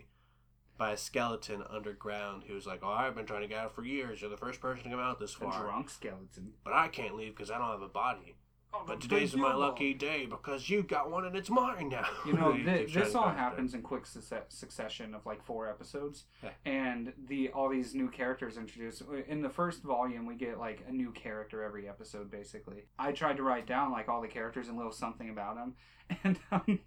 By 0.79 0.93
a 0.93 0.97
skeleton 0.97 1.63
underground 1.71 2.45
who 2.47 2.55
was 2.55 2.67
like, 2.67 2.81
Oh, 2.83 2.89
I've 2.91 3.15
been 3.15 3.27
trying 3.27 3.43
to 3.43 3.49
get 3.49 3.59
out 3.59 3.75
for 3.75 3.85
years. 3.85 4.21
You're 4.21 4.31
the 4.31 4.37
first 4.37 4.61
person 4.61 4.85
to 4.85 4.91
come 4.91 5.01
out 5.01 5.19
this 5.21 5.35
far." 5.35 5.49
a 5.49 5.53
far. 5.53 5.63
drunk 5.65 5.91
skeleton 5.91 6.53
But 6.65 6.73
I 6.75 6.89
can't 6.89 7.15
leave 7.17 7.35
because 7.35 7.51
I 7.51 7.59
don't 7.59 7.71
have 7.71 7.83
a 7.83 7.89
body. 7.89 8.37
oh, 8.75 8.83
But 8.87 9.01
today's 9.01 9.35
my 9.35 9.47
U-Haul. 9.47 9.61
lucky 9.61 9.95
day 9.95 10.27
because 10.27 10.69
you 10.69 10.83
got 10.83 11.11
one 11.11 11.25
and 11.25 11.35
it's 11.37 11.49
mine 11.49 11.89
now. 11.89 12.07
You 12.27 12.35
know, 12.35 12.53
He 12.57 12.63
thi- 12.65 12.79
keeps 12.81 12.93
trying 12.93 13.05
this 13.07 13.15
all 13.15 13.29
happens 13.31 13.73
in 13.75 13.81
quick 13.83 14.05
succe- 14.05 14.43
succession 14.51 15.15
of 15.15 15.25
like 15.25 15.43
four 15.45 15.69
episodes, 15.69 16.25
Yeah. 16.43 16.51
and 16.67 17.13
the 17.27 17.49
all 17.51 17.69
these 17.71 17.95
new 17.95 18.09
characters 18.11 18.57
introduced. 18.59 19.03
In 19.29 19.41
the 19.41 19.49
first 19.51 19.83
volume, 19.83 20.27
we 20.27 20.35
get 20.35 20.59
like 20.59 20.83
a 20.87 20.93
new 20.93 21.11
character 21.13 21.63
every 21.63 21.89
episode. 21.89 22.31
Basically, 22.31 22.85
I 22.99 23.13
tried 23.13 23.37
to 23.39 23.43
write 23.43 23.67
down 23.67 23.93
like 23.93 24.09
all 24.09 24.21
the 24.21 24.29
characters 24.29 24.67
and 24.69 24.75
a 24.75 24.79
little 24.79 24.93
something 24.93 25.31
about 25.31 25.55
them, 25.57 25.75
and 26.25 26.39
um, 26.53 26.81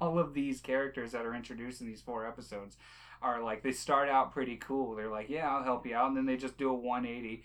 all 0.00 0.18
of 0.18 0.34
these 0.34 0.60
characters 0.60 1.12
that 1.12 1.26
are 1.26 1.34
introduced 1.34 1.80
in 1.80 1.86
these 1.86 2.00
four 2.02 2.26
episodes 2.26 2.76
are 3.20 3.42
like 3.42 3.62
they 3.62 3.72
start 3.72 4.08
out 4.08 4.32
pretty 4.32 4.56
cool. 4.56 4.94
They're 4.94 5.08
like, 5.10 5.28
"Yeah, 5.28 5.48
I'll 5.48 5.62
help 5.64 5.86
you 5.86 5.94
out," 5.94 6.08
and 6.08 6.16
then 6.16 6.26
they 6.26 6.36
just 6.36 6.58
do 6.58 6.70
a 6.70 6.74
180. 6.74 7.44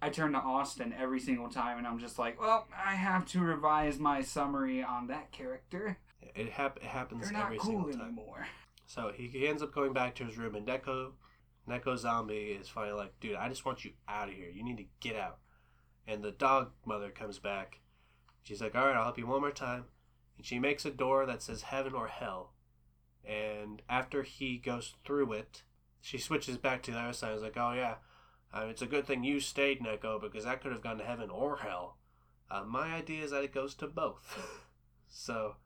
I 0.00 0.08
turn 0.08 0.32
to 0.32 0.38
Austin 0.38 0.92
every 0.98 1.20
single 1.20 1.48
time, 1.48 1.78
and 1.78 1.86
I'm 1.86 1.98
just 1.98 2.18
like, 2.18 2.40
"Well, 2.40 2.66
I 2.74 2.94
have 2.94 3.26
to 3.26 3.40
revise 3.40 3.98
my 3.98 4.22
summary 4.22 4.82
on 4.82 5.06
that 5.08 5.30
character." 5.32 5.98
It, 6.34 6.50
hap- 6.50 6.78
it 6.78 6.84
happens 6.84 7.24
They're 7.24 7.32
not 7.32 7.46
every 7.46 7.58
cool 7.58 7.84
single 7.84 7.92
time. 7.92 8.00
anymore. 8.02 8.46
So 8.86 9.12
he, 9.14 9.46
ends 9.46 9.62
up 9.62 9.74
going 9.74 9.92
back 9.92 10.14
to 10.16 10.24
his 10.24 10.36
room, 10.36 10.54
and 10.54 10.66
Deco 10.66 11.12
Neko 11.68 11.96
Zombie 11.96 12.58
is 12.60 12.68
finally 12.68 12.94
like, 12.94 13.18
dude, 13.20 13.36
I 13.36 13.48
just 13.48 13.64
want 13.64 13.84
you 13.84 13.92
out 14.08 14.28
of 14.28 14.34
here. 14.34 14.50
You 14.50 14.64
need 14.64 14.78
to 14.78 14.84
get 15.00 15.16
out. 15.16 15.38
And 16.06 16.22
the 16.22 16.32
dog 16.32 16.72
mother 16.84 17.10
comes 17.10 17.38
back. 17.38 17.80
She's 18.42 18.60
like, 18.60 18.74
all 18.74 18.86
right, 18.86 18.96
I'll 18.96 19.04
help 19.04 19.18
you 19.18 19.26
one 19.26 19.40
more 19.40 19.52
time. 19.52 19.84
And 20.36 20.46
she 20.46 20.58
makes 20.58 20.84
a 20.84 20.90
door 20.90 21.26
that 21.26 21.42
says 21.42 21.62
heaven 21.62 21.94
or 21.94 22.08
hell. 22.08 22.52
And 23.24 23.82
after 23.88 24.22
he 24.22 24.58
goes 24.58 24.94
through 25.04 25.32
it, 25.32 25.62
she 26.00 26.18
switches 26.18 26.56
back 26.56 26.82
to 26.82 26.90
the 26.90 26.98
other 26.98 27.12
side. 27.12 27.34
It's 27.34 27.42
like, 27.42 27.56
oh 27.56 27.72
yeah, 27.72 27.96
uh, 28.52 28.66
it's 28.66 28.82
a 28.82 28.86
good 28.86 29.06
thing 29.06 29.24
you 29.24 29.40
stayed, 29.40 29.80
Neko, 29.80 30.20
because 30.20 30.44
that 30.44 30.60
could 30.60 30.72
have 30.72 30.82
gone 30.82 30.98
to 30.98 31.04
heaven 31.04 31.30
or 31.30 31.58
hell. 31.58 31.98
Uh, 32.50 32.64
my 32.64 32.94
idea 32.94 33.24
is 33.24 33.30
that 33.30 33.44
it 33.44 33.54
goes 33.54 33.74
to 33.76 33.86
both. 33.86 34.38
so, 35.08 35.56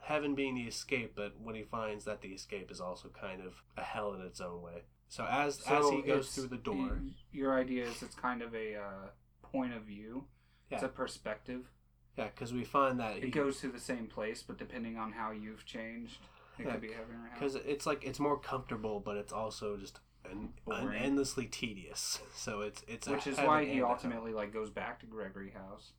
heaven 0.00 0.34
being 0.34 0.54
the 0.54 0.62
escape, 0.62 1.12
but 1.14 1.34
when 1.40 1.54
he 1.54 1.62
finds 1.62 2.04
that 2.04 2.20
the 2.20 2.28
escape 2.28 2.70
is 2.70 2.80
also 2.80 3.08
kind 3.08 3.40
of 3.40 3.62
a 3.76 3.82
hell 3.82 4.14
in 4.14 4.20
its 4.20 4.40
own 4.40 4.60
way. 4.62 4.82
So 5.08 5.24
as 5.24 5.60
as 5.66 5.88
he 5.88 6.02
goes 6.02 6.30
through 6.30 6.48
the 6.48 6.58
door, 6.58 7.00
Your 7.32 7.58
idea 7.58 7.86
is 7.86 8.02
it's 8.02 8.14
kind 8.14 8.42
of 8.42 8.54
a 8.54 8.76
uh, 8.76 9.06
point 9.42 9.72
of 9.72 9.82
view. 9.82 10.24
It's 10.70 10.82
a 10.82 10.88
perspective. 10.88 11.70
Yeah, 12.18 12.28
because 12.34 12.52
we 12.52 12.64
find 12.64 13.00
that 13.00 13.16
It 13.18 13.30
goes 13.30 13.60
to 13.60 13.68
the 13.68 13.80
same 13.80 14.06
place, 14.06 14.42
but 14.42 14.58
depending 14.58 14.98
on 14.98 15.12
how 15.12 15.30
you've 15.30 15.64
changed, 15.64 16.18
it 16.58 16.66
Yeah, 16.66 16.72
could 16.72 16.80
be 16.82 16.88
heaven 16.92 17.14
or 17.14 17.28
hell. 17.28 17.38
because 17.38 17.54
it's 17.54 17.86
like 17.86 18.04
it's 18.04 18.18
more 18.18 18.38
comfortable, 18.38 19.00
but 19.00 19.16
it's 19.16 19.32
also 19.32 19.76
just 19.76 20.00
an, 20.30 20.50
an 20.66 20.92
endlessly 20.92 21.46
tedious. 21.46 22.20
So 22.34 22.60
it's 22.60 22.82
it's 22.86 23.06
a 23.06 23.12
Which 23.12 23.26
is 23.26 23.38
why 23.38 23.64
he 23.64 23.80
ultimately 23.82 24.32
like 24.32 24.52
goes 24.52 24.68
back 24.70 25.00
to 25.00 25.06
Gregory 25.06 25.50
House 25.50 25.92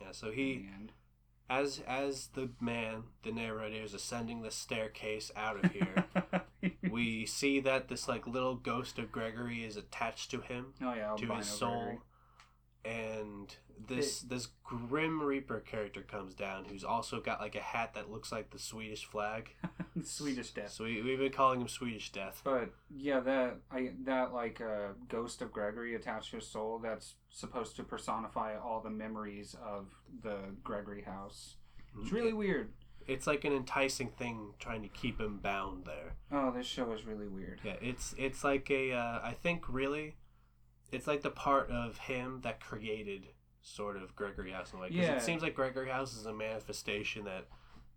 yeah. 0.00 0.12
So 0.12 0.30
he 0.30 0.66
as 1.48 1.82
as 1.86 2.28
the 2.34 2.50
man, 2.60 3.04
the 3.22 3.32
narrator 3.32 3.82
is 3.82 3.94
ascending 3.94 4.42
the 4.42 4.50
staircase 4.50 5.30
out 5.36 5.64
of 5.64 5.70
here. 5.72 6.04
we 6.90 7.26
see 7.26 7.60
that 7.60 7.88
this 7.88 8.08
like 8.08 8.26
little 8.26 8.54
ghost 8.56 8.98
of 8.98 9.12
Gregory 9.12 9.64
is 9.64 9.76
attached 9.76 10.30
to 10.30 10.40
him, 10.40 10.74
oh 10.82 10.94
yeah, 10.94 11.14
to 11.16 11.26
his 11.34 11.46
soul, 11.46 11.82
Gregory. 11.82 11.98
and 12.84 13.56
this 13.88 14.20
this 14.20 14.48
Grim 14.64 15.22
Reaper 15.22 15.60
character 15.60 16.02
comes 16.02 16.34
down, 16.34 16.64
who's 16.64 16.84
also 16.84 17.20
got 17.20 17.40
like 17.40 17.54
a 17.54 17.60
hat 17.60 17.94
that 17.94 18.10
looks 18.10 18.32
like 18.32 18.50
the 18.50 18.58
Swedish 18.58 19.04
flag. 19.04 19.54
Swedish 20.02 20.50
death. 20.50 20.70
So 20.70 20.84
we, 20.84 21.02
we've 21.02 21.18
been 21.18 21.32
calling 21.32 21.60
him 21.60 21.68
Swedish 21.68 22.12
Death. 22.12 22.40
But 22.44 22.70
yeah, 22.94 23.20
that 23.20 23.58
I 23.70 23.92
that 24.04 24.32
like 24.32 24.60
uh, 24.60 24.94
ghost 25.08 25.42
of 25.42 25.52
Gregory 25.52 25.94
attached 25.94 26.30
to 26.30 26.36
his 26.36 26.46
soul. 26.46 26.78
That's 26.78 27.14
supposed 27.30 27.76
to 27.76 27.82
personify 27.82 28.56
all 28.56 28.80
the 28.80 28.90
memories 28.90 29.56
of 29.64 29.88
the 30.22 30.38
Gregory 30.62 31.02
house. 31.02 31.56
It's 32.00 32.12
really 32.12 32.32
weird. 32.32 32.72
It's 33.06 33.26
like 33.26 33.44
an 33.44 33.52
enticing 33.52 34.08
thing 34.08 34.54
trying 34.58 34.82
to 34.82 34.88
keep 34.88 35.20
him 35.20 35.38
bound 35.38 35.84
there. 35.84 36.14
Oh, 36.30 36.52
this 36.52 36.66
show 36.66 36.92
is 36.92 37.04
really 37.04 37.28
weird. 37.28 37.60
Yeah, 37.64 37.76
it's 37.80 38.14
it's 38.16 38.44
like 38.44 38.70
a 38.70 38.92
uh, 38.92 39.20
I 39.22 39.34
think 39.42 39.64
really, 39.68 40.16
it's 40.90 41.06
like 41.06 41.22
the 41.22 41.30
part 41.30 41.70
of 41.70 41.98
him 41.98 42.40
that 42.44 42.60
created 42.60 43.26
sort 43.62 43.96
of 43.96 44.14
Gregory 44.16 44.50
House 44.52 44.72
in 44.72 44.78
a 44.78 44.82
way. 44.82 44.88
'Cause 44.88 44.96
Yeah. 44.98 45.16
it 45.16 45.22
seems 45.22 45.42
like 45.42 45.54
Gregory 45.54 45.88
House 45.88 46.14
is 46.16 46.26
a 46.26 46.32
manifestation 46.34 47.24
that 47.24 47.48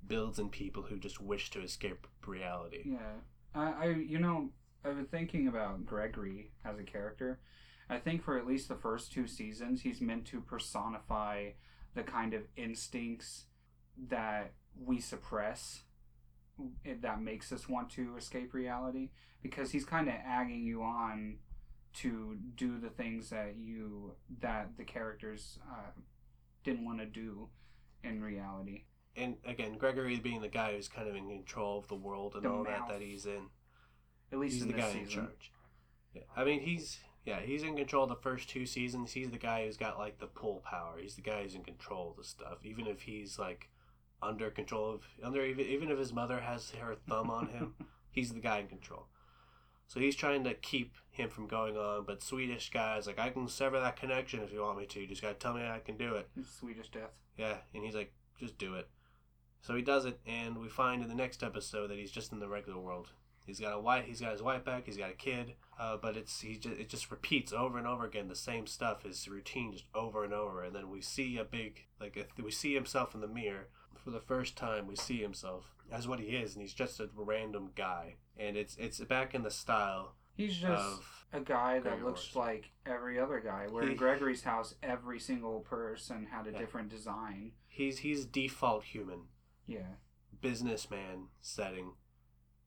builds 0.07 0.37
in 0.39 0.49
people 0.49 0.83
who 0.83 0.97
just 0.97 1.19
wish 1.19 1.49
to 1.51 1.61
escape 1.61 2.07
reality. 2.25 2.83
Yeah, 2.85 3.19
I, 3.53 3.71
I 3.71 3.85
you 3.89 4.19
know 4.19 4.51
I've 4.83 4.95
been 4.95 5.07
thinking 5.07 5.47
about 5.47 5.85
Gregory 5.85 6.51
as 6.63 6.77
a 6.79 6.83
character. 6.83 7.39
I 7.89 7.99
think 7.99 8.23
for 8.23 8.37
at 8.37 8.45
least 8.47 8.67
the 8.67 8.75
first 8.75 9.11
two 9.11 9.27
seasons, 9.27 9.81
he's 9.81 10.01
meant 10.01 10.25
to 10.27 10.41
personify 10.41 11.51
the 11.95 12.03
kind 12.03 12.33
of 12.33 12.47
instincts 12.55 13.45
that 14.07 14.53
we 14.77 14.99
suppress 14.99 15.83
eh, 16.85 16.95
that 17.01 17.21
makes 17.21 17.51
us 17.51 17.67
want 17.69 17.89
to 17.91 18.15
escape 18.17 18.53
reality 18.53 19.09
because 19.41 19.71
he's 19.71 19.85
kind 19.85 20.07
of 20.07 20.15
agging 20.15 20.63
you 20.63 20.81
on 20.83 21.39
to 21.95 22.37
do 22.55 22.77
the 22.79 22.89
things 22.89 23.29
that 23.29 23.55
you 23.57 24.13
that 24.41 24.71
the 24.77 24.83
characters 24.83 25.59
uh, 25.71 25.91
didn't 26.63 26.85
want 26.85 26.99
to 26.99 27.05
do 27.05 27.49
in 28.03 28.21
reality 28.21 28.83
And 29.15 29.35
again, 29.45 29.77
Gregory 29.77 30.17
being 30.19 30.41
the 30.41 30.47
guy 30.49 30.73
who's 30.75 30.87
kind 30.87 31.07
of 31.07 31.15
in 31.15 31.27
control 31.29 31.79
of 31.79 31.87
the 31.87 31.95
world 31.95 32.33
and 32.35 32.43
The 32.43 32.49
all 32.49 32.63
mouth. 32.63 32.87
that 32.89 32.99
that 32.99 33.01
he's 33.01 33.25
in. 33.25 33.49
at 34.31 34.39
least 34.39 34.55
he's 34.55 34.63
in 34.63 34.69
the 34.69 34.77
guy 34.77 34.87
season 34.91 35.01
in 35.03 35.07
charge. 35.09 35.51
Yeah, 36.13 36.21
I 36.35 36.43
mean 36.43 36.61
he's 36.61 36.99
yeah 37.25 37.39
he's 37.39 37.63
in 37.63 37.75
control 37.75 38.03
of 38.03 38.09
the 38.09 38.15
first 38.15 38.49
two 38.49 38.65
seasons. 38.65 39.13
He's 39.13 39.31
the 39.31 39.37
guy 39.37 39.65
who's 39.65 39.77
got 39.77 39.97
like 39.97 40.19
the 40.19 40.27
pull 40.27 40.61
power. 40.69 40.97
He's 41.01 41.15
the 41.15 41.21
guy 41.21 41.43
who's 41.43 41.55
in 41.55 41.63
control 41.63 42.11
of 42.11 42.17
the 42.17 42.23
stuff. 42.23 42.57
Even 42.63 42.87
if 42.87 43.01
he's 43.03 43.39
like 43.39 43.69
under 44.21 44.49
control 44.49 44.93
of 44.93 45.01
under 45.23 45.43
even 45.45 45.65
even 45.65 45.89
if 45.91 45.97
his 45.97 46.13
mother 46.13 46.39
has 46.41 46.71
her 46.71 46.95
thumb 47.07 47.29
on 47.29 47.47
him, 47.47 47.75
he's 48.11 48.33
the 48.33 48.39
guy 48.39 48.59
in 48.59 48.67
control. 48.67 49.07
So 49.87 49.99
he's 49.99 50.15
trying 50.15 50.43
to 50.45 50.53
keep 50.53 50.93
him 51.11 51.29
from 51.29 51.47
going 51.47 51.77
on, 51.77 52.05
but 52.05 52.23
Swedish 52.23 52.71
guy's 52.71 53.07
like, 53.07 53.19
I 53.19 53.29
can 53.29 53.47
sever 53.47 53.79
that 53.79 53.95
connection 53.95 54.41
if 54.41 54.51
you 54.51 54.61
want 54.61 54.79
me 54.79 54.85
to. 54.87 54.99
You 54.99 55.07
just 55.07 55.21
gotta 55.21 55.35
tell 55.35 55.53
me 55.53 55.61
I 55.61 55.79
can 55.79 55.97
do 55.97 56.15
it. 56.15 56.27
Swedish 56.59 56.89
death 56.89 57.11
Yeah, 57.37 57.57
and 57.73 57.83
he's 57.83 57.95
like, 57.95 58.13
just 58.39 58.57
do 58.57 58.75
it. 58.75 58.87
So 59.61 59.75
he 59.75 59.81
does 59.81 60.05
it, 60.05 60.19
and 60.27 60.57
we 60.57 60.69
find 60.69 61.01
in 61.01 61.09
the 61.09 61.15
next 61.15 61.41
episode 61.43 61.87
that 61.87 61.97
he's 61.97 62.11
just 62.11 62.31
in 62.31 62.39
the 62.39 62.47
regular 62.47 62.79
world. 62.79 63.09
He's 63.45 63.59
got 63.59 63.73
a 63.73 63.79
wife. 63.79 64.05
He's 64.05 64.21
got 64.21 64.31
his 64.31 64.41
wife 64.41 64.65
back. 64.65 64.85
He's 64.85 64.97
got 64.97 65.11
a 65.11 65.15
kid. 65.15 65.53
Uh, 65.79 65.97
but 65.97 66.17
it's 66.17 66.41
he 66.41 66.57
just 66.57 66.79
it 66.79 66.89
just 66.89 67.11
repeats 67.11 67.53
over 67.53 67.77
and 67.77 67.85
over 67.85 68.05
again 68.05 68.27
the 68.27 68.35
same 68.35 68.65
stuff. 68.65 69.03
His 69.03 69.27
routine 69.27 69.71
just 69.71 69.85
over 69.93 70.23
and 70.23 70.33
over, 70.33 70.63
and 70.63 70.75
then 70.75 70.89
we 70.89 71.01
see 71.01 71.37
a 71.37 71.43
big 71.43 71.85
like 71.99 72.17
if 72.17 72.43
we 72.43 72.51
see 72.51 72.73
himself 72.73 73.13
in 73.13 73.21
the 73.21 73.27
mirror 73.27 73.67
for 74.03 74.09
the 74.09 74.19
first 74.19 74.55
time. 74.55 74.87
We 74.87 74.95
see 74.95 75.21
himself 75.21 75.75
as 75.91 76.07
what 76.07 76.19
he 76.19 76.27
is, 76.27 76.53
and 76.53 76.61
he's 76.61 76.73
just 76.73 76.99
a 76.99 77.09
random 77.15 77.71
guy. 77.75 78.15
And 78.37 78.57
it's 78.57 78.75
it's 78.77 78.99
back 79.01 79.33
in 79.35 79.43
the 79.43 79.51
style 79.51 80.15
He's 80.35 80.55
just 80.57 80.83
of 80.83 81.25
a 81.33 81.39
guy 81.39 81.75
that 81.79 81.83
Gregor 81.89 82.05
looks 82.05 82.31
Horse. 82.33 82.35
like 82.35 82.71
every 82.85 83.19
other 83.19 83.39
guy. 83.39 83.67
Where 83.69 83.83
He- 83.85 83.91
in 83.91 83.97
Gregory's 83.97 84.43
house, 84.43 84.75
every 84.83 85.19
single 85.19 85.61
person 85.61 86.25
had 86.25 86.47
a 86.47 86.51
Yeah. 86.51 86.57
different 86.59 86.89
design. 86.89 87.53
he's 87.67 87.99
he's 87.99 88.25
default 88.25 88.83
human. 88.85 89.27
Yeah. 89.67 89.95
businessman 90.41 91.27
setting 91.41 91.93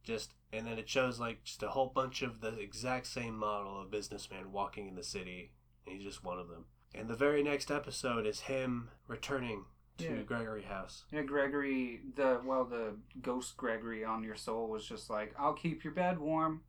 just 0.02 0.35
and 0.52 0.66
then 0.66 0.78
it 0.78 0.88
shows 0.88 1.20
like 1.20 1.44
just 1.44 1.62
a 1.62 1.68
whole 1.68 1.88
bunch 1.88 2.22
of 2.22 2.40
the 2.40 2.59
exact 2.59 3.07
same 3.07 3.37
model 3.37 3.81
of 3.81 3.90
businessman 3.90 4.50
walking 4.52 4.88
in 4.88 4.94
the 4.96 5.02
city 5.04 5.52
and 5.87 5.94
he's 5.94 6.04
just 6.04 6.24
one 6.24 6.38
of 6.38 6.48
them 6.48 6.64
and 6.94 7.07
the 7.09 7.14
very 7.14 7.42
next 7.42 7.70
episode 7.70 8.26
is 8.26 8.40
him 8.40 8.90
returning 9.07 9.64
to 9.98 10.04
Yeah. 10.16 10.22
gregory 10.22 10.62
house 10.62 11.04
Yeah, 11.12 11.22
Gregory, 11.22 12.02
the 12.14 12.40
well, 12.44 12.64
the 12.64 12.96
ghost 13.20 13.56
Gregory 13.56 14.04
on 14.04 14.22
your 14.24 14.37
soul 14.37 14.68
was 14.68 14.87
just 14.88 15.11
like, 15.11 15.34
"I'll 15.38 15.54
keep 15.54 15.84
your 15.84 15.92
bed 15.92 16.18
warm," 16.18 16.62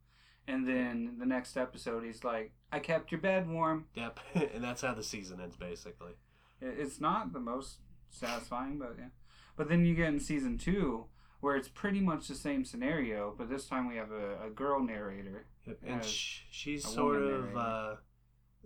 and 0.46 0.66
then 0.68 1.16
the 1.18 1.26
next 1.26 1.56
episode, 1.56 2.04
he's 2.04 2.24
like, 2.24 2.52
"I 2.72 2.78
kept 2.80 3.10
your 3.12 3.20
bed 3.20 3.48
warm." 3.48 3.86
yep 3.94 4.20
and 4.34 4.62
that's 4.62 4.82
how 4.82 4.94
the 4.94 5.02
season 5.04 5.40
ends 5.40 5.56
basically 5.56 6.12
It's 6.60 7.00
not 7.00 7.32
the 7.32 7.40
most 7.40 7.78
satisfying, 8.10 8.78
but 8.78 8.96
yeah. 8.98 9.08
But 9.56 9.68
then 9.68 9.84
you 9.84 9.94
get 9.94 10.08
in 10.08 10.20
season 10.20 10.58
two 10.58 11.06
where 11.40 11.56
it's 11.56 11.68
pretty 11.68 12.00
much 12.00 12.28
the 12.28 12.34
same 12.34 12.64
scenario, 12.64 13.34
but 13.36 13.48
this 13.48 13.66
time 13.66 13.88
we 13.88 13.96
have 13.96 14.10
a, 14.12 14.46
a 14.46 14.50
girl 14.50 14.82
narrator. 14.82 15.46
Yep, 15.66 15.78
and 15.86 16.04
sh- 16.04 16.40
she's 16.50 16.84
sort 16.86 17.22
of 17.22 17.56
uh, 17.56 17.94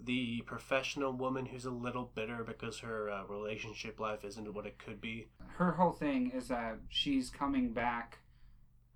the 0.02 0.42
professional 0.46 1.12
woman 1.12 1.46
who's 1.46 1.64
a 1.64 1.70
little 1.70 2.10
bitter 2.14 2.44
because 2.44 2.80
her 2.80 3.08
uh, 3.10 3.24
relationship 3.26 4.00
life 4.00 4.24
isn't 4.24 4.52
what 4.52 4.66
it 4.66 4.78
could 4.78 5.00
be 5.00 5.28
Her 5.56 5.72
whole 5.72 5.92
thing 5.92 6.30
is 6.34 6.48
that 6.48 6.78
she's 6.88 7.30
coming 7.30 7.72
back 7.72 8.18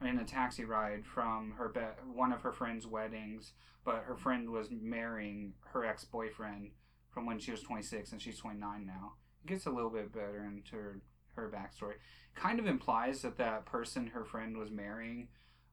in 0.01 0.19
a 0.19 0.25
taxi 0.25 0.65
ride 0.65 1.05
from 1.07 1.53
her 1.59 1.69
be- 1.69 1.81
one 2.13 2.33
of 2.33 2.43
her 2.43 2.53
friend's 2.53 2.87
weddings, 2.87 3.53
but 3.85 4.05
her 4.07 4.17
friend 4.17 4.51
was 4.51 4.69
marrying 4.71 5.55
her 5.73 5.85
ex 5.85 6.05
boyfriend 6.05 6.71
from 7.11 7.27
when 7.27 7.39
she 7.39 7.51
was 7.51 7.63
26 7.63 8.13
and 8.13 8.21
she's 8.23 8.39
29 8.39 8.87
now. 8.87 9.13
It 9.45 9.49
gets 9.49 9.67
a 9.67 9.71
little 9.71 9.91
bit 9.91 10.13
better 10.13 10.45
into 10.45 10.77
her, 10.77 11.01
her 11.37 11.51
backstory. 11.51 11.95
Kind 12.35 12.61
of 12.61 12.67
implies 12.67 13.23
that 13.23 13.39
that 13.39 13.67
person 13.67 14.09
her 14.09 14.25
friend 14.25 14.57
was 14.57 14.71
marrying 14.71 15.29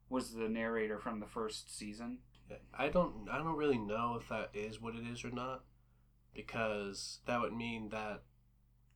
was 0.09 0.33
the 0.33 0.47
narrator 0.49 0.99
from 0.99 1.19
the 1.19 1.25
first 1.27 1.75
season. 1.75 2.19
Yeah, 2.49 2.57
I 2.77 2.89
don't 2.89 3.27
I 3.29 3.37
don't 3.37 3.55
really 3.57 3.77
know 3.77 4.17
if 4.21 4.29
that 4.29 4.49
is 4.53 4.79
what 4.81 4.95
it 4.95 5.05
is 5.07 5.23
or 5.25 5.31
not 5.31 5.63
because 6.33 7.19
that 7.25 7.41
would 7.41 7.53
mean 7.53 7.89
that 7.89 8.23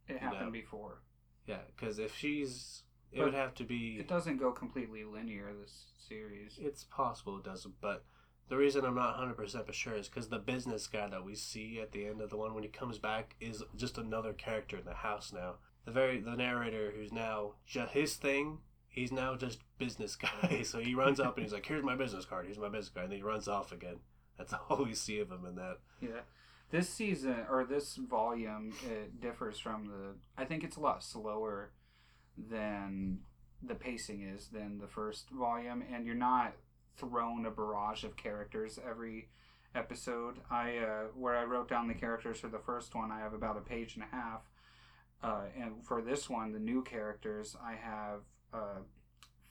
It 0.07 0.17
happened 0.19 0.45
No. 0.47 0.51
before. 0.51 1.01
yeah 1.47 1.61
because 1.75 1.99
if 1.99 2.15
she's 2.15 2.83
it 3.11 3.17
But 3.17 3.25
would 3.25 3.33
have 3.33 3.55
to 3.55 3.63
be 3.63 3.97
It 3.99 4.07
doesn't 4.07 4.37
go 4.37 4.51
completely 4.51 5.03
linear, 5.03 5.51
this 5.53 5.85
series. 5.97 6.57
it's 6.61 6.83
possible 6.83 7.37
it 7.37 7.43
doesn't 7.43 7.75
but 7.81 8.05
the 8.49 8.57
reason 8.57 8.83
I'm 8.83 8.95
not 8.95 9.15
100% 9.17 9.65
for 9.65 9.73
sure 9.73 9.93
is 9.93 10.09
because 10.09 10.29
the 10.29 10.39
business 10.39 10.87
guy 10.87 11.07
that 11.07 11.23
we 11.23 11.35
see 11.35 11.79
at 11.79 11.91
the 11.91 12.05
end 12.07 12.19
of 12.21 12.29
the 12.31 12.37
one 12.37 12.53
when 12.55 12.63
he 12.63 12.69
comes 12.69 12.97
back 12.97 13.35
is 13.39 13.63
just 13.75 13.97
another 13.99 14.33
character 14.33 14.77
in 14.77 14.85
the 14.85 14.93
house 14.93 15.31
now 15.33 15.55
the 15.85 15.91
very 15.91 16.19
the 16.19 16.35
narrator 16.35 16.91
who's 16.95 17.11
now 17.11 17.53
just 17.65 17.93
his 17.93 18.15
thing 18.15 18.59
he's 18.89 19.11
now 19.11 19.35
just 19.35 19.59
business 19.77 20.15
guy. 20.41 20.63
So 20.63 20.79
he 20.79 20.95
runs 20.95 21.19
up 21.19 21.37
and 21.37 21.45
he's 21.45 21.53
like 21.53 21.65
here's 21.65 21.83
my 21.83 21.95
business 21.95 22.25
card. 22.25 22.45
Here's 22.45 22.59
my 22.59 22.69
business 22.69 22.89
card. 22.89 23.05
And 23.05 23.13
then 23.13 23.19
he 23.19 23.23
runs 23.23 23.47
off 23.47 23.71
again. 23.71 23.97
That's 24.37 24.53
all 24.69 24.83
we 24.83 24.93
see 24.93 25.19
of 25.19 25.31
him 25.31 25.45
in 25.45 25.55
that. 25.55 25.77
Yeah. 26.01 26.21
This 26.71 26.89
season 26.89 27.45
or 27.49 27.65
this 27.65 27.95
volume 27.95 28.73
it 28.85 29.19
differs 29.19 29.57
from 29.57 29.85
the 29.85 30.15
I 30.37 30.45
think 30.45 30.63
it's 30.63 30.77
a 30.77 30.81
lot 30.81 31.03
slower 31.03 31.71
than 32.37 33.19
the 33.61 33.75
pacing 33.75 34.21
is 34.21 34.47
than 34.47 34.79
the 34.79 34.87
first 34.87 35.29
volume. 35.29 35.83
And 35.91 36.05
you're 36.05 36.15
not 36.15 36.53
thrown 36.97 37.45
a 37.45 37.51
barrage 37.51 38.03
of 38.03 38.15
characters 38.17 38.79
every 38.87 39.29
episode. 39.75 40.35
I 40.49 40.77
uh, 40.77 41.03
where 41.15 41.35
I 41.35 41.43
wrote 41.43 41.69
down 41.69 41.87
the 41.87 41.93
characters 41.93 42.39
for 42.39 42.47
the 42.47 42.59
first 42.59 42.95
one, 42.95 43.11
I 43.11 43.19
have 43.19 43.33
about 43.33 43.57
a 43.57 43.61
page 43.61 43.95
and 43.95 44.03
a 44.03 44.15
half, 44.15 44.41
uh, 45.23 45.43
and 45.57 45.85
for 45.85 46.01
this 46.01 46.29
one, 46.29 46.51
the 46.51 46.59
new 46.59 46.83
characters, 46.83 47.55
I 47.63 47.73
have 47.73 48.21
uh, 48.53 48.79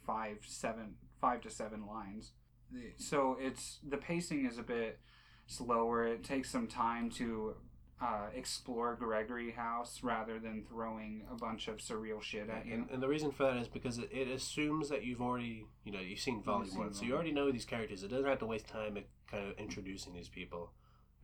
five, 0.06 0.38
seven, 0.46 0.94
five 1.20 1.40
to 1.42 1.50
seven 1.50 1.86
lines. 1.86 2.32
The- 2.70 2.92
So 2.96 3.36
it's 3.40 3.78
the 3.86 3.96
pacing 3.96 4.46
is 4.46 4.58
a 4.58 4.62
bit 4.62 4.98
slower. 5.46 6.06
It 6.06 6.24
takes 6.24 6.50
some 6.50 6.66
time 6.66 7.10
to 7.12 7.54
uh, 8.00 8.28
explore 8.34 8.94
Gregory 8.94 9.50
House 9.50 10.00
rather 10.04 10.38
than 10.38 10.64
throwing 10.68 11.24
a 11.32 11.34
bunch 11.34 11.66
of 11.66 11.78
surreal 11.78 12.22
shit 12.22 12.48
at 12.48 12.64
you. 12.64 12.74
And, 12.74 12.90
and 12.90 13.02
the 13.02 13.08
reason 13.08 13.32
for 13.32 13.42
that 13.44 13.56
is 13.56 13.66
because 13.66 13.98
it, 13.98 14.08
it 14.12 14.28
assumes 14.28 14.88
that 14.90 15.04
you've 15.04 15.20
already, 15.20 15.66
you 15.84 15.90
know, 15.92 15.98
you've 15.98 16.20
seen 16.20 16.42
volume 16.42 16.76
one, 16.78 16.94
so 16.94 17.04
you 17.04 17.14
already 17.14 17.32
know 17.32 17.50
these 17.50 17.64
characters. 17.64 18.04
It 18.04 18.08
doesn't 18.08 18.26
have 18.26 18.38
to 18.38 18.46
waste 18.46 18.68
time 18.68 18.96
at 18.96 19.06
kind 19.28 19.48
of 19.48 19.58
introducing 19.58 20.14
these 20.14 20.28
people. 20.28 20.70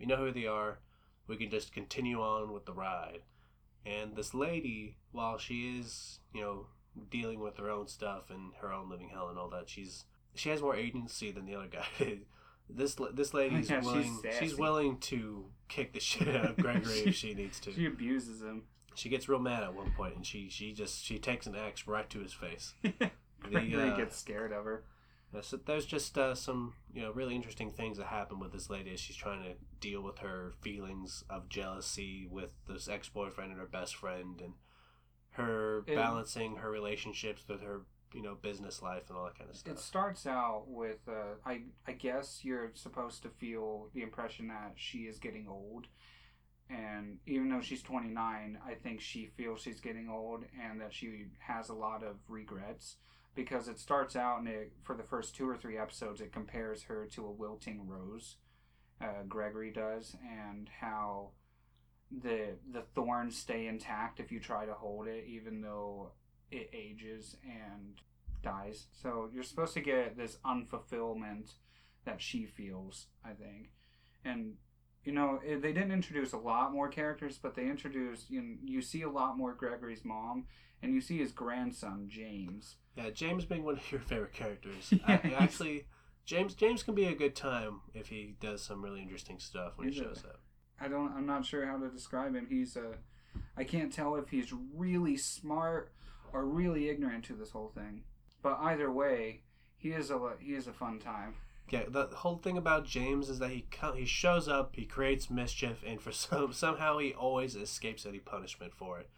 We 0.00 0.06
know 0.06 0.16
who 0.16 0.32
they 0.32 0.46
are. 0.46 0.80
We 1.28 1.36
can 1.36 1.48
just 1.48 1.72
continue 1.72 2.20
on 2.20 2.52
with 2.52 2.66
the 2.66 2.72
ride. 2.72 3.20
And 3.86 4.16
this 4.16 4.34
lady, 4.34 4.96
while 5.12 5.38
she 5.38 5.78
is, 5.78 6.18
you 6.32 6.40
know, 6.40 6.66
dealing 7.10 7.40
with 7.40 7.56
her 7.58 7.70
own 7.70 7.86
stuff 7.88 8.30
and 8.30 8.52
her 8.60 8.72
own 8.72 8.88
living 8.90 9.08
hell 9.10 9.28
and 9.28 9.38
all 9.38 9.48
that, 9.50 9.68
she's 9.68 10.04
she 10.34 10.48
has 10.50 10.60
more 10.62 10.74
agency 10.76 11.30
than 11.30 11.46
the 11.46 11.54
other 11.54 11.68
guy. 11.68 12.18
this 12.68 12.96
this 13.12 13.34
lady's 13.34 13.70
Yeah, 13.70 13.80
willing. 13.80 14.18
sassy. 14.22 14.38
she's 14.46 14.56
willing 14.56 14.98
to 14.98 15.46
kick 15.68 15.92
the 15.92 16.00
shit 16.00 16.28
out 16.28 16.50
of 16.50 16.56
Gregory 16.58 17.00
if 17.06 17.14
she 17.14 17.34
needs 17.34 17.60
to 17.60 17.72
She 17.72 17.86
abuses 17.86 18.40
him. 18.42 18.62
she 18.94 19.08
gets 19.08 19.28
real 19.28 19.38
mad 19.38 19.62
at 19.62 19.74
one 19.74 19.92
point 19.96 20.16
and 20.16 20.24
she 20.26 20.48
she 20.48 20.72
just 20.72 21.04
she 21.04 21.18
takes 21.18 21.46
an 21.46 21.54
axe 21.56 21.86
right 21.86 22.08
to 22.10 22.20
his 22.20 22.32
face 22.32 22.74
Gregory 23.42 23.90
uh, 23.90 23.96
gets 23.96 24.16
scared 24.16 24.52
of 24.52 24.64
her. 24.64 24.84
Uh, 25.36 25.40
so 25.42 25.56
there's 25.56 25.84
just 25.86 26.16
uh, 26.16 26.34
some 26.34 26.74
you 26.92 27.02
know 27.02 27.10
really 27.12 27.34
interesting 27.34 27.70
things 27.70 27.98
that 27.98 28.06
happen 28.06 28.38
with 28.38 28.52
this 28.52 28.70
lady 28.70 28.92
as 28.94 29.00
she's 29.00 29.16
trying 29.16 29.42
to 29.42 29.50
deal 29.80 30.00
with 30.00 30.18
her 30.18 30.52
feelings 30.62 31.24
of 31.28 31.48
jealousy 31.48 32.26
with 32.30 32.52
this 32.68 32.88
ex-boyfriend 32.88 33.50
and 33.50 33.60
her 33.60 33.66
best 33.66 33.96
friend 33.96 34.40
and 34.42 34.54
her 35.34 35.78
It- 35.86 35.94
balancing 35.94 36.56
her 36.56 36.70
relationships 36.70 37.46
with 37.48 37.62
her 37.62 37.82
you 38.12 38.22
know 38.22 38.36
business 38.36 38.80
life 38.80 39.08
and 39.08 39.18
all 39.18 39.24
that 39.24 39.36
kind 39.36 39.50
of 39.50 39.56
stuff. 39.56 39.74
It 39.74 39.80
starts 39.80 40.26
out 40.26 40.64
with 40.68 41.08
uh, 41.08 41.34
I 41.44 41.64
I 41.86 41.92
guess 41.92 42.44
you're 42.44 42.70
supposed 42.74 43.22
to 43.22 43.28
feel 43.28 43.90
the 43.92 44.02
impression 44.02 44.48
that 44.48 44.72
she 44.76 45.00
is 45.00 45.18
getting 45.18 45.48
old, 45.48 45.88
and 46.70 47.18
even 47.26 47.48
though 47.48 47.60
she's 47.60 47.82
29, 47.82 48.58
I 48.64 48.74
think 48.74 49.00
she 49.00 49.26
feels 49.26 49.62
she's 49.62 49.80
getting 49.80 50.08
old 50.08 50.44
and 50.62 50.80
that 50.80 50.94
she 50.94 51.26
has 51.40 51.68
a 51.68 51.74
lot 51.74 52.02
of 52.04 52.16
regrets 52.28 52.96
because 53.34 53.66
it 53.66 53.80
starts 53.80 54.14
out 54.14 54.38
and 54.38 54.46
it 54.48 54.72
for 54.84 54.94
the 54.94 55.02
first 55.02 55.34
two 55.34 55.48
or 55.48 55.56
three 55.56 55.76
episodes 55.76 56.20
it 56.20 56.32
compares 56.32 56.84
her 56.84 57.06
to 57.06 57.26
a 57.26 57.30
wilting 57.32 57.88
rose, 57.88 58.36
uh, 59.00 59.24
Gregory 59.28 59.72
does, 59.72 60.14
and 60.24 60.70
how 60.80 61.30
the 62.22 62.56
the 62.72 62.82
thorns 62.94 63.36
stay 63.36 63.66
intact 63.66 64.20
if 64.20 64.30
you 64.30 64.38
try 64.40 64.66
to 64.66 64.74
hold 64.74 65.06
it 65.08 65.24
even 65.26 65.60
though 65.60 66.12
it 66.50 66.70
ages 66.72 67.36
and 67.44 68.00
dies. 68.42 68.86
So 68.92 69.28
you're 69.32 69.42
supposed 69.42 69.74
to 69.74 69.80
get 69.80 70.16
this 70.16 70.36
unfulfillment 70.44 71.52
that 72.04 72.20
she 72.20 72.44
feels, 72.46 73.06
I 73.24 73.30
think. 73.30 73.70
And 74.24 74.54
you 75.04 75.12
know, 75.12 75.40
they 75.44 75.72
didn't 75.72 75.92
introduce 75.92 76.32
a 76.32 76.38
lot 76.38 76.72
more 76.72 76.88
characters, 76.88 77.38
but 77.42 77.54
they 77.54 77.68
introduced 77.68 78.30
you 78.30 78.40
know, 78.42 78.56
you 78.64 78.80
see 78.80 79.02
a 79.02 79.10
lot 79.10 79.36
more 79.36 79.54
Gregory's 79.54 80.04
mom 80.04 80.46
and 80.82 80.94
you 80.94 81.00
see 81.00 81.18
his 81.18 81.32
grandson 81.32 82.06
James. 82.08 82.76
yeah 82.96 83.08
james 83.10 83.44
being 83.44 83.64
one 83.64 83.76
of 83.78 83.90
your 83.92 84.00
favorite 84.00 84.32
characters 84.34 84.92
Yeah, 84.92 85.18
I, 85.24 85.34
actually 85.38 85.86
james 86.26 86.54
james 86.54 86.82
can 86.82 86.94
be 86.94 87.06
a 87.06 87.14
good 87.14 87.34
time 87.34 87.80
if 87.94 88.08
he 88.08 88.36
does 88.40 88.62
some 88.62 88.82
really 88.84 89.00
interesting 89.00 89.38
stuff 89.38 89.72
when 89.76 89.88
he 89.88 89.94
shows 89.94 90.22
up 90.28 90.40
I 90.80 90.88
don't 90.88 91.12
I'm 91.16 91.26
not 91.26 91.44
sure 91.44 91.66
how 91.66 91.78
to 91.78 91.88
describe 91.88 92.34
him. 92.34 92.46
He's 92.48 92.76
a 92.76 92.94
I 93.56 93.64
can't 93.64 93.92
tell 93.92 94.16
if 94.16 94.30
he's 94.30 94.52
really 94.74 95.16
smart 95.16 95.92
or 96.32 96.44
really 96.44 96.88
ignorant 96.88 97.24
to 97.26 97.34
this 97.34 97.50
whole 97.50 97.72
thing. 97.74 98.02
But 98.42 98.58
either 98.60 98.90
way, 98.90 99.42
he 99.76 99.90
is 99.90 100.10
a 100.10 100.32
he 100.40 100.54
is 100.54 100.66
a 100.66 100.72
fun 100.72 100.98
time. 100.98 101.36
Yeah, 101.70 101.84
the 101.88 102.06
whole 102.06 102.36
thing 102.36 102.58
about 102.58 102.84
James 102.84 103.30
is 103.30 103.38
that 103.38 103.50
he 103.50 103.66
he 103.94 104.04
shows 104.04 104.48
up, 104.48 104.76
he 104.76 104.84
creates 104.84 105.30
mischief, 105.30 105.82
and 105.86 106.00
for 106.00 106.12
some 106.12 106.52
somehow 106.52 106.98
he 106.98 107.14
always 107.14 107.56
escapes 107.56 108.04
any 108.04 108.18
punishment 108.18 108.74
for 108.74 108.98
it. 109.00 109.10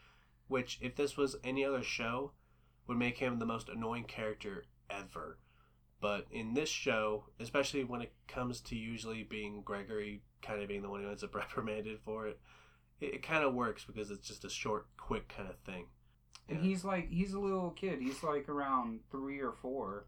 Which, 0.49 0.79
if 0.81 0.95
this 0.95 1.17
was 1.17 1.37
any 1.43 1.65
other 1.65 1.83
show, 1.83 2.33
would 2.87 2.99
make 2.99 3.19
him 3.19 3.39
the 3.39 3.47
most 3.47 3.69
annoying 3.69 4.05
character 4.05 4.65
ever. 4.89 5.39
But 6.07 6.27
in 6.31 6.55
this 6.55 6.69
show, 6.69 7.25
especially 7.41 7.83
when 7.83 8.01
it 8.01 8.13
comes 8.29 8.61
to 8.61 8.77
usually 8.77 9.25
being 9.25 9.63
Gregory 9.63 10.23
kind 10.41 10.63
of 10.63 10.69
being 10.69 10.83
the 10.83 10.89
one 10.89 11.03
who 11.03 11.09
ends 11.09 11.25
up 11.25 11.35
reprimanded 11.43 11.99
for 12.05 12.29
it, 12.29 12.39
it, 13.01 13.15
it 13.15 13.23
kind 13.25 13.43
of 13.43 13.55
works 13.55 13.85
because 13.85 14.13
it's 14.13 14.29
just 14.29 14.45
a 14.45 14.49
short, 14.49 14.87
quick 14.97 15.27
kind 15.29 15.49
of 15.49 15.57
thing. 15.65 15.87
And 16.49 16.59
Yeah. 16.61 16.65
he's 16.69 16.85
like 16.85 17.11
he's 17.11 17.33
a 17.33 17.41
little 17.41 17.71
kid. 17.71 18.01
He's 18.01 18.23
like 18.23 18.49
around 18.49 19.01
three 19.11 19.41
or 19.41 19.51
four, 19.51 20.07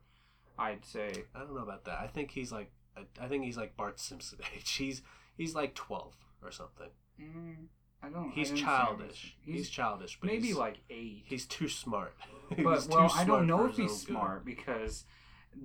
I'd 0.56 0.84
say. 0.84 1.24
I 1.34 1.40
don't 1.40 1.54
know 1.56 1.62
about 1.62 1.84
that. 1.86 1.98
I 2.00 2.06
think 2.06 2.30
he's 2.30 2.52
like 2.52 2.70
I, 2.96 3.02
I 3.24 3.26
think 3.26 3.42
he's 3.44 3.56
like 3.56 3.76
Bart 3.76 3.98
Simpson 3.98 4.38
age. 4.56 4.70
He's 4.70 5.02
he's 5.36 5.54
like 5.56 5.74
twelve 5.74 6.14
or 6.44 6.52
something. 6.52 6.90
Mm, 7.20 7.66
I 8.04 8.08
don't. 8.10 8.30
He's 8.30 8.50
him 8.50 8.56
childish. 8.58 9.36
as- 9.48 9.54
He's, 9.54 9.68
childish, 9.68 10.16
but 10.20 10.28
maybe 10.30 10.46
he's, 10.48 10.56
like 10.56 10.78
eight. 10.90 11.24
he's 11.26 11.44
too 11.46 11.68
smart. 11.68 12.14
but 12.50 12.56
He's 12.76 12.86
too 12.86 12.90
well, 12.96 13.06
I 13.06 13.24
smart 13.24 13.26
don't 13.26 13.46
know 13.48 13.66
if 13.66 13.76
he's 13.76 13.90
own 13.90 13.96
good. 13.96 14.06
smart 14.06 14.44
because 14.44 15.04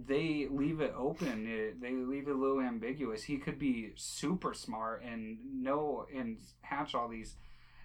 they 0.07 0.47
leave 0.49 0.81
it 0.81 0.93
open. 0.97 1.47
It, 1.47 1.81
they 1.81 1.91
leave 1.91 2.27
it 2.27 2.31
a 2.31 2.37
little 2.37 2.61
ambiguous. 2.61 3.23
He 3.23 3.37
could 3.37 3.59
be 3.59 3.91
super 3.95 4.53
smart 4.53 5.03
and 5.03 5.37
know 5.61 6.05
and 6.15 6.37
hatch 6.61 6.95
all 6.95 7.07
these 7.07 7.35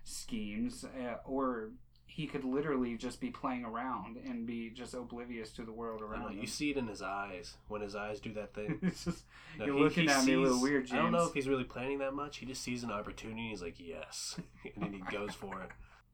schemes, 0.05 0.85
uh, 0.85 1.17
or 1.25 1.71
he 2.07 2.27
could 2.27 2.43
literally 2.45 2.97
just 2.97 3.21
be 3.21 3.31
playing 3.31 3.65
around 3.65 4.17
and 4.17 4.47
be 4.47 4.71
just 4.71 4.95
oblivious 4.95 5.51
to 5.53 5.63
the 5.63 5.71
world 5.71 6.01
around 6.03 6.23
know, 6.23 6.29
him. 6.29 6.39
you 6.41 6.47
see 6.47 6.71
it 6.71 6.77
in 6.77 6.87
his 6.89 7.03
eyes 7.03 7.55
when 7.69 7.81
his 7.81 7.95
eyes 7.95 8.19
do 8.19 8.33
that 8.33 8.55
thing. 8.55 8.79
it's 8.83 9.05
just 9.05 9.25
No, 9.59 9.67
you're 9.67 9.77
he- 9.77 9.83
looking 9.83 10.05
he 10.05 10.11
at 10.11 10.25
me 10.25 10.33
a 10.35 10.39
little 10.41 10.61
weird, 10.61 10.87
James. 10.87 10.99
I 10.99 11.03
don't 11.03 11.13
know 11.13 11.27
if 11.27 11.35
he's 11.35 11.47
really 11.49 11.65
planning 11.65 11.99
that 11.99 12.15
much. 12.15 12.39
He 12.39 12.47
just 12.47 12.63
sees 12.63 12.83
an 12.83 12.91
opportunity. 12.91 13.51
He's 13.51 13.63
like, 13.63 13.77
yes, 13.79 14.41
and 14.75 14.83
then 14.83 14.93
he 14.95 15.17
goes 15.17 15.35
for 15.35 15.61
it. 15.63 15.69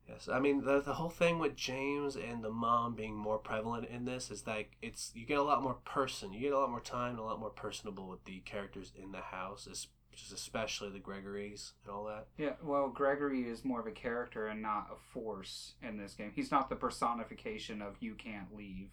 Yes, 0.08 0.28
I 0.28 0.38
mean 0.38 0.64
the 0.64 0.80
the 0.80 0.94
whole 0.94 1.08
thing 1.08 1.38
with 1.38 1.56
James 1.56 2.14
and 2.16 2.44
the 2.44 2.50
mom 2.50 2.94
being 2.94 3.16
more 3.16 3.38
prevalent 3.38 3.88
in 3.88 4.04
this 4.04 4.30
is 4.30 4.46
like 4.46 4.76
it's 4.82 5.10
you 5.14 5.24
get 5.24 5.38
a 5.38 5.42
lot 5.42 5.62
more 5.62 5.78
person, 5.84 6.32
you 6.32 6.40
get 6.40 6.52
a 6.52 6.58
lot 6.58 6.70
more 6.70 6.80
time, 6.80 7.10
and 7.10 7.18
a 7.18 7.22
lot 7.22 7.40
more 7.40 7.50
personable 7.50 8.08
with 8.08 8.24
the 8.24 8.40
characters 8.40 8.92
in 9.00 9.12
the 9.12 9.20
house, 9.20 9.66
especially 10.12 10.90
the 10.90 10.98
Gregorys 10.98 11.72
and 11.84 11.94
all 11.94 12.04
that. 12.04 12.26
Yeah, 12.36 12.52
well, 12.62 12.88
Gregory 12.90 13.48
is 13.48 13.64
more 13.64 13.80
of 13.80 13.86
a 13.86 13.92
character 13.92 14.46
and 14.46 14.60
not 14.60 14.90
a 14.92 14.96
force 14.96 15.74
in 15.82 15.96
this 15.96 16.12
game. 16.14 16.32
He's 16.34 16.50
not 16.50 16.68
the 16.68 16.76
personification 16.76 17.80
of 17.80 17.96
you 18.00 18.14
can't 18.14 18.54
leave, 18.54 18.90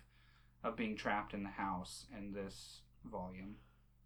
of 0.64 0.78
being 0.78 0.96
trapped 0.96 1.34
in 1.34 1.44
the 1.44 1.50
house 1.50 2.06
in 2.18 2.32
this 2.34 2.82
volume. 3.04 3.56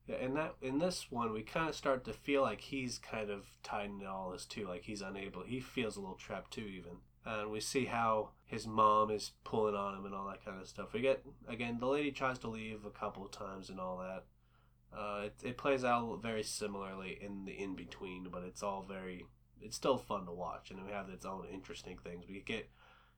Yeah, 0.08 0.18
in 0.18 0.36
that 0.36 0.56
in 0.62 0.78
this 0.78 1.08
one, 1.10 1.34
we 1.34 1.42
kind 1.42 1.70
of 1.70 1.76
start 1.76 2.06
to 2.06 2.14
feel 2.14 2.44
like 2.44 2.62
he's 2.62 3.00
kind 3.00 3.30
of 3.30 3.46
tied 3.64 3.90
into 3.90 4.08
all 4.08 4.32
this 4.32 4.46
too. 4.46 4.68
Like 4.68 4.84
he's 4.84 5.02
unable. 5.02 5.44
He 5.44 5.60
feels 5.60 5.98
a 5.98 6.00
little 6.00 6.16
trapped 6.16 6.52
too, 6.52 6.62
even. 6.62 6.98
And 7.26 7.50
we 7.50 7.60
see 7.60 7.86
how 7.86 8.30
his 8.46 8.68
mom 8.68 9.10
is 9.10 9.32
pulling 9.44 9.74
on 9.74 9.96
him 9.96 10.06
and 10.06 10.14
all 10.14 10.28
that 10.28 10.46
kind 10.46 10.62
of 10.62 10.68
stuff. 10.68 10.94
We 10.94 11.02
get 11.02 11.26
again, 11.48 11.78
the 11.80 11.88
lady 11.88 12.12
tries 12.12 12.38
to 12.40 12.48
leave 12.48 12.86
a 12.86 12.92
couple 12.92 13.26
of 13.26 13.32
times 13.32 13.70
and 13.70 13.80
all 13.80 13.98
that. 13.98 14.26
Uh, 14.96 15.24
it, 15.26 15.36
it 15.44 15.58
plays 15.58 15.84
out 15.84 16.20
very 16.22 16.44
similarly 16.44 17.18
in 17.20 17.46
the 17.46 17.52
in 17.52 17.76
between, 17.76 18.28
but 18.32 18.44
it's 18.44 18.62
all 18.64 18.86
very. 18.88 19.26
It's 19.62 19.76
still 19.76 19.98
fun 19.98 20.26
to 20.26 20.32
watch, 20.32 20.70
and 20.70 20.86
we 20.86 20.92
have 20.92 21.10
its 21.10 21.26
own 21.26 21.48
interesting 21.52 21.98
things. 21.98 22.26
We 22.30 22.42
get 22.42 22.70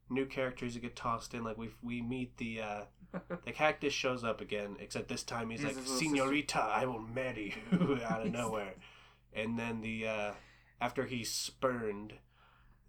new 0.10 0.26
characters 0.26 0.74
that 0.74 0.82
get 0.82 0.96
tossed 0.96 1.34
in. 1.34 1.44
Like 1.44 1.58
we 1.58 1.70
we 1.82 2.02
meet 2.02 2.38
the. 2.38 2.62
Uh, 2.62 2.82
the 3.46 3.54
cactus 3.54 3.94
shows 3.94 4.24
up 4.24 4.42
again, 4.42 4.76
except 4.80 5.08
this 5.08 5.24
time 5.24 5.50
he's 5.50 5.62
He's 5.62 5.76
like, 5.76 5.86
"Senorita, 5.86 6.60
I 6.60 6.86
will 6.86 7.00
marry 7.00 7.56
you," 7.72 8.00
out 8.06 8.26
of 8.26 8.32
nowhere. 8.32 8.76
And 9.34 9.58
then 9.58 9.82
the 9.82 10.08
uh, 10.08 10.32
after 10.82 11.06
he's 11.06 11.32
spurned, 11.32 12.14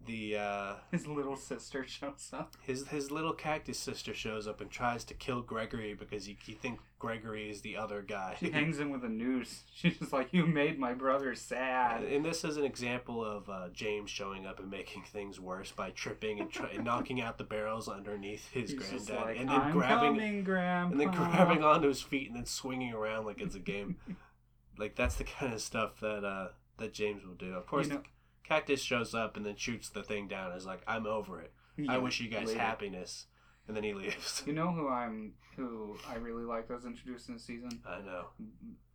the 0.06 0.36
uh, 0.36 0.74
His 0.90 1.06
little 1.06 1.36
sister 1.36 1.86
shows 1.86 2.30
up. 2.32 2.56
his 2.62 2.88
his 2.88 3.10
little 3.10 3.32
cactus 3.34 3.78
sister 3.78 4.14
shows 4.14 4.46
up 4.48 4.60
and 4.60 4.70
tries 4.70 5.04
to 5.04 5.14
kill 5.14 5.42
Gregory 5.42 5.92
because 5.94 6.24
he, 6.26 6.36
he 6.44 6.52
thinks 6.52 6.82
Gregory 6.98 7.50
is 7.50 7.60
the 7.60 7.76
other 7.76 8.02
guy. 8.02 8.36
She 8.40 8.50
hangs 8.52 8.78
him 8.78 8.90
with 8.90 9.04
a 9.04 9.08
noose. 9.08 9.64
She's 9.72 9.98
just 9.98 10.12
like, 10.12 10.32
You 10.32 10.46
made 10.46 10.78
my 10.78 10.94
brother 10.94 11.34
sad. 11.34 12.04
And 12.04 12.24
this 12.24 12.42
is 12.44 12.56
an 12.56 12.64
example 12.64 13.24
of 13.24 13.48
uh, 13.50 13.68
James 13.72 14.10
showing 14.10 14.46
up 14.46 14.58
and 14.60 14.70
making 14.70 15.02
things 15.02 15.38
worse 15.38 15.70
by 15.72 15.90
tripping 15.90 16.40
and, 16.40 16.50
try- 16.50 16.70
and 16.70 16.84
knocking 16.84 17.20
out 17.20 17.36
the 17.38 17.44
barrels 17.44 17.88
underneath 17.88 18.48
his 18.50 18.70
He's 18.70 18.78
granddad, 19.06 19.16
like, 19.26 19.38
and 19.38 19.48
then 19.48 19.60
I'm 19.60 19.72
grabbing 19.72 20.14
coming, 20.16 20.44
Grandpa. 20.44 20.90
and 20.92 21.00
then 21.00 21.10
grabbing 21.10 21.62
onto 21.62 21.88
his 21.88 22.00
feet 22.02 22.28
and 22.28 22.36
then 22.36 22.46
swinging 22.46 22.92
around 22.94 23.26
like 23.26 23.40
it's 23.40 23.54
a 23.54 23.60
game. 23.60 23.96
like 24.78 24.96
that's 24.96 25.16
the 25.16 25.24
kind 25.24 25.52
of 25.52 25.60
stuff 25.60 26.00
that 26.00 26.24
uh, 26.24 26.48
that 26.78 26.94
James 26.94 27.24
will 27.26 27.34
do. 27.34 27.52
Of 27.54 27.66
course, 27.66 27.88
You 27.88 27.94
know- 27.94 28.02
Cactus 28.48 28.80
shows 28.82 29.14
up 29.14 29.36
and 29.36 29.44
then 29.44 29.56
shoots 29.56 29.90
the 29.90 30.02
thing 30.02 30.26
down. 30.28 30.52
Is 30.52 30.64
like, 30.66 30.82
I'm 30.86 31.06
over 31.06 31.40
it. 31.40 31.52
I 31.88 31.98
wish 31.98 32.20
you 32.20 32.28
guys 32.28 32.48
later. 32.48 32.58
happiness. 32.60 33.26
and 33.68 33.76
then 33.76 33.84
he 33.84 33.92
leaves. 33.94 34.42
You 34.46 34.52
know 34.54 34.72
who 34.72 34.88
I'm 34.88 35.34
who 35.56 35.96
I 36.08 36.16
really 36.16 36.44
like 36.44 36.68
that 36.68 36.74
was 36.74 36.86
introduced 36.86 37.28
in 37.28 37.34
the 37.34 37.40
season? 37.40 37.80
I 37.86 38.00
know. 38.00 38.26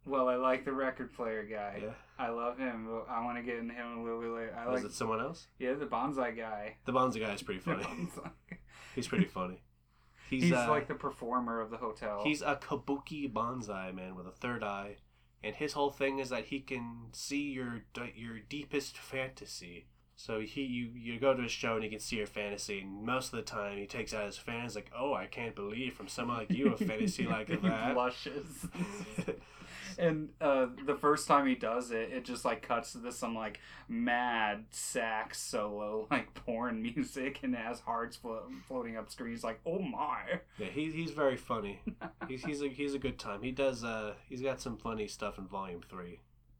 Well, 0.06 0.28
I 0.28 0.36
like 0.36 0.66
the 0.66 0.74
record 0.74 1.14
player 1.14 1.44
guy. 1.44 1.80
Yeah. 1.84 1.94
I 2.20 2.30
love 2.30 2.58
him. 2.58 2.90
I 3.10 3.24
want 3.24 3.38
to 3.38 3.44
get 3.44 3.58
into 3.58 3.74
him 3.74 4.00
a 4.00 4.04
little 4.04 4.20
bit 4.20 4.32
later. 4.32 4.58
I 4.58 4.68
Was 4.70 4.82
like 4.84 4.92
it 4.92 4.96
someone 4.96 5.22
else? 5.22 5.48
yeah 5.60 5.74
the 5.76 5.86
bonsai 5.86 6.36
guy. 6.36 6.76
The 6.86 6.92
Bonza 6.92 7.20
guy 7.20 7.34
is 7.34 7.42
pretty 7.42 7.62
funny. 7.62 7.86
He's 8.96 9.08
pretty 9.08 9.26
funny. 9.26 9.62
He's, 10.30 10.44
He's, 10.44 10.54
uh, 10.54 10.68
like 10.70 10.88
the 10.88 10.96
performer 10.96 11.62
of 11.62 11.70
the 11.70 11.78
hotel. 11.78 12.22
He's 12.24 12.42
a 12.42 12.56
kabuki 12.56 13.32
bonsai 13.32 13.94
man 13.94 14.16
with 14.16 14.26
a 14.28 14.32
third 14.32 14.64
eye, 14.64 14.98
and 15.44 15.56
his 15.56 15.74
whole 15.74 15.92
thing 15.92 16.20
is 16.20 16.30
that 16.30 16.46
he 16.46 16.60
can 16.60 17.08
see 17.12 17.52
your 17.52 17.84
your 18.16 18.40
deepest 18.50 18.98
fantasy. 18.98 19.86
So 20.16 20.42
he 20.42 20.62
you 20.62 20.92
you 20.96 21.20
go 21.20 21.34
to 21.34 21.44
a 21.44 21.50
show 21.50 21.76
and 21.76 21.84
he 21.84 21.90
can 21.90 22.00
see 22.00 22.18
your 22.18 22.28
fantasy, 22.28 22.80
and 22.80 23.04
most 23.04 23.34
of 23.34 23.38
the 23.38 23.44
time 23.44 23.78
he 23.78 23.86
takes 23.86 24.14
out 24.14 24.26
his 24.26 24.38
fans 24.38 24.76
like, 24.76 24.92
"Oh, 24.98 25.14
I 25.14 25.26
can't 25.26 25.56
believe 25.56 25.94
from 25.94 26.08
someone 26.08 26.38
like 26.38 26.52
you 26.52 26.74
a 26.74 26.78
fantasy 26.78 27.26
like 27.28 27.50
he 27.50 27.56
that." 27.58 27.94
blushes. 27.94 28.68
and 29.98 30.30
uh, 30.42 30.68
the 30.86 30.96
first 30.96 31.28
time 31.28 31.46
he 31.48 31.56
does 31.56 31.92
it, 31.92 32.12
it 32.12 32.26
just 32.26 32.46
like 32.46 32.62
cuts 32.62 32.92
to 32.94 32.98
this 33.00 33.18
some 33.18 33.36
like 33.36 33.60
mad 33.88 34.66
sax 34.72 35.40
solo, 35.40 36.08
like 36.12 36.34
porn 36.34 36.82
music, 36.82 37.40
and 37.44 37.56
has 37.56 37.80
hearts 37.82 38.16
flo- 38.18 38.50
floating 38.68 38.98
up 38.98 39.10
screen. 39.12 39.32
He's 39.32 39.44
like, 39.44 39.60
"Oh 39.66 39.80
my!" 39.80 40.40
yeah, 40.58 40.68
he, 40.68 40.92
he's 40.92 41.12
very 41.12 41.38
funny. 41.38 41.80
He's 42.28 42.44
he's 42.44 42.62
a 42.62 42.68
he's 42.70 42.94
a 42.94 43.00
good 43.00 43.20
time. 43.20 43.42
He 43.44 43.52
does 43.52 43.84
uh 43.84 44.14
he's 44.30 44.42
got 44.42 44.62
some 44.62 44.78
funny 44.78 45.08
stuff 45.08 45.38
in 45.38 45.48
Volume 45.48 45.82
Three. 45.90 46.20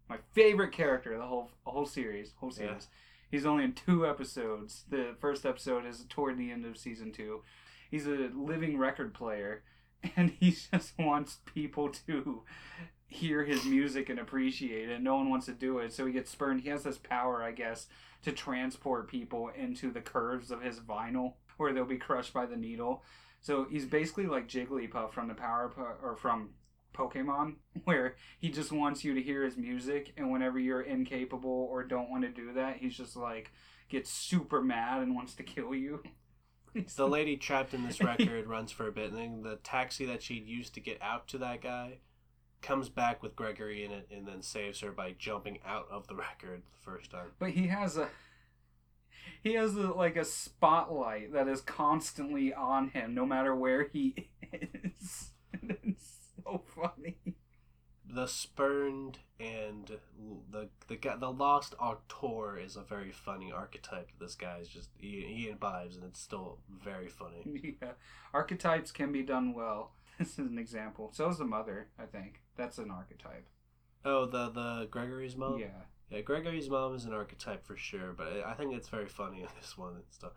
My 0.10 0.18
favorite 0.34 0.72
character, 0.74 1.14
of 1.14 1.20
the 1.20 1.26
whole 1.28 1.52
whole 1.66 1.86
series, 1.86 2.34
whole 2.38 2.50
Yeah. 2.52 2.56
series. 2.68 2.88
He's 3.32 3.46
only 3.48 3.64
in 3.64 3.74
two 3.74 4.06
episodes. 4.08 4.84
The 4.90 5.16
first 5.20 5.44
episode 5.46 5.86
is 5.88 6.06
toward 6.08 6.38
the 6.38 6.52
end 6.52 6.66
of 6.66 6.78
season 6.78 7.12
two. 7.12 7.42
He's 7.90 8.06
a 8.06 8.30
living 8.36 8.78
record 8.78 9.14
player, 9.14 9.64
and 10.16 10.32
he 10.40 10.52
just 10.72 10.94
wants 11.00 11.40
people 11.46 11.90
to 12.08 12.44
hear 13.14 13.44
his 13.44 13.64
music 13.66 14.10
and 14.10 14.20
appreciate 14.20 14.90
it. 14.90 15.02
No 15.02 15.16
one 15.16 15.30
wants 15.30 15.46
to 15.46 15.54
do 15.54 15.80
it, 15.80 15.94
so 15.94 16.06
he 16.06 16.14
gets 16.14 16.32
spurned. 16.32 16.62
He 16.62 16.70
has 16.70 16.84
this 16.84 16.98
power, 16.98 17.44
I 17.44 17.52
guess, 17.52 17.88
to 18.24 18.32
transport 18.32 19.10
people 19.10 19.50
into 19.56 19.92
the 19.92 20.02
curves 20.02 20.52
of 20.52 20.62
his 20.62 20.80
vinyl, 20.80 21.34
where 21.58 21.74
they'll 21.74 21.86
be 21.86 21.98
crushed 21.98 22.34
by 22.34 22.46
the 22.46 22.58
needle. 22.58 23.04
So 23.42 23.68
he's 23.70 23.86
basically 23.86 24.26
like 24.26 24.48
Jigglypuff 24.48 25.12
from 25.12 25.28
the 25.28 25.34
Power 25.34 25.72
or 26.02 26.16
from 26.16 26.52
Pokemon, 26.94 27.56
where 27.84 28.16
he 28.40 28.50
just 28.50 28.72
wants 28.72 29.04
you 29.04 29.14
to 29.14 29.22
hear 29.22 29.44
his 29.44 29.58
music, 29.58 30.14
and 30.18 30.32
whenever 30.32 30.60
you're 30.60 30.82
incapable 30.82 31.68
or 31.70 31.84
don't 31.84 32.10
want 32.10 32.24
to 32.24 32.30
do 32.30 32.54
that, 32.54 32.78
he's 32.78 32.98
just 32.98 33.16
like 33.16 33.52
gets 33.90 34.10
super 34.10 34.62
mad 34.62 35.02
and 35.02 35.16
wants 35.16 35.36
to 35.36 35.44
kill 35.44 35.74
you. 35.76 36.02
The 36.96 37.08
lady 37.08 37.38
trapped 37.38 37.76
in 37.76 37.86
this 37.86 38.02
record 38.02 38.48
runs 38.48 38.72
for 38.72 38.88
a 38.88 38.92
bit, 38.92 39.12
and 39.12 39.20
then 39.20 39.42
the 39.44 39.58
taxi 39.58 40.06
that 40.08 40.24
she'd 40.24 40.48
used 40.48 40.74
to 40.74 40.80
get 40.80 41.00
out 41.04 41.28
to 41.28 41.38
that 41.38 41.62
guy 41.62 42.00
comes 42.64 42.90
back 42.90 43.22
with 43.22 43.36
Gregory 43.36 43.86
in 43.86 43.92
it, 43.92 44.08
and 44.12 44.28
then 44.28 44.42
saves 44.42 44.80
her 44.80 44.92
by 44.92 45.14
jumping 45.18 45.60
out 45.66 45.88
of 45.92 46.08
the 46.08 46.16
record 46.28 46.64
the 46.72 46.92
first 46.92 47.12
time. 47.12 47.32
But 47.38 47.52
he 47.52 47.68
has 47.68 47.98
a 47.98 48.10
he 49.44 49.54
has 49.54 49.76
a, 49.76 49.92
like 49.92 50.16
a 50.16 50.26
spotlight 50.26 51.34
that 51.34 51.48
is 51.48 51.62
constantly 51.62 52.54
on 52.54 52.90
him, 52.90 53.14
no 53.14 53.26
matter 53.26 53.54
where 53.54 53.84
he 53.84 54.30
is. 54.52 55.30
It's 55.86 56.18
so 56.44 56.64
funny. 56.76 57.18
The 58.06 58.28
spurned 58.28 59.20
and 59.40 60.00
the 60.52 60.70
the 60.88 60.96
guy, 60.96 61.16
the 61.16 61.32
lost 61.32 61.74
auteur 61.80 62.58
is 62.58 62.76
a 62.76 62.82
very 62.82 63.12
funny 63.12 63.52
archetype. 63.52 64.10
that 64.10 64.26
This 64.26 64.36
guy 64.36 64.58
is 64.60 64.68
just 64.68 64.90
he, 64.98 65.22
he 65.28 65.50
imbibes, 65.50 65.96
and 65.96 66.06
it's 66.06 66.20
still 66.20 66.60
very 66.84 67.08
funny. 67.08 67.78
Yeah, 67.82 67.94
archetypes 68.34 68.92
can 68.92 69.12
be 69.12 69.24
done 69.24 69.54
well. 69.54 69.94
This 70.20 70.34
is 70.34 70.40
an 70.40 70.60
example. 70.60 71.12
So 71.14 71.30
is 71.30 71.38
the 71.38 71.46
mother. 71.46 71.88
I 71.98 72.06
think 72.06 72.43
that's 72.56 72.78
an 72.78 72.92
archetype. 72.92 73.48
Oh, 74.06 74.26
the 74.26 74.50
the 74.50 74.88
Gregory's 74.92 75.36
mom. 75.36 75.60
Yeah. 75.60 75.68
Yeah, 76.10 76.22
Gregory's 76.22 76.70
mom 76.70 76.94
is 76.96 77.06
an 77.06 77.14
archetype 77.14 77.66
for 77.66 77.76
sure, 77.76 78.14
but 78.14 78.28
I 78.46 78.54
think 78.54 78.74
it's 78.74 78.90
very 78.90 79.08
funny 79.08 79.42
in 79.42 79.48
this 79.60 79.78
one 79.78 79.96
and 79.96 80.04
stuff. 80.12 80.34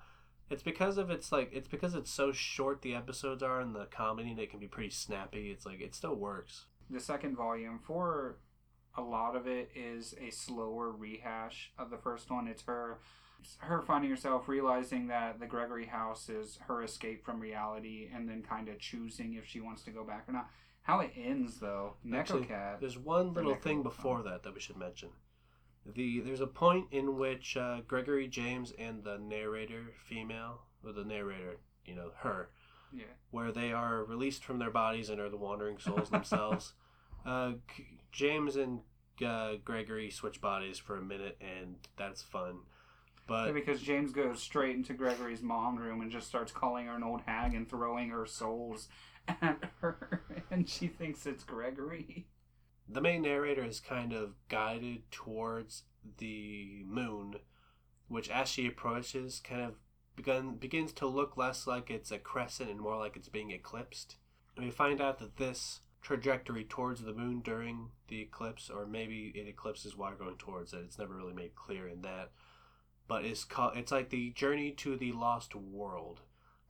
It's 0.48 0.62
because 0.62 0.96
of 0.96 1.10
it's 1.10 1.32
like 1.32 1.50
it's 1.52 1.68
because 1.68 1.94
it's 1.94 2.10
so 2.10 2.32
short 2.32 2.82
the 2.82 2.94
episodes 2.94 3.42
are 3.42 3.60
and 3.60 3.74
the 3.74 3.86
comedy 3.86 4.30
and 4.30 4.38
it 4.38 4.50
can 4.50 4.60
be 4.60 4.68
pretty 4.68 4.90
snappy. 4.90 5.50
It's 5.50 5.66
like 5.66 5.80
it 5.80 5.94
still 5.94 6.14
works. 6.14 6.66
the 6.88 7.00
second 7.00 7.36
volume 7.36 7.80
for 7.84 8.36
a 8.96 9.02
lot 9.02 9.34
of 9.36 9.46
it 9.46 9.70
is 9.74 10.14
a 10.20 10.30
slower 10.30 10.90
rehash 10.92 11.72
of 11.78 11.90
the 11.90 11.98
first 11.98 12.30
one 12.30 12.46
it's 12.48 12.62
her 12.62 12.98
it's 13.40 13.56
her 13.58 13.82
finding 13.82 14.08
herself 14.08 14.48
realizing 14.48 15.08
that 15.08 15.38
the 15.40 15.46
gregory 15.46 15.84
house 15.86 16.28
is 16.30 16.58
her 16.68 16.82
escape 16.82 17.22
from 17.24 17.38
reality 17.40 18.08
and 18.14 18.26
then 18.28 18.42
kind 18.42 18.68
of 18.68 18.78
choosing 18.78 19.34
if 19.34 19.44
she 19.46 19.60
wants 19.60 19.82
to 19.82 19.90
go 19.90 20.02
back 20.04 20.24
or 20.28 20.32
not 20.32 20.48
how 20.86 21.00
it 21.00 21.10
ends 21.16 21.58
though 21.58 21.94
Actually, 22.14 22.42
Nekocat 22.42 22.80
There's 22.80 22.96
one 22.96 23.32
little 23.34 23.56
Neko. 23.56 23.62
thing 23.62 23.82
before 23.82 24.22
that 24.22 24.44
that 24.44 24.54
we 24.54 24.60
should 24.60 24.76
mention. 24.76 25.08
The 25.84 26.20
there's 26.20 26.40
a 26.40 26.46
point 26.46 26.86
in 26.92 27.16
which 27.16 27.56
uh, 27.56 27.80
Gregory 27.86 28.28
James 28.28 28.72
and 28.78 29.04
the 29.04 29.18
narrator 29.18 29.92
female, 30.08 30.62
or 30.84 30.92
the 30.92 31.04
narrator, 31.04 31.58
you 31.84 31.94
know, 31.94 32.10
her, 32.18 32.50
yeah 32.92 33.04
where 33.30 33.52
they 33.52 33.72
are 33.72 34.04
released 34.04 34.44
from 34.44 34.58
their 34.58 34.70
bodies 34.70 35.10
and 35.10 35.20
are 35.20 35.28
the 35.28 35.36
wandering 35.36 35.78
souls 35.78 36.10
themselves. 36.10 36.72
Uh, 37.26 37.54
James 38.12 38.54
and 38.54 38.82
uh, 39.26 39.54
Gregory 39.64 40.10
switch 40.10 40.40
bodies 40.40 40.78
for 40.78 40.96
a 40.96 41.02
minute, 41.02 41.36
and 41.40 41.74
that's 41.96 42.22
fun. 42.22 42.58
But 43.26 43.52
because 43.52 43.80
james 43.80 44.12
goes 44.12 44.40
straight 44.40 44.76
into 44.76 44.94
gregory's 44.94 45.42
mom 45.42 45.74
room 45.76 46.00
and 46.00 46.12
just 46.12 46.28
starts 46.28 46.52
calling 46.52 46.86
her 46.86 46.94
an 46.94 47.02
old 47.02 47.22
hag 47.26 47.54
and 47.54 47.68
throwing 47.68 48.10
her 48.10 48.24
souls 48.26 48.86
at 49.28 49.70
her 49.80 50.22
and 50.50 50.68
she 50.68 50.86
thinks 50.86 51.26
it's 51.26 51.44
gregory 51.44 52.26
the 52.88 53.00
main 53.00 53.22
narrator 53.22 53.64
is 53.64 53.80
kind 53.80 54.12
of 54.12 54.34
guided 54.48 55.10
towards 55.10 55.84
the 56.18 56.82
moon, 56.86 57.36
which 58.08 58.30
as 58.30 58.48
she 58.48 58.66
approaches, 58.66 59.40
kind 59.40 59.62
of 59.62 59.74
begun 60.14 60.54
begins 60.54 60.92
to 60.92 61.06
look 61.06 61.36
less 61.36 61.66
like 61.66 61.90
it's 61.90 62.10
a 62.10 62.18
crescent 62.18 62.70
and 62.70 62.80
more 62.80 62.96
like 62.96 63.16
it's 63.16 63.28
being 63.28 63.50
eclipsed. 63.50 64.16
And 64.54 64.64
we 64.64 64.70
find 64.70 65.00
out 65.00 65.18
that 65.18 65.36
this 65.36 65.80
trajectory 66.00 66.64
towards 66.64 67.02
the 67.02 67.12
moon 67.12 67.40
during 67.40 67.90
the 68.08 68.20
eclipse, 68.22 68.70
or 68.70 68.86
maybe 68.86 69.32
it 69.34 69.48
eclipses 69.48 69.96
while 69.96 70.14
going 70.14 70.36
towards 70.36 70.72
it. 70.72 70.82
It's 70.84 70.98
never 70.98 71.14
really 71.14 71.34
made 71.34 71.56
clear 71.56 71.88
in 71.88 72.02
that, 72.02 72.30
but 73.08 73.24
it's 73.24 73.44
called. 73.44 73.76
It's 73.76 73.92
like 73.92 74.10
the 74.10 74.30
journey 74.30 74.70
to 74.72 74.96
the 74.96 75.12
lost 75.12 75.56
world. 75.56 76.20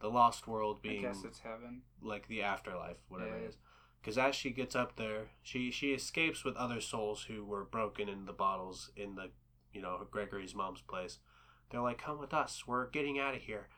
The 0.01 0.09
lost 0.09 0.47
world 0.47 0.83
being 0.83 1.05
i 1.07 1.09
guess 1.09 1.25
it's 1.25 1.39
heaven 1.41 1.83
like 2.03 2.29
the 2.29 2.43
afterlife, 2.43 2.99
whatever 3.09 3.31
Yeah. 3.31 3.45
it 3.45 3.49
is. 3.49 3.57
Because 4.01 4.19
as 4.19 4.35
she 4.37 4.51
gets 4.51 4.77
up 4.77 4.97
there, 4.97 5.31
she 5.43 5.71
she 5.71 5.93
escapes 5.93 6.45
with 6.45 6.55
other 6.57 6.81
souls 6.81 7.23
who 7.25 7.45
were 7.45 7.65
broken 7.65 8.09
in 8.09 8.27
the 8.27 8.33
bottles 8.33 8.91
in 8.95 9.15
the, 9.17 9.31
you 9.73 9.81
know, 9.83 10.07
Gregory's 10.11 10.55
mom's 10.55 10.81
place. 10.83 11.19
They're 11.71 11.81
like, 11.81 11.99
"Come 11.99 12.19
with 12.21 12.33
us. 12.33 12.65
We're 12.69 12.89
getting 12.91 13.19
out 13.19 13.35
of 13.35 13.41
here." 13.43 13.69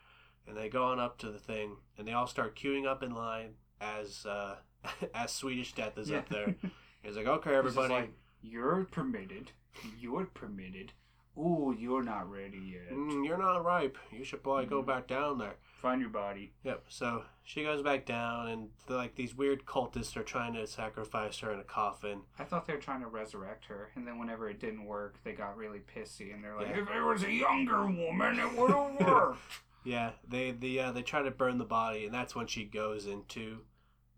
And 0.46 0.56
they 0.56 0.68
go 0.68 0.84
on 0.84 0.98
up 0.98 1.16
to 1.18 1.30
the 1.30 1.38
thing, 1.38 1.76
and 1.96 2.06
they 2.06 2.12
all 2.12 2.26
start 2.26 2.56
queuing 2.58 2.86
up 2.86 3.02
in 3.02 3.14
line 3.14 3.54
as 3.80 4.26
uh, 4.26 4.56
as 5.14 5.32
Swedish 5.32 5.72
Death 5.72 5.96
is 5.96 6.10
up 6.12 6.28
there. 6.28 6.56
He's 7.02 7.16
like, 7.16 7.26
"Okay, 7.26 7.54
everybody." 7.54 7.94
like, 7.94 8.12
you're 8.42 8.84
permitted. 8.90 9.52
You're 9.98 10.26
permitted. 10.26 10.92
Ooh, 11.38 11.74
you're 11.78 12.02
not 12.02 12.30
ready 12.30 12.58
yet. 12.58 12.92
"Mm, 12.92 13.24
you're 13.24 13.38
not 13.38 13.64
ripe. 13.64 13.96
You 14.12 14.24
should 14.24 14.42
probably 14.42 14.66
go 14.66 14.82
Mhm. 14.82 14.86
back 14.86 15.06
down 15.06 15.38
there. 15.38 15.56
Find 15.80 16.00
your 16.00 16.10
body. 16.10 16.52
Yep. 16.64 16.84
So 16.88 17.22
she 17.44 17.62
goes 17.62 17.82
back 17.82 18.04
down, 18.04 18.48
and 18.48 18.68
like 18.88 19.14
these 19.14 19.34
weird 19.36 19.64
cultists 19.64 20.16
are 20.16 20.24
trying 20.24 20.54
to 20.54 20.66
sacrifice 20.66 21.38
her 21.38 21.52
in 21.52 21.60
a 21.60 21.64
coffin. 21.64 22.22
I 22.36 22.42
thought 22.44 22.66
they 22.66 22.72
were 22.72 22.80
trying 22.80 23.00
to 23.02 23.06
resurrect 23.06 23.66
her, 23.66 23.90
and 23.94 24.04
then 24.06 24.18
whenever 24.18 24.48
it 24.50 24.58
didn't 24.58 24.84
work, 24.86 25.18
they 25.22 25.32
got 25.32 25.56
really 25.56 25.78
pissy, 25.96 26.34
and 26.34 26.42
they're 26.42 26.56
like, 26.56 26.68
Yeah. 26.68 26.82
"If 26.82 26.90
it 26.90 27.02
was 27.02 27.22
a 27.22 27.30
younger 27.32 27.86
woman, 27.86 28.40
it 28.40 28.52
would 28.56 28.70
have 28.70 29.00
worked." 29.08 29.38
Yeah, 29.84 30.10
they 30.28 30.50
the 30.50 30.80
uh, 30.80 30.92
they 30.92 31.02
try 31.02 31.22
to 31.22 31.30
burn 31.30 31.58
the 31.58 31.64
body, 31.64 32.04
and 32.06 32.12
that's 32.12 32.34
when 32.34 32.48
she 32.48 32.64
goes 32.64 33.06
into 33.06 33.58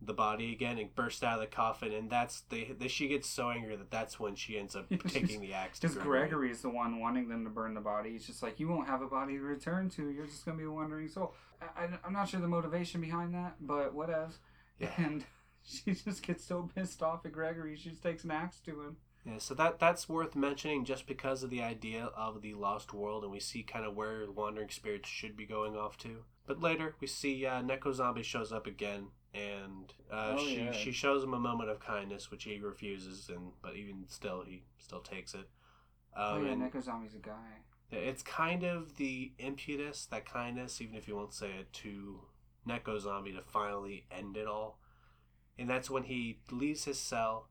the 0.02 0.14
body 0.14 0.50
again 0.50 0.78
and 0.78 0.94
bursts 0.94 1.22
out 1.22 1.34
of 1.34 1.40
the 1.40 1.46
coffin, 1.46 1.92
and 1.92 2.08
that's 2.08 2.40
they, 2.48 2.74
they 2.78 2.88
she 2.88 3.06
gets 3.06 3.28
so 3.28 3.50
angry 3.50 3.76
that 3.76 3.90
that's 3.90 4.18
when 4.18 4.34
she 4.34 4.58
ends 4.58 4.74
up 4.74 4.86
taking 5.08 5.42
the 5.42 5.52
axe. 5.52 5.78
Because 5.78 5.94
Gregory 5.94 6.50
is 6.50 6.62
the 6.62 6.70
one 6.70 7.00
wanting 7.00 7.28
them 7.28 7.44
to 7.44 7.50
burn 7.50 7.74
the 7.74 7.82
body. 7.82 8.12
He's 8.12 8.26
just 8.26 8.42
like, 8.42 8.58
"You 8.58 8.66
won't 8.68 8.88
have 8.88 9.02
a 9.02 9.06
body 9.06 9.34
to 9.34 9.42
return 9.42 9.90
to. 9.90 10.08
You're 10.08 10.24
just 10.24 10.46
gonna 10.46 10.56
be 10.56 10.64
a 10.64 10.70
wandering 10.70 11.06
soul." 11.08 11.34
I, 11.62 11.84
I, 11.84 11.88
I'm 12.04 12.12
not 12.12 12.28
sure 12.28 12.40
the 12.40 12.48
motivation 12.48 13.00
behind 13.00 13.34
that, 13.34 13.56
but 13.60 13.94
whatever. 13.94 14.30
Yeah. 14.78 14.90
And 14.96 15.24
she 15.62 15.92
just 15.94 16.22
gets 16.26 16.44
so 16.44 16.68
pissed 16.74 17.02
off 17.02 17.24
at 17.26 17.32
Gregory, 17.32 17.76
she 17.76 17.90
just 17.90 18.02
takes 18.02 18.24
an 18.24 18.30
axe 18.30 18.60
to 18.60 18.70
him. 18.80 18.96
Yeah, 19.26 19.36
so 19.36 19.52
that 19.54 19.78
that's 19.78 20.08
worth 20.08 20.34
mentioning 20.34 20.86
just 20.86 21.06
because 21.06 21.42
of 21.42 21.50
the 21.50 21.62
idea 21.62 22.06
of 22.16 22.40
the 22.40 22.54
lost 22.54 22.94
world, 22.94 23.22
and 23.22 23.30
we 23.30 23.38
see 23.40 23.62
kind 23.62 23.84
of 23.84 23.94
where 23.94 24.30
wandering 24.30 24.70
spirits 24.70 25.10
should 25.10 25.36
be 25.36 25.44
going 25.44 25.76
off 25.76 25.98
to. 25.98 26.24
But 26.46 26.62
later 26.62 26.94
we 27.00 27.06
see 27.06 27.44
uh, 27.44 27.60
Neko 27.60 27.92
Zombie 27.92 28.22
shows 28.22 28.50
up 28.50 28.66
again, 28.66 29.08
and 29.34 29.92
uh, 30.10 30.36
Oh, 30.38 30.38
she 30.38 30.56
yeah. 30.56 30.72
she 30.72 30.90
shows 30.92 31.22
him 31.22 31.34
a 31.34 31.38
moment 31.38 31.68
of 31.68 31.80
kindness, 31.80 32.30
which 32.30 32.44
he 32.44 32.58
refuses, 32.58 33.28
and 33.28 33.52
but 33.62 33.76
even 33.76 34.04
still 34.08 34.42
he 34.46 34.62
still 34.78 35.00
takes 35.00 35.34
it. 35.34 35.50
oh 36.16 36.36
Um, 36.36 36.46
yeah, 36.46 36.52
and- 36.52 36.62
Neko 36.62 36.82
Zombie's 36.82 37.14
a 37.14 37.18
guy. 37.18 37.58
It's 37.92 38.22
kind 38.22 38.62
of 38.62 38.96
the 38.96 39.32
impetus, 39.38 40.06
that 40.06 40.24
kindness, 40.24 40.80
even 40.80 40.94
if 40.94 41.08
you 41.08 41.16
won't 41.16 41.34
say 41.34 41.50
it 41.58 41.72
to 41.74 42.20
Neko 42.66 43.00
Zombie 43.00 43.32
to 43.32 43.42
finally 43.42 44.06
end 44.10 44.36
it 44.36 44.46
all. 44.46 44.78
And 45.58 45.68
that's 45.68 45.90
when 45.90 46.04
he 46.04 46.38
leaves 46.50 46.84
his 46.84 46.98
cell, 46.98 47.48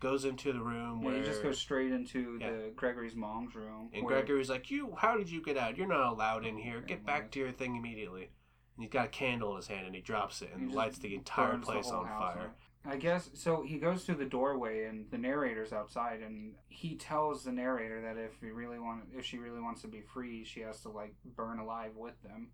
goes 0.00 0.24
into 0.24 0.52
the 0.52 0.60
room 0.60 1.00
Yeah, 1.00 1.06
where 1.06 1.16
he 1.16 1.22
just 1.22 1.42
goes 1.42 1.58
straight 1.58 1.90
into 1.90 2.38
Yeah. 2.40 2.50
the 2.50 2.72
Gregory's 2.76 3.16
mom's 3.16 3.54
room. 3.54 3.90
and 3.92 4.04
where- 4.04 4.16
Gregory's 4.22 4.50
like, 4.50 4.70
"You, 4.70 4.94
how 4.96 5.16
did 5.16 5.30
you 5.30 5.42
get 5.42 5.56
out? 5.56 5.76
You're 5.76 5.88
not 5.88 6.12
allowed 6.12 6.44
in 6.46 6.56
oh, 6.56 6.62
here. 6.62 6.80
Get 6.80 7.04
back 7.04 7.30
to 7.32 7.38
your 7.38 7.52
thing 7.52 7.74
immediately." 7.74 8.30
And 8.76 8.84
he's 8.84 8.92
got 8.92 9.06
a 9.06 9.08
candle 9.08 9.50
in 9.52 9.56
his 9.56 9.66
hand, 9.66 9.86
and 9.86 9.94
he 9.94 10.00
drops 10.00 10.40
it 10.40 10.52
and 10.54 10.72
lights 10.72 10.98
the 10.98 11.14
entire 11.14 11.52
burns 11.52 11.66
the 11.66 11.72
place 11.72 11.90
on 11.90 12.06
fire. 12.06 12.54
I 12.84 12.96
guess 12.96 13.30
so. 13.34 13.62
He 13.62 13.78
goes 13.78 14.04
through 14.04 14.16
the 14.16 14.24
doorway, 14.24 14.84
and 14.84 15.10
the 15.10 15.18
narrator's 15.18 15.72
outside, 15.72 16.20
and 16.20 16.54
he 16.68 16.96
tells 16.96 17.44
the 17.44 17.52
narrator 17.52 18.00
that 18.02 18.16
if 18.16 18.40
he 18.40 18.50
really 18.50 18.78
want, 18.78 19.04
if 19.16 19.24
she 19.24 19.38
really 19.38 19.60
wants 19.60 19.82
to 19.82 19.88
be 19.88 20.00
free, 20.00 20.44
she 20.44 20.60
has 20.60 20.80
to 20.82 20.88
like 20.88 21.14
burn 21.24 21.58
alive 21.58 21.92
with 21.96 22.20
them. 22.22 22.50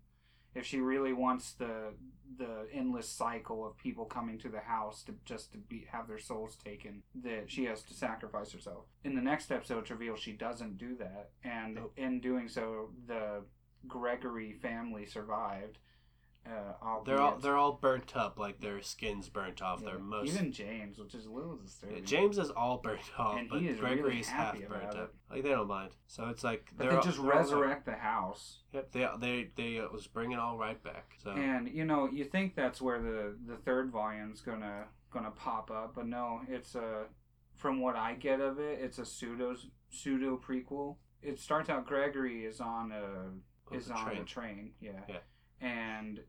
If 0.53 0.65
she 0.65 0.79
really 0.79 1.13
wants 1.13 1.53
the 1.53 1.93
the 2.37 2.67
endless 2.73 3.07
cycle 3.07 3.65
of 3.65 3.77
people 3.77 4.05
coming 4.05 4.39
to 4.39 4.49
the 4.49 4.59
house 4.61 5.03
to 5.03 5.13
just 5.25 5.51
to 5.51 5.57
be 5.57 5.85
have 5.91 6.07
their 6.07 6.17
souls 6.19 6.55
taken, 6.55 7.03
that 7.23 7.49
she 7.51 7.65
has 7.65 7.83
to 7.83 7.93
sacrifice 7.93 8.51
herself. 8.51 8.85
In 9.03 9.15
the 9.15 9.21
next 9.21 9.51
episode, 9.51 9.79
it's 9.79 9.91
revealed 9.91 10.19
she 10.19 10.33
doesn't 10.33 10.77
do 10.77 10.95
that, 10.97 11.29
and 11.43 11.75
Nope. 11.75 11.93
in 11.97 12.19
doing 12.19 12.47
so, 12.47 12.89
the 13.07 13.43
Gregory 13.87 14.53
family 14.53 15.05
survived. 15.05 15.77
Uh, 16.47 17.03
They're 17.05 17.19
all 17.19 17.37
they're 17.39 17.57
all 17.57 17.73
burnt 17.73 18.15
up, 18.15 18.37
like 18.37 18.59
their 18.61 18.81
skins 18.81 19.29
burnt 19.29 19.61
off. 19.63 19.81
yeah, 19.81 19.89
They're 19.91 19.99
most 19.99 20.27
even 20.33 20.51
James, 20.51 20.99
which 20.99 21.15
is 21.15 21.25
a 21.25 21.31
little 21.31 21.55
Yeah, 21.57 21.63
disturbing. 21.65 22.05
James 22.05 22.37
is 22.37 22.51
all 22.51 22.77
burnt 22.77 23.01
off, 23.17 23.37
And 23.39 23.49
but 23.49 23.61
he 23.61 23.67
is 23.69 23.79
Gregory 23.79 24.03
really 24.03 24.23
half 24.23 24.55
burnt 24.69 24.95
up. 24.95 25.13
Like 25.31 25.41
they 25.43 25.49
don't 25.49 25.67
mind. 25.67 25.91
So 26.07 26.27
it's 26.29 26.43
like 26.43 26.71
they 26.77 26.85
just 27.01 27.17
all- 27.19 27.25
resurrect 27.25 27.85
the 27.85 27.93
house, 27.95 28.59
Yep, 28.73 28.91
they 28.91 29.07
they 29.19 29.49
they 29.55 29.79
uh, 29.79 29.87
was 29.91 30.05
bringing 30.05 30.37
it 30.37 30.39
all 30.39 30.57
right 30.57 30.81
back. 30.83 31.15
So 31.23 31.31
and 31.31 31.67
you 31.67 31.83
know 31.85 32.07
you 32.11 32.25
think 32.25 32.55
that's 32.55 32.79
where 32.81 33.01
the 33.01 33.35
the 33.47 33.57
third 33.57 33.89
volume's 33.91 34.41
gonna 34.41 34.85
gonna 35.11 35.31
pop 35.31 35.71
up, 35.71 35.95
but 35.95 36.05
no, 36.05 36.41
it's 36.47 36.75
a 36.75 37.05
from 37.55 37.81
what 37.81 37.95
I 37.95 38.13
get 38.13 38.39
of 38.39 38.59
it, 38.59 38.79
it's 38.81 38.99
a 38.99 39.05
pseudo 39.05 39.55
pseudo 39.89 40.37
prequel. 40.37 40.97
It 41.23 41.39
starts 41.39 41.69
out 41.69 41.87
Gregory 41.87 42.45
is 42.45 42.61
on 42.61 42.91
a 42.91 43.31
on 43.71 43.77
is 43.77 43.89
on 43.89 44.05
train. 44.05 44.21
a 44.21 44.25
train, 44.25 44.71
yeah, 44.79 44.91
Yeah. 45.09 45.17
And 45.61 46.19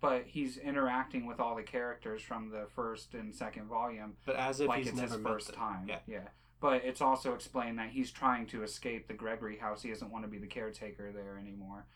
but 0.00 0.24
he's 0.26 0.56
interacting 0.58 1.26
with 1.26 1.40
all 1.40 1.56
the 1.56 1.62
characters 1.62 2.22
from 2.22 2.50
the 2.50 2.66
first 2.74 3.14
and 3.14 3.34
second 3.34 3.66
volume 3.66 4.14
but 4.24 4.36
as 4.36 4.60
if 4.60 4.68
like 4.68 4.78
he's 4.78 4.88
it's 4.88 4.96
never 4.96 5.14
his 5.14 5.22
first 5.22 5.46
them. 5.48 5.56
time. 5.56 5.86
Yeah, 5.88 5.98
yeah. 6.06 6.28
But 6.60 6.84
it's 6.84 7.00
also 7.02 7.34
explained 7.34 7.78
that 7.78 7.90
he's 7.90 8.10
trying 8.10 8.46
to 8.46 8.62
escape 8.62 9.08
the 9.08 9.14
Gregory 9.14 9.58
house. 9.58 9.82
He 9.82 9.90
doesn't 9.90 10.10
want 10.10 10.24
to 10.24 10.30
be 10.30 10.38
the 10.38 10.46
caretaker 10.46 11.12
there 11.12 11.36
anymore. 11.38 11.86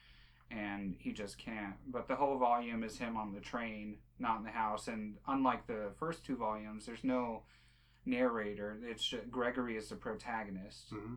And 0.51 0.97
he 0.99 1.12
just 1.12 1.38
can't. 1.38 1.76
But 1.86 2.09
the 2.09 2.16
whole 2.16 2.36
volume 2.36 2.84
is 2.84 2.99
him 2.99 3.16
on 3.16 3.32
the 3.32 3.41
train, 3.41 3.97
not 4.18 4.38
in 4.38 4.45
the 4.45 4.51
house. 4.51 4.86
And 4.88 5.14
unlike 5.26 5.66
the 5.66 5.93
first 5.99 6.24
two 6.24 6.36
volumes, 6.36 6.84
there's 6.84 7.05
no 7.05 7.45
narrator. 8.05 8.78
It's 8.82 9.05
just, 9.05 9.30
Gregory 9.30 9.76
is 9.76 9.88
the 9.88 9.97
protagonist. 9.97 10.91
hmm 10.91 11.14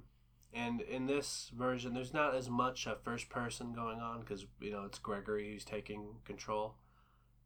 And 0.53 0.81
in 0.81 1.07
this 1.07 1.51
version, 1.57 1.93
there's 1.93 2.13
not 2.13 2.35
as 2.35 2.49
much 2.49 2.85
uh, 2.85 2.95
first 3.03 3.29
person 3.29 3.73
going 3.73 3.99
on 3.99 4.19
because 4.19 4.45
you 4.61 4.71
know 4.71 4.83
it's 4.83 4.99
Gregory 4.99 5.51
who's 5.51 5.65
taking 5.65 6.17
control. 6.25 6.75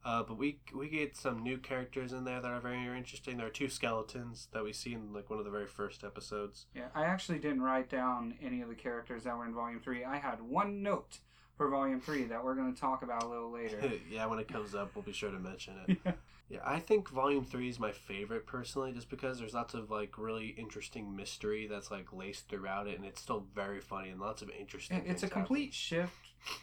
Uh, 0.05 0.23
but 0.23 0.37
we 0.37 0.59
we 0.73 0.89
get 0.89 1.17
some 1.17 1.43
new 1.43 1.57
characters 1.57 2.13
in 2.13 2.23
there 2.23 2.41
that 2.41 2.51
are 2.51 2.59
very 2.59 2.97
interesting. 2.97 3.37
There 3.37 3.47
are 3.47 3.51
two 3.51 3.69
skeletons 3.69 4.47
that 4.53 4.63
we 4.63 4.71
see 4.71 4.93
in 4.93 5.13
like 5.13 5.29
one 5.29 5.39
of 5.39 5.45
the 5.45 5.51
very 5.51 5.67
first 5.67 6.03
episodes. 6.03 6.65
Yeah, 6.75 6.87
I 6.95 7.03
actually 7.03 7.39
didn't 7.39 7.61
write 7.61 7.89
down 7.89 8.35
any 8.41 8.61
of 8.61 8.69
the 8.69 8.75
characters 8.75 9.23
that 9.23 9.37
were 9.37 9.45
in 9.45 9.53
Volume 9.53 9.79
3. 9.79 10.05
I 10.05 10.17
had 10.17 10.41
one 10.41 10.81
note 10.81 11.19
for 11.57 11.69
Volume 11.69 11.99
3 11.99 12.25
that 12.25 12.43
we're 12.43 12.55
going 12.55 12.73
to 12.73 12.79
talk 12.79 13.03
about 13.03 13.23
a 13.23 13.27
little 13.27 13.51
later. 13.51 13.91
yeah, 14.11 14.25
when 14.27 14.39
it 14.39 14.47
comes 14.47 14.75
up, 14.75 14.91
we'll 14.95 15.03
be 15.03 15.11
sure 15.11 15.31
to 15.31 15.39
mention 15.39 15.75
it. 15.87 15.97
yeah. 16.05 16.11
Yeah, 16.49 16.59
I 16.65 16.79
think 16.79 17.09
Volume 17.09 17.43
Three 17.43 17.67
is 17.67 17.77
my 17.79 17.91
favorite 17.91 18.47
personally, 18.47 18.93
just 18.93 19.09
because 19.09 19.37
there's 19.39 19.53
lots 19.53 19.73
of 19.73 19.91
like 19.91 20.17
really 20.17 20.47
interesting 20.57 21.13
mystery 21.15 21.67
that's 21.67 21.91
like 21.91 22.13
laced 22.13 22.47
throughout 22.47 22.87
it, 22.87 22.95
and 22.97 23.05
it's 23.05 23.21
still 23.21 23.45
very 23.53 23.81
funny 23.81 24.09
and 24.09 24.19
lots 24.21 24.41
of 24.41 24.49
interesting. 24.49 24.97
It- 24.99 25.07
It's 25.07 25.23
a 25.23 25.27
things 25.27 25.33
happen. 25.33 25.41
complete 25.45 25.73
shift, 25.73 26.13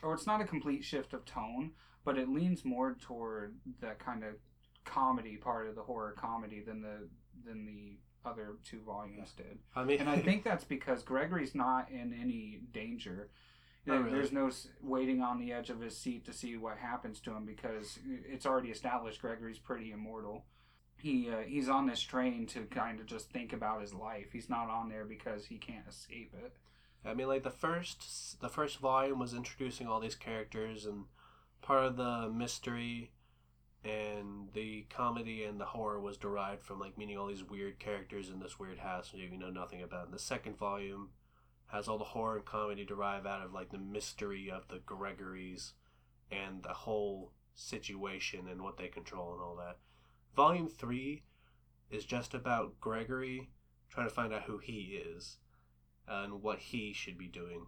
or 0.03 0.15
it's 0.15 0.27
not 0.27 0.41
a 0.41 0.45
complete 0.47 0.85
shift 0.85 1.13
of 1.13 1.25
tone, 1.27 1.73
but 2.05 2.17
it 2.17 2.29
leans 2.31 2.65
more 2.65 2.95
toward 2.95 3.57
that 3.81 3.99
kind 3.99 4.25
of 4.25 4.37
comedy 4.85 5.37
part 5.37 5.67
of 5.69 5.75
the 5.75 5.83
horror 5.83 6.13
comedy 6.17 6.61
than 6.61 6.81
the 6.81 7.09
than 7.45 7.67
the 7.67 7.99
other 8.25 8.57
two 8.65 8.81
volumes 8.81 9.33
did. 9.37 9.59
I 9.77 9.85
mean, 9.85 10.01
And 10.01 10.09
I 10.09 10.19
think 10.21 10.45
that's 10.45 10.65
because 10.65 11.03
Gregory's 11.03 11.55
not 11.55 11.91
in 11.91 12.15
any 12.19 12.61
danger. 12.73 13.29
There- 13.85 14.01
really. 14.01 14.11
There's 14.13 14.33
no 14.33 14.51
waiting 14.83 15.21
on 15.23 15.39
the 15.39 15.53
edge 15.53 15.71
of 15.71 15.81
his 15.81 15.97
seat 15.97 16.25
to 16.25 16.33
see 16.33 16.57
what 16.57 16.79
happens 16.79 17.21
to 17.21 17.33
him 17.33 17.45
because 17.45 17.99
it's 18.07 18.47
already 18.47 18.71
established 18.71 19.21
Gregory's 19.21 19.59
pretty 19.59 19.93
immortal. 19.93 20.47
He 20.97 21.29
uh, 21.31 21.41
he's 21.41 21.69
on 21.69 21.87
this 21.87 22.01
train 22.01 22.47
to 22.47 22.65
kind 22.65 22.99
of 22.99 23.07
just 23.07 23.31
think 23.31 23.53
about 23.53 23.83
his 23.83 23.93
life. 23.93 24.33
He's 24.33 24.49
not 24.49 24.71
on 24.71 24.89
there 24.89 25.05
because 25.05 25.47
he 25.47 25.59
can't 25.59 25.87
escape 25.89 26.33
it. 26.43 26.57
I 27.05 27.13
mean, 27.13 27.29
like 27.29 27.43
the 27.43 27.51
first 27.51 28.41
the 28.41 28.49
first 28.49 28.79
volume 28.79 29.19
was 29.19 29.35
introducing 29.35 29.87
all 29.87 30.01
these 30.01 30.15
characters, 30.15 30.87
and 30.87 31.05
part 31.61 31.85
of 31.85 31.97
the 31.97 32.31
mystery 32.35 33.11
and 33.85 34.49
the 34.55 34.87
comedy 34.89 35.45
and 35.45 35.61
the 35.61 35.67
horror 35.67 36.01
was 36.01 36.17
derived 36.17 36.63
from 36.63 36.81
like 36.81 36.97
meeting 36.97 37.19
all 37.19 37.27
these 37.27 37.45
weird 37.45 37.79
characters 37.79 38.31
in 38.31 38.41
this 38.41 38.59
weird 38.59 38.79
house 38.79 39.11
that 39.11 39.19
you 39.19 39.37
know 39.37 39.51
nothing 39.51 39.83
about. 39.83 40.07
In 40.07 40.13
the 40.13 40.19
second 40.19 40.57
volume 40.57 41.11
has 41.75 41.89
all 41.89 41.99
the 41.99 42.05
horror 42.05 42.37
and 42.37 42.45
comedy 42.45 42.85
derive 42.85 43.27
out 43.27 43.43
of 43.43 43.53
like 43.53 43.71
the 43.71 43.79
mystery 43.79 44.49
of 44.49 44.69
the 44.69 44.79
Gregorys 44.79 45.73
and 46.31 46.63
the 46.63 46.73
whole 46.73 47.33
situation 47.55 48.47
and 48.49 48.63
what 48.63 48.77
they 48.77 48.87
control 48.87 49.33
and 49.33 49.43
all 49.43 49.57
that. 49.57 49.79
Volume 50.37 50.69
three 50.69 51.25
is 51.91 52.05
just 52.05 52.33
about 52.33 52.81
Gregory 52.81 53.51
trying 53.91 54.09
to 54.09 54.15
find 54.15 54.33
out 54.33 54.45
who 54.45 54.59
he 54.59 55.01
is 55.05 55.39
and 56.07 56.43
what 56.43 56.61
he 56.61 56.93
should 56.93 57.19
be 57.19 57.27
doing. 57.27 57.67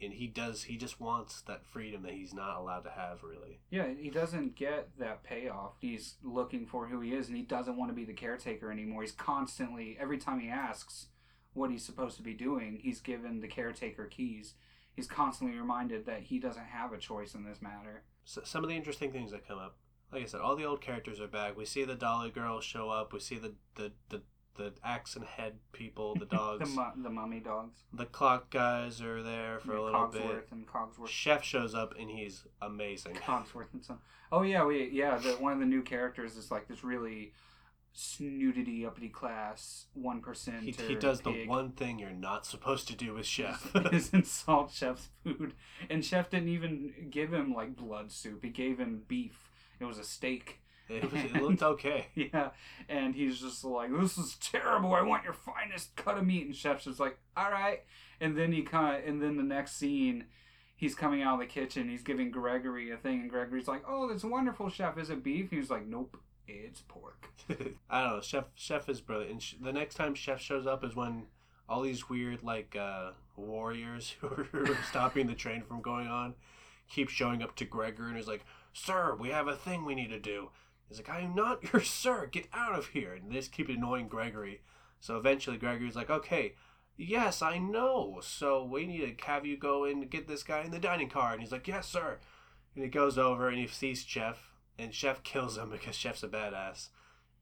And 0.00 0.14
he 0.14 0.26
does, 0.26 0.64
he 0.64 0.78
just 0.78 0.98
wants 0.98 1.42
that 1.42 1.66
freedom 1.66 2.02
that 2.02 2.14
he's 2.14 2.34
not 2.34 2.56
allowed 2.56 2.84
to 2.84 2.90
have, 2.90 3.22
really. 3.22 3.60
Yeah, 3.70 3.86
he 3.96 4.10
doesn't 4.10 4.56
get 4.56 4.88
that 4.98 5.22
payoff. 5.22 5.74
He's 5.78 6.16
looking 6.24 6.66
for 6.66 6.86
who 6.86 7.00
he 7.00 7.14
is, 7.14 7.28
and 7.28 7.36
he 7.36 7.42
doesn't 7.42 7.76
want 7.76 7.90
to 7.90 7.94
be 7.94 8.04
the 8.04 8.12
caretaker 8.12 8.72
anymore. 8.72 9.02
He's 9.02 9.12
constantly, 9.12 9.96
every 10.00 10.18
time 10.18 10.40
he 10.40 10.48
asks 10.48 11.06
what 11.54 11.70
he's 11.70 11.84
supposed 11.84 12.16
to 12.16 12.22
be 12.22 12.34
doing, 12.34 12.78
he's 12.82 13.00
given 13.00 13.40
the 13.40 13.48
caretaker 13.48 14.06
keys. 14.06 14.54
He's 14.94 15.06
constantly 15.06 15.56
reminded 15.56 16.06
that 16.06 16.22
he 16.22 16.38
doesn't 16.38 16.66
have 16.66 16.92
a 16.92 16.98
choice 16.98 17.34
in 17.34 17.44
this 17.44 17.62
matter. 17.62 18.02
So, 18.24 18.42
some 18.44 18.62
of 18.62 18.70
the 18.70 18.76
interesting 18.76 19.10
things 19.10 19.30
that 19.32 19.46
come 19.46 19.58
up, 19.58 19.76
like 20.12 20.22
I 20.22 20.26
said, 20.26 20.40
all 20.40 20.54
the 20.54 20.64
old 20.64 20.80
characters 20.80 21.20
are 21.20 21.26
back. 21.26 21.56
We 21.56 21.64
see 21.64 21.84
the 21.84 21.94
Dolly 21.94 22.30
Girls 22.30 22.64
show 22.64 22.90
up. 22.90 23.12
We 23.12 23.20
see 23.20 23.38
the 23.38 23.54
the 23.76 23.92
the, 24.10 24.22
the 24.56 24.72
axe 24.84 25.16
and 25.16 25.24
head 25.24 25.54
people, 25.72 26.14
the 26.14 26.20
the, 26.26 26.36
dogs. 26.36 26.74
mu- 26.74 27.02
the 27.02 27.08
mummy 27.10 27.40
dogs. 27.40 27.84
the 27.92 28.04
clock 28.04 28.50
guys 28.50 29.00
are 29.00 29.22
there 29.22 29.58
for 29.60 29.74
a 29.76 29.82
little 29.82 30.06
bit. 30.08 30.22
Cogsworth 30.22 30.52
and 30.52 30.66
Cogsworth. 30.66 31.08
Chef 31.08 31.42
shows 31.42 31.74
up 31.74 31.94
and 31.98 32.10
he's 32.10 32.44
amazing. 32.60 33.14
Cogsworth 33.14 33.72
and 33.72 33.82
son. 33.82 33.98
Oh 34.30 34.42
yeah, 34.42 34.64
we 34.64 34.90
yeah. 34.90 35.16
The, 35.18 35.30
one 35.32 35.54
of 35.54 35.58
the 35.58 35.66
new 35.66 35.82
characters 35.82 36.36
is 36.36 36.50
like 36.50 36.68
this 36.68 36.84
really 36.84 37.32
snooty 37.92 38.86
uppity 38.86 39.08
class 39.08 39.86
one 39.94 40.20
percent. 40.20 40.62
He, 40.62 40.72
he 40.72 40.94
does 40.94 41.20
the 41.20 41.46
one 41.46 41.72
thing 41.72 41.98
you're 41.98 42.10
not 42.10 42.46
supposed 42.46 42.88
to 42.88 42.96
do 42.96 43.14
with 43.14 43.26
Chef. 43.26 43.70
is 43.92 44.10
insult 44.12 44.72
Chef's 44.72 45.08
food, 45.22 45.54
and 45.90 46.04
Chef 46.04 46.30
didn't 46.30 46.48
even 46.48 46.92
give 47.10 47.32
him 47.32 47.52
like 47.52 47.76
blood 47.76 48.10
soup. 48.10 48.42
He 48.42 48.50
gave 48.50 48.78
him 48.78 49.02
beef. 49.06 49.50
It 49.78 49.84
was 49.84 49.98
a 49.98 50.04
steak. 50.04 50.60
it, 50.88 51.10
was, 51.10 51.22
it 51.22 51.34
looked 51.34 51.62
okay. 51.62 52.06
Yeah, 52.14 52.50
and 52.88 53.14
he's 53.14 53.40
just 53.40 53.64
like, 53.64 53.90
"This 53.96 54.16
is 54.16 54.36
terrible. 54.40 54.94
I 54.94 55.02
want 55.02 55.24
your 55.24 55.34
finest 55.34 55.94
cut 55.96 56.18
of 56.18 56.26
meat." 56.26 56.46
And 56.46 56.56
Chef's 56.56 56.84
just 56.84 57.00
like, 57.00 57.18
"All 57.36 57.50
right." 57.50 57.80
And 58.20 58.36
then 58.36 58.52
he 58.52 58.62
kind 58.62 58.96
of, 58.96 59.08
and 59.08 59.20
then 59.20 59.36
the 59.36 59.42
next 59.42 59.76
scene, 59.76 60.26
he's 60.76 60.94
coming 60.94 61.22
out 61.22 61.34
of 61.34 61.40
the 61.40 61.46
kitchen. 61.46 61.88
He's 61.88 62.02
giving 62.02 62.30
Gregory 62.30 62.90
a 62.90 62.96
thing, 62.96 63.20
and 63.20 63.30
Gregory's 63.30 63.68
like, 63.68 63.82
"Oh, 63.86 64.08
that's 64.08 64.24
wonderful, 64.24 64.70
Chef. 64.70 64.96
Is 64.96 65.10
it 65.10 65.22
beef?" 65.22 65.50
He 65.50 65.58
was 65.58 65.70
like, 65.70 65.86
"Nope, 65.86 66.16
it's 66.46 66.82
pork." 66.86 67.28
I 67.90 68.02
don't 68.02 68.16
know. 68.16 68.20
Chef 68.20 68.44
Chef 68.54 68.88
is 68.88 69.00
brilliant. 69.00 69.30
And 69.32 69.42
sh- 69.42 69.54
the 69.60 69.72
next 69.72 69.94
time 69.94 70.14
Chef 70.14 70.40
shows 70.40 70.66
up 70.66 70.84
is 70.84 70.94
when 70.96 71.26
all 71.68 71.82
these 71.82 72.08
weird 72.08 72.42
like 72.42 72.76
uh, 72.76 73.12
warriors 73.36 74.14
who 74.20 74.28
are 74.52 74.78
stopping 74.88 75.26
the 75.26 75.34
train 75.34 75.62
from 75.62 75.80
going 75.82 76.06
on 76.08 76.34
keep 76.88 77.08
showing 77.08 77.42
up 77.42 77.56
to 77.56 77.64
Gregor 77.64 78.08
and 78.08 78.18
is 78.18 78.26
like, 78.28 78.44
"Sir, 78.72 79.16
we 79.18 79.30
have 79.30 79.48
a 79.48 79.56
thing 79.56 79.84
we 79.84 79.94
need 79.94 80.10
to 80.10 80.20
do." 80.20 80.50
He's 80.88 80.98
like, 80.98 81.08
"I 81.08 81.20
am 81.20 81.34
not 81.34 81.62
your 81.72 81.82
sir. 81.82 82.26
Get 82.26 82.48
out 82.52 82.78
of 82.78 82.88
here!" 82.88 83.14
And 83.14 83.30
they 83.30 83.36
just 83.36 83.52
keep 83.52 83.68
annoying 83.68 84.08
Gregory. 84.08 84.60
So 85.00 85.16
eventually, 85.16 85.56
Gregory's 85.56 85.96
like, 85.96 86.10
"Okay." 86.10 86.54
Yes, 86.96 87.40
I 87.40 87.56
know. 87.58 88.20
So 88.22 88.62
we 88.64 88.86
need 88.86 89.18
to 89.18 89.24
have 89.26 89.46
you 89.46 89.56
go 89.56 89.84
in 89.84 90.00
to 90.00 90.06
get 90.06 90.28
this 90.28 90.42
guy 90.42 90.60
in 90.60 90.70
the 90.70 90.78
dining 90.78 91.08
car. 91.08 91.32
And 91.32 91.40
he's 91.40 91.50
like, 91.50 91.66
Yes, 91.66 91.88
sir. 91.88 92.18
And 92.74 92.84
he 92.84 92.90
goes 92.90 93.16
over 93.16 93.48
and 93.48 93.58
he 93.58 93.66
sees 93.66 94.04
Chef, 94.04 94.51
and 94.78 94.94
Chef 94.94 95.22
kills 95.22 95.56
him 95.56 95.70
because 95.70 95.94
Chef's 95.94 96.22
a 96.22 96.28
badass. 96.28 96.88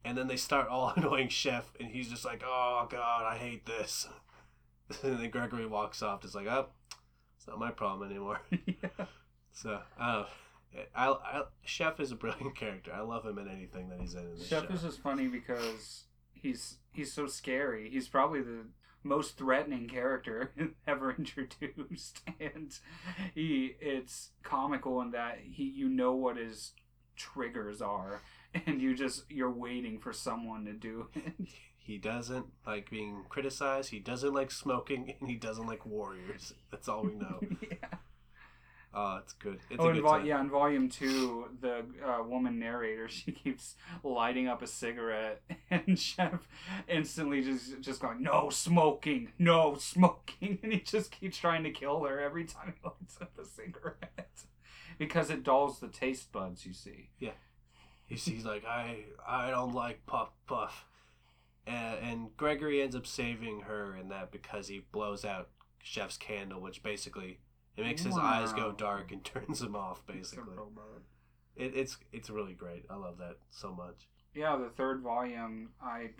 And 0.05 0.17
then 0.17 0.29
they 0.29 0.37
start 0.37 0.69
all 0.69 0.93
annoying 0.97 1.29
Chef, 1.29 1.73
and 1.79 1.91
he's 1.91 2.09
just 2.09 2.25
like, 2.25 2.43
"Oh 2.45 2.87
God, 2.91 3.25
I 3.25 3.37
hate 3.37 3.67
this." 3.67 4.09
and 5.03 5.19
then 5.19 5.31
Gregory 5.31 5.67
walks 5.67 6.03
off, 6.03 6.23
just 6.23 6.35
like, 6.35 6.47
"Oh, 6.47 6.67
it's 7.37 7.47
not 7.47 7.59
my 7.59 7.71
problem 7.71 8.11
anymore." 8.11 8.41
yeah. 8.67 9.07
So, 9.53 9.81
I 9.99 10.13
don't 10.13 10.23
know. 10.23 10.27
I, 10.95 11.09
I, 11.09 11.43
Chef 11.65 11.99
is 11.99 12.13
a 12.13 12.17
brilliant 12.17 12.57
character. 12.57 12.93
I 12.95 13.01
love 13.01 13.27
him 13.27 13.39
in 13.39 13.49
anything 13.49 13.89
that 13.89 14.01
he's 14.01 14.15
in. 14.15 14.21
in 14.21 14.39
Chef 14.39 14.69
show. 14.69 14.75
is 14.75 14.83
just 14.83 15.01
funny 15.01 15.27
because 15.27 16.05
he's 16.33 16.79
he's 16.93 17.13
so 17.13 17.27
scary. 17.27 17.91
He's 17.91 18.09
probably 18.09 18.41
the 18.41 18.67
most 19.03 19.37
threatening 19.37 19.89
character 19.89 20.53
ever 20.87 21.15
introduced, 21.17 22.23
and 22.39 22.79
he 23.35 23.75
it's 23.81 24.31
comical 24.43 25.01
in 25.01 25.11
that 25.13 25.39
he 25.43 25.65
you 25.65 25.89
know 25.89 26.15
what 26.15 26.37
his 26.37 26.73
triggers 27.21 27.83
are, 27.83 28.23
and 28.67 28.81
you 28.81 28.95
just 28.95 29.25
you're 29.31 29.51
waiting 29.51 29.99
for 29.99 30.13
someone 30.13 30.65
to 30.65 30.73
do 30.73 31.09
it. 31.15 31.35
He 31.83 31.97
doesn't 31.97 32.47
like 32.65 32.89
being 32.89 33.25
criticized. 33.31 33.91
He 33.91 33.99
doesn't 33.99 34.33
like 34.33 34.53
smoking, 34.53 35.15
and 35.19 35.29
he 35.29 35.35
doesn't 35.35 35.67
like 35.67 35.85
warriors. 35.85 36.53
That's 36.71 36.89
all 36.89 37.03
we 37.03 37.15
know. 37.15 37.41
yeah. 37.63 37.99
Oh, 38.95 39.19
it's 39.21 39.33
good. 39.33 39.59
It's 39.71 39.83
oh, 39.83 39.89
a 39.89 39.95
good 39.95 40.05
time. 40.05 40.27
yeah, 40.27 40.41
in 40.41 40.51
volume 40.51 40.89
two, 40.89 41.49
the 41.61 41.85
uh, 42.07 42.23
woman 42.23 42.61
narrator 42.61 43.09
she 43.09 43.33
keeps 43.33 43.75
lighting 44.05 44.47
up 44.47 44.63
a 44.63 44.69
cigarette, 44.69 45.43
and 45.71 45.99
Chef 45.99 46.47
instantly 46.87 47.43
just 47.43 47.81
just 47.81 48.01
going, 48.01 48.23
"No 48.23 48.51
smoking, 48.51 49.33
no 49.39 49.75
smoking," 49.75 50.59
and 50.63 50.73
he 50.73 50.81
just 50.81 51.11
keeps 51.11 51.39
trying 51.39 51.65
to 51.65 51.71
kill 51.71 52.05
her 52.05 52.21
every 52.21 52.45
time 52.45 52.75
he 52.77 52.89
lights 52.89 53.19
up 53.21 53.37
a 53.41 53.45
cigarette 53.45 54.45
because 55.01 55.31
it 55.31 55.43
dulls 55.43 55.81
the 55.81 55.89
taste 55.89 56.31
buds. 56.31 56.67
You 56.67 56.75
see, 56.75 57.09
He's, 58.07 58.25
he's 58.25 58.45
like, 58.45 58.65
I 58.67 59.05
I 59.27 59.51
don't 59.51 59.73
like 59.73 60.05
puff 60.05 60.31
puff, 60.47 60.85
and, 61.67 61.99
and 62.03 62.37
Gregory 62.37 62.83
ends 62.83 62.95
up 62.95 63.07
saving 63.07 63.61
her 63.63 63.97
in 63.97 64.11
that 64.11 64.31
because 64.31 64.69
he 64.69 64.83
blows 64.93 65.25
out 65.25 65.49
Chef's 65.83 66.19
candle, 66.19 66.61
which 66.61 66.83
basically 66.83 67.41
it 67.77 67.83
makes 67.83 68.03
his 68.03 68.19
eyes 68.19 68.53
go 68.53 68.73
dark 68.73 69.11
and 69.11 69.25
turns 69.35 69.63
him 69.63 69.75
off. 69.75 70.07
Basically, 70.07 70.55
it, 71.57 71.73
it's 71.75 71.97
it's 72.13 72.29
really 72.29 72.53
great. 72.55 72.85
I 72.91 72.97
love 72.97 73.17
that 73.19 73.37
so 73.51 73.73
much. 73.73 74.07
yeah, 74.35 74.57
the 74.57 74.69
third 74.69 75.01
volume, 75.01 75.71
I 75.83 76.11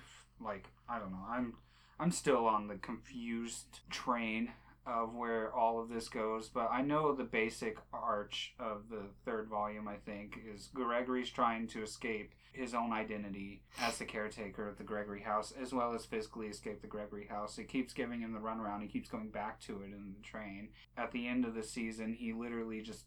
like. 0.41 0.69
I 0.89 0.99
don't 0.99 1.13
know. 1.13 1.27
I'm 1.29 1.55
I'm 1.99 2.13
still 2.13 2.47
on 2.47 2.69
the 2.69 2.77
confused 2.77 3.81
train 3.91 4.53
of 4.87 5.15
where 5.15 5.53
all 5.55 5.81
of 5.81 5.89
this 5.89 6.09
goes, 6.09 6.49
but 6.49 6.71
I 6.73 6.83
know 6.83 7.15
the 7.15 7.25
basic 7.25 7.79
arch 7.93 8.55
of 8.59 8.89
the 8.89 9.03
third 9.25 9.49
volume. 9.49 9.87
I 9.87 9.97
think 9.97 10.39
is 10.53 10.71
Gregory's 10.73 11.31
trying 11.31 11.69
to 11.69 11.83
escape 11.83 12.33
his 12.53 12.75
own 12.75 12.93
identity 12.93 13.63
as 13.81 13.99
the 13.99 14.05
caretaker 14.05 14.69
of 14.69 14.79
the 14.79 14.85
Gregory 14.85 15.23
house, 15.23 15.53
as 15.61 15.73
well 15.73 15.95
as 15.95 16.05
physically 16.05 16.49
escape 16.49 16.81
the 16.81 16.89
Gregory 16.89 17.27
house. 17.27 17.59
It 17.59 17.69
keeps 17.69 17.93
giving 17.93 18.21
him 18.21 18.33
the 18.33 18.41
runaround. 18.41 18.83
He 18.83 18.89
keeps 18.89 19.09
going 19.09 19.31
back 19.31 19.61
to 19.63 19.83
it 19.83 19.93
in 19.93 20.15
the 20.17 20.23
train. 20.23 20.71
At 20.97 21.13
the 21.13 21.29
end 21.29 21.45
of 21.45 21.55
the 21.55 21.63
season, 21.63 22.15
he 22.15 22.33
literally 22.33 22.81
just 22.81 23.05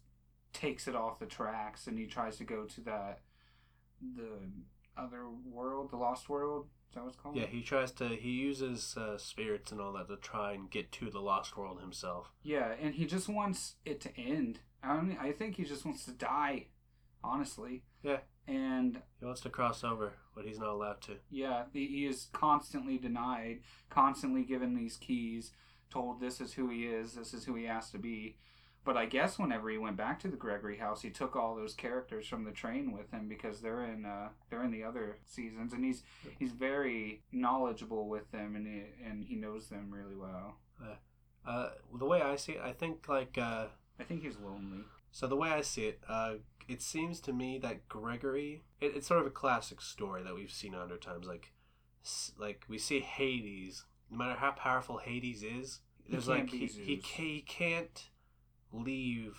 takes 0.52 0.86
it 0.88 0.94
off 0.94 1.18
the 1.18 1.26
tracks 1.26 1.86
and 1.86 1.98
he 1.98 2.06
tries 2.06 2.36
to 2.38 2.44
go 2.44 2.64
to 2.64 2.80
that 2.82 3.20
the 4.16 4.38
other 4.96 5.26
world, 5.28 5.90
the 5.90 5.96
lost 5.96 6.28
world. 6.28 6.68
Is 6.94 6.96
that 6.96 7.04
what 7.06 7.16
called? 7.20 7.34
Yeah, 7.36 7.46
he 7.46 7.60
tries 7.60 7.90
to 7.92 8.08
he 8.10 8.30
uses 8.30 8.96
uh, 8.96 9.18
spirits 9.18 9.72
and 9.72 9.80
all 9.80 9.92
that 9.94 10.06
to 10.08 10.16
try 10.16 10.52
and 10.52 10.70
get 10.70 10.92
to 10.92 11.10
the 11.10 11.18
lost 11.18 11.56
world 11.56 11.80
himself. 11.80 12.30
Yeah, 12.44 12.72
and 12.80 12.94
he 12.94 13.04
just 13.04 13.28
wants 13.28 13.74
it 13.84 14.00
to 14.02 14.16
end. 14.16 14.60
I 14.80 15.00
mean, 15.00 15.18
I 15.20 15.32
think 15.32 15.56
he 15.56 15.64
just 15.64 15.84
wants 15.84 16.04
to 16.04 16.12
die, 16.12 16.66
honestly. 17.24 17.82
Yeah. 18.04 18.18
And 18.46 19.00
He 19.18 19.24
wants 19.24 19.40
to 19.40 19.48
cross 19.50 19.82
over, 19.82 20.12
but 20.36 20.44
he's 20.44 20.58
not 20.58 20.68
allowed 20.68 21.00
to. 21.02 21.16
yeah, 21.30 21.64
he 21.72 21.86
he 21.88 22.06
is 22.06 22.28
constantly 22.32 22.96
denied, 22.98 23.60
constantly 23.90 24.44
given 24.44 24.76
these 24.76 24.96
keys, 24.98 25.50
told 25.90 26.20
this 26.20 26.40
is 26.40 26.52
who 26.52 26.68
he 26.68 26.84
is, 26.86 27.14
this 27.14 27.34
is 27.34 27.44
who 27.46 27.54
he 27.56 27.64
has 27.64 27.90
to 27.90 27.98
be. 27.98 28.36
But 28.84 28.96
I 28.98 29.06
guess 29.06 29.38
whenever 29.38 29.70
he 29.70 29.78
went 29.78 29.96
back 29.96 30.20
to 30.20 30.28
the 30.28 30.36
Gregory 30.36 30.76
house, 30.76 31.00
he 31.00 31.08
took 31.08 31.34
all 31.36 31.54
those 31.54 31.72
characters 31.74 32.26
from 32.26 32.44
the 32.44 32.50
train 32.52 32.92
with 32.92 33.10
him 33.10 33.28
because 33.28 33.60
they're 33.60 33.82
in 33.84 34.04
uh, 34.04 34.28
they're 34.50 34.62
in 34.62 34.70
the 34.72 34.84
other 34.84 35.18
seasons, 35.26 35.72
and 35.72 35.84
he's 35.84 36.02
he's 36.38 36.52
very 36.52 37.22
knowledgeable 37.32 38.08
with 38.08 38.30
them, 38.30 38.54
and 38.56 38.66
he, 38.66 38.82
and 39.04 39.24
he 39.24 39.36
knows 39.36 39.68
them 39.68 39.90
really 39.90 40.16
well. 40.16 40.58
Uh, 41.46 41.70
the 41.98 42.06
way 42.06 42.22
I 42.22 42.36
see 42.36 42.52
it, 42.52 42.60
I 42.62 42.72
think 42.72 43.08
like 43.08 43.36
uh, 43.38 43.66
I 43.98 44.02
think 44.04 44.22
he's 44.22 44.36
lonely. 44.38 44.84
so. 45.12 45.26
The 45.26 45.36
way 45.36 45.50
I 45.50 45.60
see 45.62 45.86
it, 45.86 46.00
uh, 46.08 46.34
it 46.68 46.82
seems 46.82 47.20
to 47.20 47.32
me 47.32 47.58
that 47.58 47.88
Gregory, 47.88 48.64
it, 48.80 48.92
it's 48.96 49.06
sort 49.06 49.20
of 49.20 49.26
a 49.26 49.30
classic 49.30 49.80
story 49.80 50.22
that 50.22 50.34
we've 50.34 50.50
seen 50.50 50.74
a 50.74 50.78
hundred 50.78 51.02
times. 51.02 51.26
Like, 51.26 51.52
like 52.38 52.64
we 52.68 52.78
see 52.78 53.00
Hades. 53.00 53.84
No 54.10 54.18
matter 54.18 54.38
how 54.38 54.52
powerful 54.52 54.98
Hades 54.98 55.42
is, 55.42 55.80
He 56.04 56.12
there's 56.12 56.26
can't 56.26 56.40
like 56.40 56.50
he, 56.50 56.66
he, 56.66 56.96
he 56.96 57.40
can't 57.40 58.08
leave. 58.74 59.36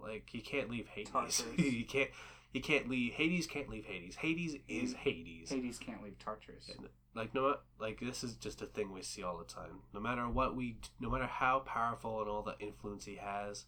Like 0.00 0.28
he 0.30 0.40
can't 0.40 0.70
leave 0.70 0.88
Hades. 0.88 1.44
He 1.56 1.84
can't. 1.84 2.10
He 2.52 2.60
can't 2.60 2.88
leave. 2.88 3.14
Hades 3.14 3.46
can't 3.46 3.68
leave 3.68 3.86
Hades. 3.86 4.16
Hades 4.16 4.56
is 4.68 4.92
mm. 4.92 4.96
Hades. 4.96 5.50
Hades 5.50 5.78
can't 5.78 6.02
leave 6.02 6.18
Tartarus. 6.18 6.68
And, 6.68 6.88
like 7.14 7.34
no 7.34 7.56
like 7.78 8.00
this 8.00 8.24
is 8.24 8.34
just 8.34 8.62
a 8.62 8.66
thing 8.66 8.90
we 8.90 9.02
see 9.02 9.22
all 9.22 9.36
the 9.36 9.44
time 9.44 9.80
no 9.92 10.00
matter 10.00 10.26
what 10.30 10.56
we 10.56 10.78
no 10.98 11.10
matter 11.10 11.26
how 11.26 11.58
powerful 11.58 12.22
and 12.22 12.30
all 12.30 12.40
the 12.40 12.58
influence 12.58 13.04
he 13.04 13.16
has 13.16 13.66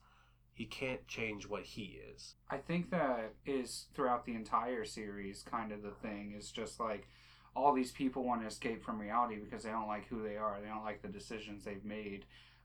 he 0.55 0.65
can't 0.65 1.07
change 1.07 1.47
what 1.47 1.63
he 1.63 2.01
is 2.15 2.37
I 2.49 2.57
think 2.57 2.91
that 2.91 3.35
is 3.45 3.89
throughout 3.93 4.25
the 4.25 4.35
entire 4.35 4.87
series 4.87 5.43
kind 5.43 5.73
of 5.73 5.83
the 5.83 5.91
thing 5.91 6.35
is 6.35 6.51
just 6.51 6.81
like 6.81 7.07
all 7.57 7.73
these 7.73 7.93
people 7.93 8.25
want 8.25 8.41
to 8.41 8.47
escape 8.47 8.85
from 8.85 9.01
reality 9.01 9.37
because 9.37 9.63
they 9.63 9.71
don't 9.71 9.87
like 9.87 10.09
who 10.09 10.23
they 10.23 10.37
are. 10.37 10.59
They 10.61 10.69
don't 10.69 10.85
like 10.85 11.03
the 11.03 11.09
decisions 11.09 11.65
they've 11.65 11.85
made. 11.85 12.25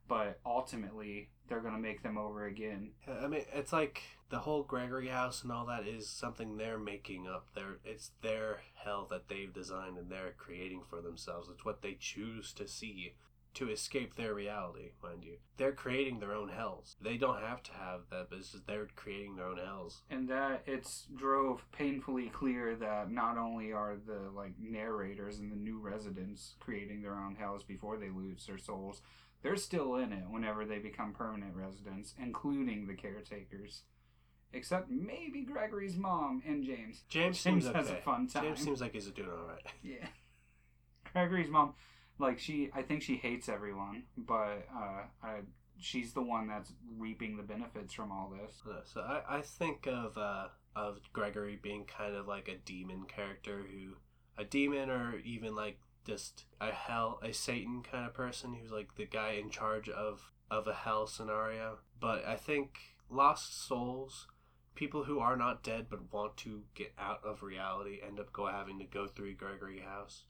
But 0.10 0.40
ultimately, 0.46 1.30
they're 1.48 1.62
going 1.62 1.76
to 1.76 1.80
make 1.80 2.04
them 2.04 2.18
over 2.18 2.46
again. 2.46 2.92
i 3.08 3.28
mean 3.28 3.46
it's 3.54 3.72
like 3.72 4.02
the 4.30 4.40
whole 4.40 4.64
gregory 4.64 5.08
house 5.08 5.42
and 5.44 5.52
all 5.52 5.66
that 5.66 5.88
is 5.88 6.10
something 6.10 6.58
they're 6.58 6.80
making 6.80 7.28
up. 7.28 7.48
Their 7.56 7.78
it's 7.86 8.12
their 8.22 8.62
hell 8.84 9.08
that 9.10 9.30
they've 9.30 9.54
designed 9.54 9.98
and 9.98 10.10
they're 10.10 10.34
creating 10.38 10.82
for 10.90 11.02
themselves. 11.02 11.50
It's 11.52 11.66
what 11.66 11.82
they 11.82 11.96
choose 12.00 12.52
to 12.54 12.68
see 12.68 13.14
to 13.56 13.70
escape 13.70 14.16
their 14.16 14.34
reality 14.36 14.92
mind 15.02 15.24
you. 15.24 15.38
They're 15.58 15.72
creating 15.72 16.20
their 16.20 16.34
own 16.34 16.50
hells. 16.50 16.96
They 17.02 17.18
don't 17.18 17.42
have 17.42 17.64
to 17.64 17.72
have 17.72 18.02
that 18.12 18.30
but 18.30 18.40
it's 18.40 18.52
just 18.52 18.68
they're 18.68 18.88
creating 18.96 19.36
their 19.36 19.48
own 19.48 19.58
hells. 19.58 20.02
And 20.10 20.30
that 20.30 20.64
it's 20.66 21.08
drove 21.16 21.66
painfully 21.72 22.30
clear 22.30 22.76
that 22.76 23.12
not 23.12 23.38
only 23.38 23.72
are 23.72 23.96
the 24.06 24.30
like 24.36 24.54
narrators 24.60 25.40
and 25.40 25.52
the 25.52 25.56
new 25.56 25.80
residents 25.80 26.56
creating 26.60 27.02
their 27.02 27.16
own 27.16 27.36
hells 27.36 27.64
before 27.64 27.98
they 27.98 28.10
lose 28.10 28.46
their 28.46 28.60
souls, 28.60 29.02
they're 29.42 29.56
still 29.56 29.96
in 29.96 30.12
it 30.12 30.30
whenever 30.30 30.66
they 30.66 30.80
become 30.80 31.14
permanent 31.14 31.56
residents, 31.56 32.14
including 32.22 32.88
the 32.88 32.94
caretakers. 32.94 33.84
Except 34.52 34.90
maybe 34.90 35.42
Gregory's 35.42 35.96
mom 35.96 36.42
and 36.46 36.64
James. 36.64 37.04
james, 37.08 37.42
James 37.42 37.64
seems 37.64 37.68
has 37.68 37.90
a 37.90 37.96
fun 37.98 38.28
time. 38.28 38.44
james 38.46 38.60
seems 38.62 38.82
like 38.82 38.94
he's 38.94 39.06
doing 39.12 39.30
all 39.30 39.48
right 39.48 39.62
Yeah. 39.84 40.08
Gregory's 41.14 41.50
mom, 41.50 41.76
like 42.18 42.40
she, 42.40 42.70
I 42.74 42.82
think 42.82 43.02
she 43.04 43.16
hates 43.16 43.48
everyone, 43.48 44.04
but 44.18 44.68
uh, 44.76 45.04
I, 45.24 45.42
she's 45.80 46.14
the 46.14 46.22
one 46.22 46.48
that's 46.48 46.74
reaping 46.98 47.38
the 47.38 47.44
benefits 47.44 47.94
from 47.94 48.12
all 48.12 48.32
this. 48.42 48.62
So 48.92 49.02
I, 49.02 49.38
I 49.38 49.42
think 49.42 49.88
of 49.88 50.18
uh, 50.18 50.48
of 50.76 51.00
Gregory 51.14 51.60
being 51.62 51.86
kind 51.86 52.16
of 52.16 52.28
like 52.28 52.48
a 52.48 52.58
demon 52.66 53.04
character 53.06 53.64
who 53.72 53.96
a 54.38 54.46
demon 54.46 54.90
or 54.90 55.18
even 55.26 55.56
like 55.56 55.80
just 56.06 56.46
a 56.60 56.72
hell 56.72 57.20
a 57.24 57.34
Satan 57.34 57.84
kind 57.84 58.06
of 58.06 58.14
person 58.14 58.54
who's 58.54 58.72
like 58.72 58.96
the 58.96 59.06
guy 59.06 59.32
in 59.32 59.50
charge 59.50 59.90
of 59.90 60.32
of 60.50 60.68
a 60.68 60.74
hell 60.74 61.08
scenario. 61.08 61.80
But 62.00 62.26
I 62.26 62.36
think 62.36 62.80
lost 63.10 63.68
souls, 63.68 64.28
people 64.76 65.04
who 65.04 65.20
are 65.20 65.36
not 65.36 65.64
dead 65.64 65.88
but 65.90 66.12
want 66.12 66.38
to 66.38 66.64
get 66.74 66.94
out 66.98 67.22
of 67.24 67.44
reality 67.44 68.00
end 68.06 68.20
up 68.20 68.34
go 68.34 68.48
having 68.48 68.80
to 68.80 68.86
go 68.86 69.08
through 69.08 69.36
Gregory 69.36 69.80
House. 69.80 70.24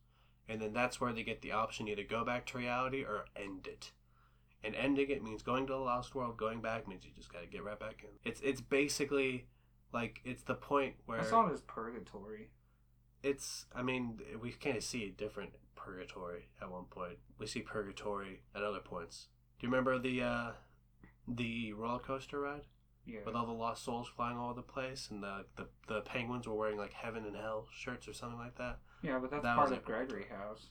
And 0.47 0.59
then 0.59 0.73
that's 0.73 0.99
where 0.99 1.13
they 1.13 1.23
get 1.23 1.41
the 1.41 1.51
option 1.51 1.87
either 1.87 2.03
go 2.03 2.25
back 2.25 2.47
to 2.47 2.57
reality 2.57 3.03
or 3.03 3.25
end 3.35 3.67
it. 3.67 3.91
And 4.63 4.75
ending 4.75 5.09
it 5.09 5.23
means 5.23 5.43
going 5.43 5.67
to 5.67 5.73
the 5.73 5.79
lost 5.79 6.15
world. 6.15 6.37
Going 6.37 6.59
back 6.61 6.87
means 6.87 7.05
you 7.05 7.11
just 7.15 7.31
got 7.31 7.41
to 7.41 7.47
get 7.47 7.63
right 7.63 7.79
back 7.79 8.03
in. 8.03 8.09
It's 8.29 8.41
it's 8.41 8.59
basically 8.59 9.45
like 9.93 10.19
it's 10.25 10.43
the 10.43 10.55
point 10.55 10.95
where 11.05 11.19
I 11.19 11.23
saw 11.23 11.47
it 11.47 11.53
as 11.53 11.61
purgatory. 11.61 12.49
It's. 13.23 13.65
I 13.75 13.81
mean, 13.83 14.19
we 14.41 14.51
kind 14.51 14.77
of 14.77 14.83
see 14.83 15.03
a 15.05 15.09
different 15.11 15.51
purgatory 15.75 16.49
at 16.61 16.69
one 16.71 16.85
point. 16.85 17.17
We 17.37 17.47
see 17.47 17.61
purgatory 17.61 18.41
at 18.55 18.63
other 18.63 18.79
points. 18.79 19.27
Do 19.59 19.67
you 19.67 19.71
remember 19.71 19.99
the 19.99 20.21
uh, 20.21 20.51
the 21.27 21.73
roller 21.73 21.99
coaster 21.99 22.39
ride 22.39 22.61
Yeah. 23.05 23.19
with 23.25 23.35
all 23.35 23.45
the 23.45 23.51
lost 23.51 23.83
souls 23.83 24.07
flying 24.15 24.37
all 24.37 24.51
over 24.51 24.61
the 24.61 24.71
place, 24.73 25.09
and 25.11 25.21
the 25.23 25.45
the, 25.55 25.67
the 25.87 26.01
penguins 26.01 26.47
were 26.47 26.55
wearing 26.55 26.77
like 26.77 26.93
heaven 26.93 27.25
and 27.25 27.35
hell 27.35 27.67
shirts 27.73 28.07
or 28.07 28.13
something 28.13 28.39
like 28.39 28.57
that? 28.57 28.79
Yeah, 29.01 29.19
but 29.19 29.31
that's 29.31 29.43
That 29.43 29.55
part 29.55 29.71
of 29.71 29.83
Gregory 29.85 30.25
House. 30.29 30.69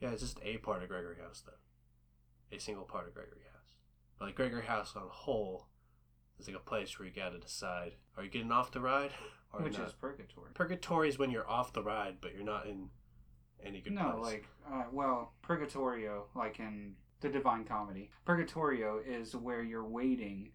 Yeah, 0.00 0.10
it's 0.10 0.22
just 0.22 0.38
a 0.44 0.58
part 0.58 0.82
of 0.82 0.88
Gregory 0.88 1.16
House, 1.20 1.42
though. 1.44 2.56
A 2.56 2.60
single 2.60 2.84
part 2.84 3.08
of 3.08 3.14
Gregory 3.14 3.40
House. 3.52 3.72
But 4.18 4.26
like 4.26 4.34
Gregory 4.36 4.64
House 4.64 4.94
on 4.94 5.02
a 5.02 5.08
whole 5.08 5.66
is 6.38 6.46
like 6.46 6.56
a 6.56 6.60
place 6.60 6.98
where 6.98 7.06
you 7.08 7.14
gotta 7.14 7.38
decide: 7.38 7.92
are 8.16 8.24
you 8.24 8.30
getting 8.30 8.52
off 8.52 8.70
the 8.72 8.80
ride 8.80 9.10
or 9.52 9.60
Which 9.62 9.78
not? 9.78 9.88
is 9.88 9.92
purgatory. 9.94 10.50
Purgatory 10.54 11.08
is 11.08 11.18
when 11.18 11.30
you're 11.30 11.48
off 11.48 11.72
the 11.72 11.82
ride, 11.82 12.16
but 12.20 12.34
you're 12.34 12.44
not 12.44 12.66
in 12.66 12.90
any 13.64 13.80
good 13.80 13.92
No, 13.94 14.12
place. 14.20 14.24
like, 14.34 14.48
uh, 14.72 14.84
well, 14.92 15.32
Purgatorio, 15.42 16.26
like 16.34 16.58
in 16.60 16.94
the 17.20 17.28
Divine 17.28 17.64
Comedy, 17.64 18.10
Purgatorio 18.24 18.98
is 19.04 19.34
where 19.34 19.62
you're 19.62 19.84
waiting 19.88 20.52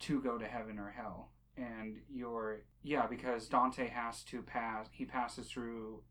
to 0.00 0.20
go 0.20 0.36
to 0.36 0.44
heaven 0.46 0.78
or 0.78 0.90
hell. 0.90 1.30
and 1.56 1.96
you're 2.12 2.60
yeah 2.82 3.06
because 3.06 3.48
Dante 3.48 3.88
has 3.88 4.22
to 4.24 4.42
pass. 4.42 4.86
He 4.92 5.06
passes 5.06 5.48
through 5.50 6.02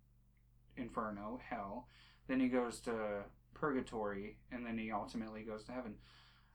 Inferno, 0.77 1.39
hell. 1.47 1.87
Then 2.27 2.39
he 2.39 2.47
goes 2.47 2.79
to 2.81 3.23
purgatory, 3.53 4.37
and 4.51 4.65
then 4.65 4.77
he 4.77 4.91
ultimately 4.91 5.43
goes 5.43 5.63
to 5.65 5.71
heaven. 5.71 5.95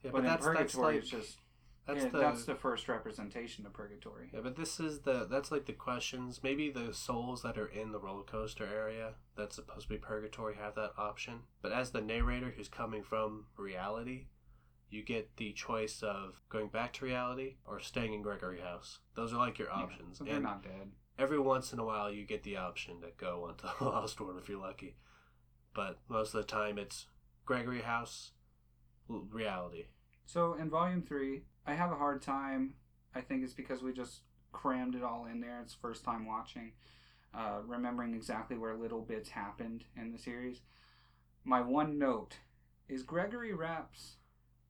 Yeah, 0.03 0.11
but, 0.11 0.13
but 0.13 0.17
in 0.19 0.25
that's 0.25 0.45
that's 0.45 0.57
purgatory, 0.75 0.93
like 0.95 1.01
it's 1.03 1.09
just 1.09 1.37
that's 1.87 2.03
yeah, 2.03 2.09
the 2.09 2.19
that's 2.19 2.45
the 2.45 2.55
first 2.55 2.87
representation 2.87 3.65
of 3.65 3.73
purgatory. 3.73 4.29
yeah, 4.33 4.41
but 4.43 4.55
this 4.55 4.79
is 4.79 4.99
the 4.99 5.25
that's 5.29 5.51
like 5.51 5.65
the 5.65 5.73
questions. 5.73 6.41
Maybe 6.43 6.69
the 6.69 6.93
souls 6.93 7.41
that 7.41 7.57
are 7.57 7.67
in 7.67 7.91
the 7.91 7.99
roller 7.99 8.23
coaster 8.23 8.65
area 8.65 9.15
that's 9.35 9.55
supposed 9.55 9.83
to 9.83 9.89
be 9.89 9.97
purgatory 9.97 10.55
have 10.55 10.75
that 10.75 10.93
option. 10.97 11.39
But 11.61 11.71
as 11.71 11.91
the 11.91 12.01
narrator 12.01 12.53
who's 12.55 12.69
coming 12.69 13.03
from 13.03 13.45
reality, 13.57 14.27
you 14.91 15.03
get 15.03 15.37
the 15.37 15.53
choice 15.53 16.03
of 16.03 16.41
going 16.49 16.67
back 16.67 16.93
to 16.93 17.05
reality 17.05 17.55
or 17.65 17.79
staying 17.79 18.13
in 18.13 18.21
Gregory 18.21 18.59
House. 18.59 18.99
Those 19.15 19.33
are 19.33 19.37
like 19.37 19.57
your 19.57 19.71
options. 19.71 20.17
so 20.19 20.23
they're 20.23 20.35
and 20.35 20.43
not 20.43 20.63
dead. 20.63 20.91
every 21.17 21.39
once 21.39 21.73
in 21.73 21.79
a 21.79 21.85
while 21.85 22.11
you 22.11 22.25
get 22.25 22.43
the 22.43 22.57
option 22.57 23.01
to 23.01 23.07
go 23.17 23.45
onto 23.49 23.67
the 23.79 23.85
Lost 23.85 24.19
World 24.19 24.37
if 24.39 24.49
you're 24.49 24.61
lucky. 24.61 24.97
But 25.73 25.99
most 26.09 26.33
of 26.35 26.41
the 26.41 26.47
time 26.47 26.77
it's 26.77 27.07
Gregory 27.45 27.81
House, 27.81 28.31
reality. 29.07 29.85
So 30.25 30.53
in 30.53 30.69
volume 30.69 31.01
three, 31.01 31.43
I 31.65 31.73
have 31.73 31.91
a 31.91 31.95
hard 31.95 32.21
time. 32.21 32.75
I 33.13 33.21
think 33.21 33.43
it's 33.43 33.53
because 33.53 33.81
we 33.83 33.91
just 33.93 34.21
crammed 34.51 34.95
it 34.95 35.03
all 35.03 35.25
in 35.25 35.41
there. 35.41 35.59
It's 35.61 35.73
first 35.73 36.03
time 36.03 36.25
watching, 36.25 36.71
uh, 37.33 37.59
remembering 37.65 38.13
exactly 38.13 38.57
where 38.57 38.75
little 38.75 39.01
bits 39.01 39.29
happened 39.29 39.83
in 39.95 40.11
the 40.11 40.17
series. 40.17 40.61
My 41.43 41.61
one 41.61 41.97
note 41.97 42.37
is 42.87 43.03
Gregory 43.03 43.53
raps. 43.53 44.17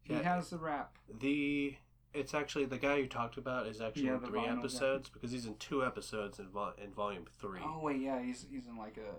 He 0.02 0.14
Yeah. 0.14 0.22
has 0.24 0.49
the 0.49 0.58
rap. 0.58 0.97
The 1.20 1.78
it's 2.14 2.34
actually 2.34 2.66
the 2.66 2.78
guy 2.78 2.95
you 2.97 3.08
talked 3.08 3.38
about 3.38 3.68
is 3.68 3.80
actually 3.80 4.08
Yeah, 4.08 4.16
in 4.16 4.20
three 4.22 4.39
vinyl 4.41 4.45
guy. 4.56 4.60
episodes 4.60 5.10
because 5.10 5.32
he's 5.32 5.45
in 5.45 5.56
two 5.56 5.86
episodes 5.86 6.39
in, 6.39 6.49
vol- 6.49 6.74
in 6.78 6.91
volume 6.91 7.26
three. 7.39 7.62
Oh 7.64 7.80
wait, 7.80 8.02
yeah, 8.02 8.22
he's 8.22 8.45
he's 8.52 8.68
in 8.68 8.76
like 8.78 8.97
a 8.97 9.14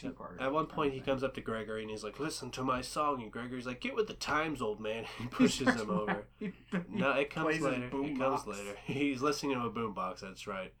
two 0.00 0.10
part. 0.10 0.40
At 0.40 0.52
one 0.52 0.66
point, 0.66 0.94
he 0.94 1.00
comes 1.00 1.22
up 1.22 1.34
to 1.34 1.40
Gregory 1.40 1.82
and 1.82 1.90
he's 1.90 2.04
like, 2.04 2.18
"Listen 2.20 2.50
to 2.52 2.62
my 2.62 2.80
song," 2.80 3.22
and 3.22 3.30
Gregory's 3.30 3.66
like, 3.66 3.80
"Get 3.80 3.94
with 3.94 4.06
the 4.06 4.14
times, 4.14 4.60
old 4.62 4.80
man." 4.80 5.04
He 5.18 5.26
pushes 5.30 5.68
him 5.74 5.90
over. 5.90 6.24
No, 6.88 7.12
it 7.12 7.30
comes 7.30 7.60
later. 7.60 7.90
It 7.92 8.18
comes 8.18 8.46
later. 8.46 8.76
He's 8.84 9.20
listening 9.22 9.58
to 9.58 9.66
a 9.66 9.70
boombox. 9.70 10.20
That's 10.20 10.46
right. 10.46 10.72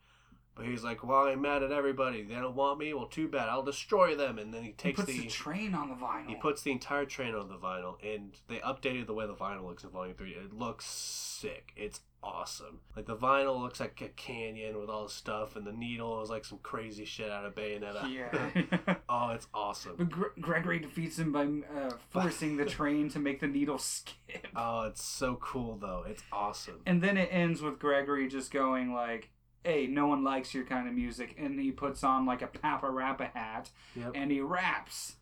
But 0.54 0.66
he's 0.66 0.82
like, 0.82 1.04
"Well, 1.04 1.26
I'm 1.26 1.40
mad 1.40 1.62
at 1.62 1.72
everybody. 1.72 2.22
They 2.22 2.34
don't 2.34 2.54
want 2.54 2.78
me. 2.78 2.92
Well, 2.92 3.06
too 3.06 3.28
bad. 3.28 3.48
I'll 3.48 3.62
destroy 3.62 4.14
them." 4.16 4.38
And 4.38 4.52
then 4.52 4.62
he 4.62 4.72
takes 4.72 5.02
the 5.04 5.20
the 5.20 5.26
train 5.26 5.74
on 5.74 5.88
the 5.88 5.94
vinyl. 5.94 6.26
he 6.28 6.34
puts 6.34 6.62
the 6.62 6.72
entire 6.72 7.06
train 7.06 7.34
on 7.34 7.48
the 7.48 7.56
vinyl, 7.56 7.96
and 8.02 8.34
they 8.48 8.58
updated 8.58 9.06
the 9.06 9.14
way 9.14 9.26
the 9.26 9.34
vinyl 9.34 9.64
looks 9.66 9.84
in 9.84 9.90
Volume 9.90 10.16
Three. 10.16 10.32
It 10.32 10.52
looks 10.52 10.86
sick. 10.86 11.72
It's 11.76 12.00
awesome. 12.22 12.80
Like 12.96 13.06
the 13.06 13.16
vinyl 13.16 13.60
looks 13.60 13.80
like 13.80 14.00
a 14.00 14.08
canyon 14.08 14.78
with 14.78 14.88
all 14.90 15.04
the 15.04 15.10
stuff, 15.10 15.56
and 15.56 15.66
the 15.66 15.72
needle 15.72 16.22
is 16.22 16.30
like 16.30 16.44
some 16.44 16.58
crazy 16.62 17.04
shit 17.04 17.30
out 17.30 17.44
of 17.44 17.54
Bayonetta. 17.54 18.12
yeah. 18.12 18.94
oh, 19.08 19.30
it's 19.30 19.46
awesome. 19.54 19.94
But 19.98 20.10
Gre- 20.10 20.40
Gregory 20.40 20.78
defeats 20.80 21.18
him 21.18 21.32
by 21.32 21.44
uh, 21.44 21.90
forcing 22.10 22.56
the 22.56 22.64
train 22.66 23.08
to 23.10 23.18
make 23.18 23.40
the 23.40 23.46
needle 23.46 23.78
skip. 23.78 24.46
Oh, 24.54 24.82
it's 24.82 25.04
so 25.04 25.36
cool 25.36 25.76
though. 25.76 26.04
It's 26.06 26.22
awesome. 26.32 26.80
And 26.86 27.02
then 27.02 27.16
it 27.16 27.28
ends 27.32 27.62
with 27.62 27.78
Gregory 27.78 28.28
just 28.28 28.50
going 28.52 28.92
like, 28.92 29.30
"Hey, 29.64 29.86
no 29.86 30.06
one 30.06 30.22
likes 30.24 30.52
your 30.54 30.64
kind 30.64 30.88
of 30.88 30.94
music," 30.94 31.34
and 31.38 31.58
he 31.58 31.70
puts 31.72 32.04
on 32.04 32.26
like 32.26 32.42
a 32.42 32.48
Parappa 32.48 33.32
hat 33.32 33.70
Yep. 33.96 34.12
and 34.14 34.30
he 34.30 34.40
raps. 34.40 35.16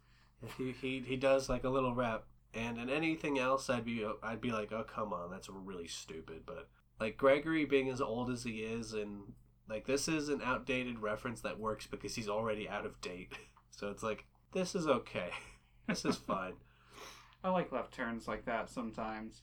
He, 0.57 0.73
he 0.73 1.01
he 1.01 1.17
does 1.17 1.49
like 1.49 1.65
a 1.65 1.69
little 1.69 1.95
rap, 1.95 2.25
and 2.55 2.79
in 2.79 2.89
anything 2.91 3.39
else, 3.41 3.69
I'd 3.69 3.85
be 3.85 4.07
I'd 4.23 4.41
be 4.41 4.51
like, 4.53 4.71
oh 4.73 4.85
come 4.85 5.13
on, 5.13 5.31
that's 5.31 5.49
really 5.49 5.89
stupid. 5.89 6.43
But 6.47 6.69
like 7.01 7.17
Gregory 7.17 7.65
being 7.65 7.89
as 7.89 8.01
old 8.01 8.31
as 8.31 8.45
he 8.45 8.61
is, 8.61 8.93
and 8.93 9.33
like 9.69 9.87
this 9.87 10.09
is 10.09 10.29
an 10.29 10.41
outdated 10.43 10.99
reference 11.01 11.41
that 11.43 11.61
works 11.61 11.87
because 11.87 12.15
he's 12.15 12.29
already 12.29 12.69
out 12.69 12.87
of 12.87 13.01
date. 13.01 13.33
So 13.71 13.91
it's 13.91 14.03
like 14.03 14.25
this 14.53 14.75
is 14.75 14.89
okay, 14.89 15.31
this 15.87 16.05
is 16.05 16.17
fine. 16.17 16.55
I 17.45 17.51
like 17.51 17.71
left 17.71 17.95
turns 17.95 18.27
like 18.27 18.45
that 18.47 18.69
sometimes. 18.69 19.43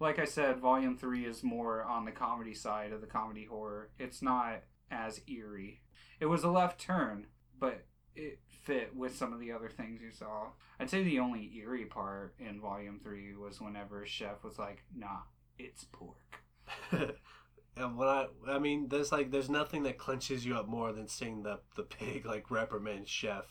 like 0.00 0.18
I 0.18 0.24
said, 0.24 0.58
Volume 0.58 0.96
Three 0.96 1.24
is 1.24 1.44
more 1.44 1.84
on 1.84 2.04
the 2.04 2.10
comedy 2.10 2.54
side 2.54 2.90
of 2.90 3.00
the 3.00 3.06
comedy 3.06 3.44
horror. 3.44 3.90
It's 4.00 4.20
not 4.20 4.64
as 4.90 5.20
eerie. 5.28 5.82
It 6.18 6.26
was 6.26 6.42
a 6.42 6.50
left 6.50 6.80
turn, 6.80 7.26
but 7.60 7.84
it 8.16 8.40
fit 8.64 8.96
with 8.96 9.16
some 9.16 9.32
of 9.32 9.38
the 9.38 9.52
other 9.52 9.68
things 9.68 10.00
you 10.00 10.10
saw. 10.10 10.48
I'd 10.80 10.90
say 10.90 11.04
the 11.04 11.20
only 11.20 11.52
eerie 11.56 11.84
part 11.84 12.34
in 12.40 12.60
Volume 12.60 12.98
Three 13.00 13.34
was 13.36 13.60
whenever 13.60 14.04
Chef 14.06 14.42
was 14.42 14.58
like, 14.58 14.82
"Nah, 14.92 15.20
it's 15.58 15.84
pork." 15.92 16.16
and 17.76 17.96
when 17.96 18.08
I 18.08 18.26
I 18.46 18.58
mean, 18.58 18.88
there's 18.88 19.12
like 19.12 19.30
there's 19.30 19.50
nothing 19.50 19.82
that 19.84 19.98
clenches 19.98 20.44
you 20.44 20.56
up 20.56 20.68
more 20.68 20.92
than 20.92 21.08
seeing 21.08 21.42
the 21.42 21.60
the 21.76 21.82
pig 21.82 22.26
like 22.26 22.50
reprimand 22.50 23.08
chef 23.08 23.44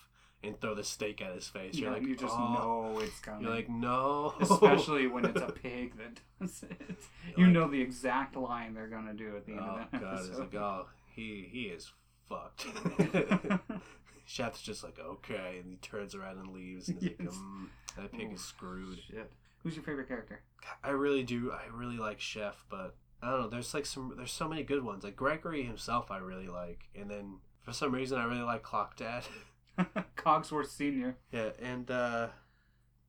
and 0.44 0.60
throw 0.62 0.76
the 0.76 0.84
steak 0.84 1.20
at 1.22 1.34
his 1.34 1.48
face. 1.48 1.76
You're 1.76 1.90
Yeah, 1.90 1.98
like, 1.98 2.08
you 2.08 2.16
just 2.16 2.36
"Oh." 2.38 2.54
know 2.94 3.00
it's 3.00 3.20
coming. 3.20 3.42
You're 3.44 3.56
like, 3.56 3.70
no. 3.70 4.36
Especially 4.40 5.08
when 5.08 5.26
it's 5.26 5.42
a 5.42 5.52
pig 5.64 5.98
that 5.98 6.20
does 6.40 6.64
it. 6.64 6.98
You 7.36 7.46
Like- 7.46 7.54
know 7.54 7.68
the 7.68 7.82
exact 7.82 8.36
line 8.36 8.74
they're 8.76 8.88
gonna 8.88 9.14
do 9.16 9.36
at 9.36 9.46
the 9.48 9.54
end 9.54 9.62
Oh 9.64 9.78
of 9.82 9.92
that 9.92 10.02
god, 10.02 10.26
it's 10.30 10.38
like 10.38 10.54
oh 10.56 10.86
he 11.16 11.48
he 11.52 11.64
is 11.64 11.92
fucked. 12.30 12.68
Chef's 14.26 14.62
just 14.62 14.84
like 14.84 15.00
okay, 15.00 15.60
and 15.62 15.72
he 15.72 15.78
turns 15.78 16.14
around 16.14 16.38
and 16.38 16.50
leaves, 16.54 16.90
and 16.90 17.00
he's 17.02 17.12
like, 17.12 17.20
Yes. 17.24 17.36
mm, 17.36 17.68
that 17.96 18.12
pig 18.12 18.28
Oh, 18.30 18.34
is 18.36 18.42
screwed. 18.44 19.00
Shit. 19.10 19.32
Who's 19.68 19.76
your 19.76 19.84
favorite 19.84 20.08
character? 20.08 20.40
I 20.82 20.92
really 20.92 21.24
do. 21.24 21.52
I 21.52 21.64
really 21.76 21.98
like 21.98 22.22
Chef, 22.22 22.64
but 22.70 22.96
I 23.22 23.32
don't 23.32 23.42
know. 23.42 23.50
There's 23.50 23.74
like 23.74 23.86
some. 23.86 24.14
There's 24.16 24.32
so 24.32 24.48
many 24.48 24.64
good 24.64 24.82
ones. 24.82 25.04
Like 25.04 25.18
Gregory 25.18 25.64
himself, 25.64 26.10
I 26.10 26.20
really 26.20 26.48
like, 26.48 26.88
and 26.96 27.12
then 27.12 27.40
for 27.66 27.74
some 27.74 27.94
reason, 27.94 28.18
I 28.18 28.24
really 28.24 28.44
like 28.44 28.64
Clock 28.64 28.96
Dad. 28.96 29.26
Cogsworth 30.16 30.70
Senior. 30.70 31.18
yeah, 31.34 31.50
and 31.62 31.92
uh 31.92 32.30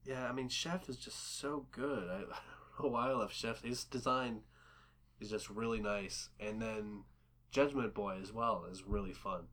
yeah, 0.05 0.29
I 0.29 0.33
mean, 0.33 0.49
Chef 0.49 0.89
is 0.89 0.97
just 0.97 1.39
so 1.39 1.67
good. 1.71 2.09
I, 2.11 2.15
I 2.17 2.19
don't 2.83 2.87
know 2.87 2.89
why 2.89 3.11
I 3.11 3.13
love 3.13 3.33
Chef. 3.33 3.63
His 3.63 3.85
design 3.85 4.41
is 5.21 5.31
just 5.31 5.49
really 5.49 5.81
nice, 5.81 6.31
and 6.41 6.61
then 6.61 7.05
Judgment 7.53 7.95
Boy 7.95 8.19
as 8.21 8.33
well 8.33 8.67
is 8.69 8.83
really 8.83 9.13
fun 9.13 9.45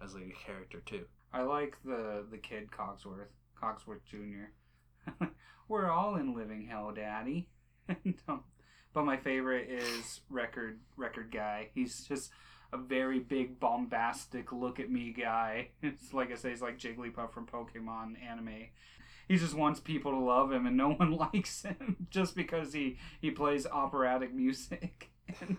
as 0.00 0.14
like 0.14 0.26
a 0.26 0.46
character 0.46 0.78
too. 0.86 1.06
I 1.32 1.42
like 1.42 1.78
the 1.84 2.24
the 2.30 2.38
kid 2.38 2.70
Cogsworth, 2.70 3.32
Cogsworth 3.60 4.04
Junior. 4.08 4.52
We're 5.68 5.90
all 5.90 6.16
in 6.16 6.34
living 6.34 6.66
hell, 6.66 6.92
Daddy. 6.94 7.48
Um, 8.28 8.42
but 8.92 9.04
my 9.04 9.16
favorite 9.16 9.68
is 9.70 10.20
record 10.28 10.80
record 10.96 11.30
guy. 11.32 11.68
He's 11.74 12.04
just 12.04 12.30
a 12.72 12.76
very 12.76 13.18
big 13.18 13.58
bombastic 13.60 14.52
look 14.52 14.80
at 14.80 14.90
me 14.90 15.12
guy. 15.12 15.70
It's 15.82 16.12
like 16.12 16.30
I 16.32 16.34
say, 16.34 16.50
he's 16.50 16.62
like 16.62 16.78
Jigglypuff 16.78 17.32
from 17.32 17.46
Pokemon 17.46 18.22
anime. 18.22 18.68
He 19.28 19.36
just 19.36 19.54
wants 19.54 19.80
people 19.80 20.12
to 20.12 20.18
love 20.18 20.52
him, 20.52 20.66
and 20.66 20.76
no 20.76 20.90
one 20.92 21.12
likes 21.32 21.62
him 21.62 22.08
just 22.10 22.34
because 22.34 22.72
he 22.72 22.98
he 23.20 23.30
plays 23.30 23.66
operatic 23.66 24.34
music. 24.34 25.10
And 25.40 25.58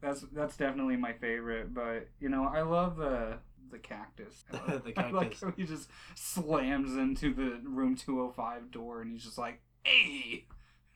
that's 0.00 0.24
that's 0.32 0.56
definitely 0.56 0.96
my 0.96 1.12
favorite. 1.12 1.74
But 1.74 2.08
you 2.20 2.28
know, 2.28 2.44
I 2.44 2.62
love 2.62 2.96
the 2.96 3.38
the 3.70 3.78
cactus. 3.78 4.44
The 4.66 4.82
like 4.84 4.94
cactus. 4.94 5.40
how 5.40 5.52
he 5.56 5.64
just 5.64 5.88
slams 6.14 6.96
into 6.96 7.34
the 7.34 7.60
room 7.68 7.96
two 7.96 8.18
hundred 8.20 8.34
five 8.34 8.70
door, 8.70 9.02
and 9.02 9.12
he's 9.12 9.24
just 9.24 9.38
like, 9.38 9.60
"Hey, 9.84 10.46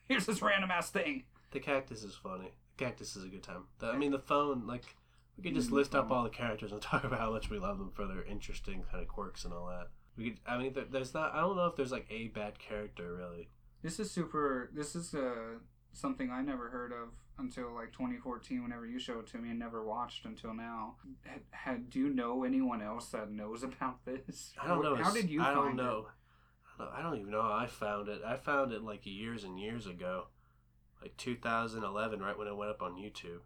here's 0.07 0.25
this 0.25 0.41
random 0.41 0.71
ass 0.71 0.89
thing." 0.89 1.23
The 1.51 1.59
cactus 1.59 2.03
is 2.03 2.15
funny. 2.15 2.51
The 2.77 2.85
cactus 2.85 3.15
is 3.15 3.23
a 3.25 3.27
good 3.27 3.43
time. 3.43 3.65
The, 3.79 3.87
I 3.87 3.97
mean, 3.97 4.11
the 4.11 4.19
phone 4.19 4.65
like 4.67 4.95
we 5.37 5.43
could 5.43 5.53
just 5.55 5.69
Mm, 5.69 5.73
list 5.73 5.95
up 5.95 6.11
all 6.11 6.23
the 6.23 6.29
characters 6.29 6.71
and 6.71 6.81
talk 6.81 7.03
about 7.03 7.19
how 7.19 7.31
much 7.31 7.49
we 7.49 7.59
love 7.59 7.77
them 7.77 7.91
for 7.91 8.05
their 8.07 8.23
interesting 8.23 8.83
kind 8.91 9.01
of 9.01 9.07
quirks 9.07 9.43
and 9.45 9.53
all 9.53 9.67
that. 9.67 9.87
We 10.17 10.31
could. 10.31 10.39
I 10.47 10.57
mean, 10.57 10.73
there, 10.73 10.85
there's 10.89 11.13
not. 11.13 11.33
I 11.33 11.41
don't 11.41 11.55
know 11.55 11.67
if 11.67 11.75
there's 11.75 11.91
like 11.91 12.07
a 12.09 12.27
bad 12.29 12.59
character 12.59 13.13
really. 13.15 13.49
This 13.81 13.99
is 13.99 14.11
super. 14.11 14.69
This 14.73 14.95
is 14.95 15.13
uh, 15.13 15.57
something 15.93 16.29
I 16.29 16.41
never 16.41 16.69
heard 16.69 16.91
of 16.91 17.09
until 17.37 17.73
like 17.73 17.91
2014. 17.93 18.63
Whenever 18.63 18.85
you 18.85 18.99
showed 18.99 19.19
it 19.19 19.27
to 19.27 19.37
me, 19.37 19.49
and 19.49 19.59
never 19.59 19.83
watched 19.83 20.25
until 20.25 20.53
now. 20.53 20.95
Had, 21.23 21.41
had 21.51 21.89
do 21.89 21.99
you 21.99 22.09
know 22.09 22.43
anyone 22.43 22.81
else 22.81 23.07
that 23.09 23.31
knows 23.31 23.63
about 23.69 24.05
this? 24.05 24.53
I 24.61 24.67
don't 24.67 24.83
know. 24.83 24.95
How 24.95 25.11
did 25.13 25.29
you? 25.29 25.41
I 25.41 25.53
don't 25.53 25.65
find 25.67 25.79
it? 25.79 25.83
I 25.83 25.85
don't- 25.87 26.05
I 26.95 27.03
don't 27.03 27.19
even 27.19 27.29
know 27.31 27.43
how 27.43 27.53
I 27.53 27.67
found 27.67 28.07
it. 28.07 28.21
I 28.25 28.37
found 28.37 28.71
it 28.73 28.81
like 28.81 29.05
years 29.05 29.43
and 29.43 29.59
years 29.59 29.85
ago, 29.85 30.29
like 30.99 31.15
2011, 31.17 32.19
right 32.19 32.35
when 32.35 32.47
it 32.47 32.55
went 32.57 32.71
up 32.71 32.81
on 32.81 32.95
YouTube. 32.95 33.41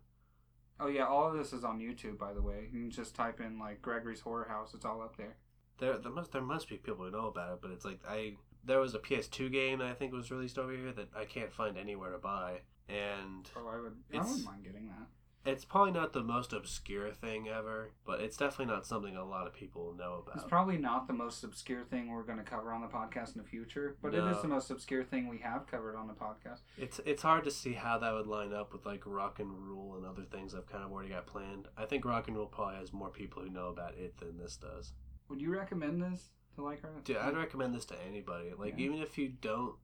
Oh 0.80 0.88
yeah, 0.88 1.06
all 1.06 1.28
of 1.30 1.38
this 1.38 1.52
is 1.52 1.66
on 1.66 1.80
YouTube, 1.80 2.18
by 2.18 2.32
the 2.32 2.42
way. 2.42 2.70
You 2.72 2.80
can 2.84 2.92
just 2.92 3.14
type 3.14 3.42
in 3.42 3.60
like 3.60 3.82
Gregory's 3.82 4.22
Horror 4.22 4.48
House. 4.48 4.74
It's 4.74 4.86
all 4.86 5.02
up 5.02 5.18
there. 5.18 5.36
There, 5.80 5.98
there 5.98 6.12
must 6.14 6.32
there 6.32 6.42
must 6.42 6.70
be 6.70 6.78
people 6.78 7.04
who 7.04 7.12
know 7.12 7.28
about 7.28 7.52
it, 7.52 7.60
but 7.62 7.72
it's 7.72 7.84
like 7.84 8.00
I 8.08 8.36
there 8.66 8.80
was 8.80 8.96
a 8.96 9.00
PS2 9.00 9.52
game 9.52 9.80
that 9.80 9.88
I 9.88 9.94
think 9.94 10.12
was 10.14 10.32
released 10.32 10.58
over 10.58 10.72
here 10.72 10.92
that 10.94 11.10
I 11.16 11.26
can't 11.26 11.54
find 11.54 11.78
anywhere 11.78 12.12
to 12.12 12.18
buy, 12.18 12.62
and 12.90 13.50
Oh, 13.56 13.68
I 13.68 13.80
would. 13.82 13.96
I 14.14 14.18
wouldn't 14.20 14.46
mind 14.46 14.64
getting 14.64 14.88
that. 14.88 15.08
It's 15.48 15.64
probably 15.64 15.92
not 15.92 16.12
the 16.14 16.24
most 16.24 16.54
obscure 16.54 17.12
thing 17.12 17.48
ever, 17.50 17.92
but 18.04 18.20
it's 18.20 18.36
definitely 18.36 18.74
not 18.74 18.88
something 18.88 19.16
a 19.16 19.24
lot 19.24 19.46
of 19.46 19.54
people 19.54 19.94
know 19.96 20.24
about. 20.26 20.38
It's 20.38 20.46
probably 20.50 20.78
not 20.78 21.06
the 21.06 21.14
most 21.14 21.44
obscure 21.44 21.84
thing 21.84 22.10
we're 22.10 22.24
going 22.24 22.40
to 22.40 22.44
cover 22.44 22.72
on 22.74 22.82
the 22.82 22.88
podcast 22.88 23.36
in 23.36 23.44
the 23.44 23.48
future, 23.48 23.96
but 24.02 24.16
it 24.16 24.22
No. 24.26 24.30
is 24.30 24.42
the 24.42 24.48
most 24.48 24.72
obscure 24.72 25.04
thing 25.04 25.28
we 25.28 25.38
have 25.38 25.68
covered 25.68 25.96
on 25.96 26.08
the 26.08 26.16
podcast. 26.16 26.62
It's 26.80 27.00
it's 27.06 27.22
hard 27.22 27.44
to 27.44 27.52
see 27.52 27.74
how 27.74 28.00
that 28.00 28.12
would 28.12 28.26
line 28.26 28.54
up 28.54 28.74
with 28.74 28.88
like 28.88 29.04
rock 29.06 29.40
and 29.40 29.52
roll 29.70 29.94
and 29.98 30.04
other 30.04 30.24
things 30.24 30.56
I've 30.56 30.66
kind 30.66 30.84
of 30.84 30.92
already 30.92 31.10
got 31.10 31.28
planned. 31.28 31.68
I 31.78 31.86
think 31.86 32.06
rock 32.06 32.28
and 32.28 32.36
roll 32.36 32.48
probably 32.48 32.78
has 32.78 32.92
more 32.92 33.12
people 33.12 33.44
who 33.44 33.50
know 33.52 33.68
about 33.68 33.94
it 34.00 34.18
than 34.18 34.40
this 34.40 34.58
does. 34.58 34.94
Would 35.30 35.42
you 35.44 35.52
recommend 35.54 36.02
this 36.02 36.30
to 36.56 36.64
like 36.64 36.84
our? 36.84 36.92
Dude, 37.04 37.18
I'd 37.18 37.36
recommend 37.36 37.74
this 37.76 37.86
to 37.86 37.96
anybody. 38.08 38.52
Like 38.58 38.74
Yeah. 38.78 38.86
even 38.86 39.00
if 39.02 39.18
you 39.18 39.30
don't 39.30 39.76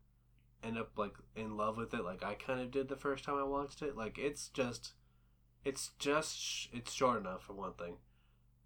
end 0.63 0.77
up 0.77 0.97
like 0.97 1.13
in 1.35 1.57
love 1.57 1.77
with 1.77 1.93
it, 1.93 2.03
like 2.03 2.23
I 2.23 2.33
kind 2.35 2.59
of 2.61 2.71
did 2.71 2.87
the 2.89 2.95
first 2.95 3.23
time 3.23 3.35
I 3.35 3.43
watched 3.43 3.81
it. 3.81 3.95
Like 3.97 4.17
it's 4.17 4.49
just, 4.49 4.93
it's 5.65 5.91
just 5.99 6.69
it's 6.73 6.91
short 6.93 7.19
enough 7.19 7.43
for 7.43 7.53
one 7.53 7.73
thing, 7.73 7.97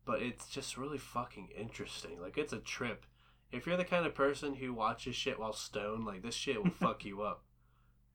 but 0.05 0.21
it's 0.21 0.47
just 0.47 0.77
really 0.77 0.97
fucking 0.97 1.49
interesting. 1.57 2.19
Like 2.21 2.37
it's 2.37 2.53
a 2.53 2.59
trip. 2.59 3.05
If 3.51 3.65
you're 3.65 3.77
the 3.77 3.85
kind 3.85 4.05
of 4.05 4.13
person 4.15 4.55
who 4.55 4.73
watches 4.73 5.15
shit 5.15 5.39
while 5.39 5.53
stoned, 5.53 6.05
like 6.05 6.21
this 6.23 6.35
shit 6.35 6.61
will 6.63 6.71
fuck 6.79 7.05
you 7.05 7.21
up. 7.21 7.43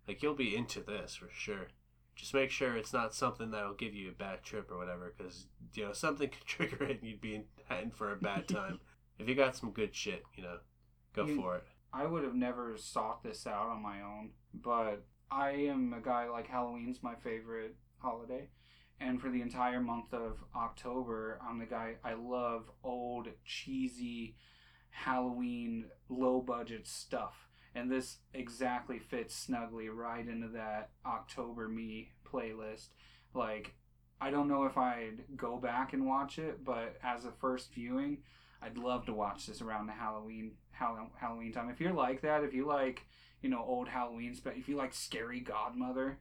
Like 0.06 0.22
you'll 0.22 0.34
be 0.34 0.54
into 0.56 0.80
this 0.80 1.14
for 1.14 1.28
sure. 1.32 1.68
Just 2.16 2.34
make 2.34 2.50
sure 2.50 2.76
it's 2.76 2.92
not 2.92 3.14
something 3.14 3.50
that'll 3.50 3.72
give 3.72 3.94
you 3.94 4.10
a 4.10 4.12
bad 4.12 4.42
trip 4.42 4.70
or 4.70 4.76
whatever, 4.76 5.14
because 5.16 5.46
you 5.72 5.84
know 5.86 5.92
something 5.94 6.28
could 6.28 6.44
trigger 6.46 6.84
it 6.84 7.00
and 7.00 7.08
you'd 7.08 7.20
be 7.20 7.34
in, 7.36 7.44
in 7.82 7.90
for 7.92 8.12
a 8.12 8.16
bad 8.16 8.46
time. 8.48 8.80
If 9.20 9.28
you 9.28 9.34
got 9.34 9.56
some 9.56 9.70
good 9.70 9.94
shit, 9.94 10.22
you 10.34 10.42
know, 10.42 10.58
go 11.12 11.26
You- 11.26 11.36
for 11.36 11.56
it. 11.56 11.64
I 11.92 12.06
would 12.06 12.22
have 12.22 12.34
never 12.36 12.76
sought 12.76 13.22
this 13.22 13.46
out 13.46 13.66
on 13.68 13.82
my 13.82 14.00
own, 14.00 14.32
but 14.54 15.04
I 15.30 15.50
am 15.50 15.92
a 15.92 16.00
guy 16.00 16.28
like 16.28 16.46
Halloween's 16.46 17.02
my 17.02 17.16
favorite 17.16 17.76
holiday. 17.98 18.48
And 19.00 19.20
for 19.20 19.28
the 19.30 19.40
entire 19.40 19.80
month 19.80 20.12
of 20.12 20.44
October, 20.54 21.40
I'm 21.42 21.58
the 21.58 21.66
guy 21.66 21.96
I 22.04 22.12
love 22.12 22.70
old, 22.84 23.28
cheesy 23.44 24.36
Halloween, 24.90 25.90
low 26.08 26.40
budget 26.40 26.86
stuff. 26.86 27.48
And 27.74 27.90
this 27.90 28.18
exactly 28.34 28.98
fits 28.98 29.34
snugly 29.34 29.88
right 29.88 30.26
into 30.26 30.48
that 30.48 30.90
October 31.06 31.68
Me 31.68 32.12
playlist. 32.24 32.88
Like, 33.32 33.74
I 34.20 34.30
don't 34.30 34.48
know 34.48 34.64
if 34.64 34.76
I'd 34.76 35.24
go 35.36 35.56
back 35.56 35.92
and 35.92 36.06
watch 36.06 36.38
it, 36.38 36.62
but 36.64 36.98
as 37.02 37.24
a 37.24 37.32
first 37.32 37.72
viewing, 37.72 38.22
I'd 38.62 38.76
love 38.78 39.06
to 39.06 39.12
watch 39.12 39.46
this 39.46 39.62
around 39.62 39.86
the 39.86 39.92
Halloween 39.92 40.52
Hall- 40.72 41.10
Halloween 41.18 41.52
time. 41.52 41.68
If 41.70 41.80
you're 41.80 41.92
like 41.92 42.20
that, 42.22 42.44
if 42.44 42.52
you 42.54 42.66
like 42.66 43.02
you 43.42 43.48
know 43.48 43.64
old 43.64 43.88
Halloween, 43.88 44.36
but 44.44 44.56
if 44.56 44.68
you 44.68 44.76
like 44.76 44.92
Scary 44.94 45.40
Godmother, 45.40 46.18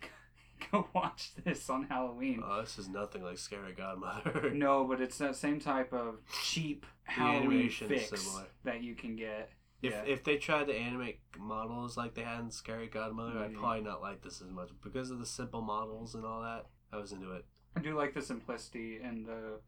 go 0.70 0.86
watch 0.94 1.32
this 1.44 1.68
on 1.70 1.84
Halloween. 1.84 2.42
Oh, 2.44 2.60
this 2.60 2.78
is 2.78 2.88
nothing 2.88 3.22
like 3.22 3.38
Scary 3.38 3.72
Godmother. 3.72 4.50
No, 4.54 4.84
but 4.84 5.00
it's 5.00 5.18
that 5.18 5.36
same 5.36 5.60
type 5.60 5.92
of 5.92 6.16
cheap 6.42 6.84
Halloween 7.04 7.70
fix 7.70 8.10
similar. 8.10 8.46
that 8.64 8.82
you 8.82 8.94
can 8.94 9.16
get. 9.16 9.50
If 9.80 9.92
Yeah. 9.92 10.02
if 10.06 10.24
they 10.24 10.36
tried 10.36 10.66
to 10.66 10.74
animate 10.76 11.20
models 11.38 11.96
like 11.96 12.14
they 12.14 12.22
had 12.24 12.40
in 12.40 12.50
Scary 12.50 12.88
Godmother, 12.88 13.38
I'd 13.38 13.52
Mhm. 13.54 13.58
probably 13.58 13.82
not 13.82 14.02
like 14.02 14.22
this 14.22 14.42
as 14.42 14.50
much 14.50 14.70
because 14.82 15.10
of 15.10 15.20
the 15.20 15.26
simple 15.26 15.62
models 15.62 16.14
and 16.14 16.24
all 16.24 16.42
that. 16.42 16.66
I 16.92 16.96
was 16.96 17.12
into 17.12 17.32
it. 17.32 17.46
I 17.76 17.80
do 17.80 17.94
like 17.94 18.12
the 18.14 18.22
simplicity 18.22 18.96
and 18.96 19.24
the 19.24 19.60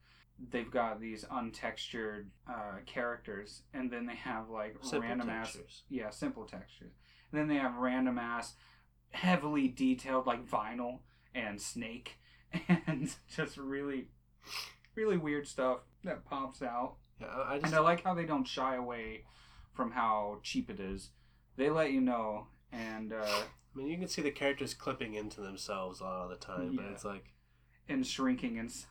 they've 0.48 0.70
got 0.70 1.00
these 1.00 1.24
untextured 1.24 2.26
uh, 2.48 2.78
characters, 2.86 3.62
and 3.74 3.90
then 3.90 4.06
they 4.06 4.14
have 4.14 4.48
like 4.48 4.76
Simple 4.80 5.08
random 5.08 5.30
ass 5.30 5.56
yeah 5.88 6.10
simple 6.10 6.44
textures. 6.44 6.92
And 7.30 7.40
then 7.40 7.48
they 7.48 7.56
have 7.56 7.76
random 7.76 8.18
ass, 8.18 8.54
heavily 9.10 9.68
detailed 9.68 10.26
like 10.26 10.46
vinyl 10.46 11.00
and 11.34 11.60
snake, 11.60 12.18
and 12.86 13.14
just 13.34 13.56
really, 13.56 14.08
really 14.94 15.16
weird 15.16 15.46
stuff 15.46 15.80
that 16.04 16.24
pops 16.24 16.62
out. 16.62 16.96
Yeah, 17.20 17.26
I 17.46 17.58
just 17.58 17.66
And 17.66 17.74
I 17.74 17.80
like 17.80 18.02
how 18.02 18.14
they 18.14 18.24
don't 18.24 18.46
shy 18.46 18.76
away 18.76 19.24
from 19.72 19.92
how 19.92 20.40
cheap 20.42 20.70
it 20.70 20.80
is. 20.80 21.10
They 21.56 21.70
let 21.70 21.92
you 21.92 22.00
know, 22.00 22.46
and 22.72 23.12
uh, 23.12 23.42
I 23.74 23.78
mean, 23.78 23.88
you 23.88 23.98
can 23.98 24.08
see 24.08 24.22
the 24.22 24.30
characters 24.30 24.74
clipping 24.74 25.14
into 25.14 25.40
themselves 25.40 26.00
a 26.00 26.04
lot 26.04 26.24
of 26.24 26.30
the 26.30 26.36
time, 26.36 26.74
but 26.76 26.86
it's 26.86 27.04
like 27.04 27.32
and 27.88 28.06
shrinking 28.06 28.56
inside. 28.56 28.86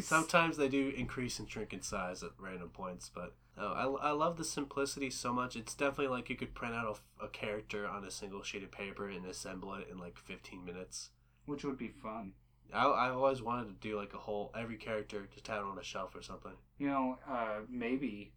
Sometimes 0.00 0.56
they 0.56 0.68
do 0.68 0.92
increase 0.96 1.38
and 1.38 1.48
shrink 1.50 1.72
in 1.72 1.82
size 1.82 2.22
at 2.22 2.30
random 2.38 2.70
points. 2.70 3.10
But 3.12 3.34
oh, 3.58 3.72
I, 4.02 4.08
I 4.08 4.10
love 4.12 4.36
the 4.36 4.44
simplicity 4.44 5.10
so 5.10 5.32
much. 5.32 5.56
It's 5.56 5.74
definitely 5.74 6.08
like 6.14 6.30
you 6.30 6.36
could 6.36 6.54
print 6.54 6.74
out 6.74 6.98
a, 7.20 7.24
a 7.24 7.28
character 7.28 7.86
on 7.86 8.04
a 8.04 8.10
single 8.10 8.42
sheet 8.42 8.62
of 8.62 8.70
paper 8.70 9.08
and 9.08 9.26
assemble 9.26 9.74
it 9.74 9.88
in 9.90 9.98
like 9.98 10.16
15 10.18 10.64
minutes. 10.64 11.10
which 11.46 11.64
would 11.64 11.78
be 11.78 11.88
fun. 11.88 12.32
I 12.72 12.84
I 12.86 13.10
always 13.10 13.42
wanted 13.42 13.66
to 13.68 13.88
do 13.88 13.98
like 13.98 14.14
a 14.14 14.18
whole 14.18 14.50
every 14.56 14.76
character 14.76 15.26
just 15.32 15.46
have 15.48 15.58
it 15.64 15.68
on 15.68 15.78
a 15.78 15.82
shelf 15.82 16.14
or 16.14 16.22
something. 16.22 16.56
You 16.78 16.88
know, 16.88 17.18
uh, 17.28 17.60
maybe, 17.68 18.32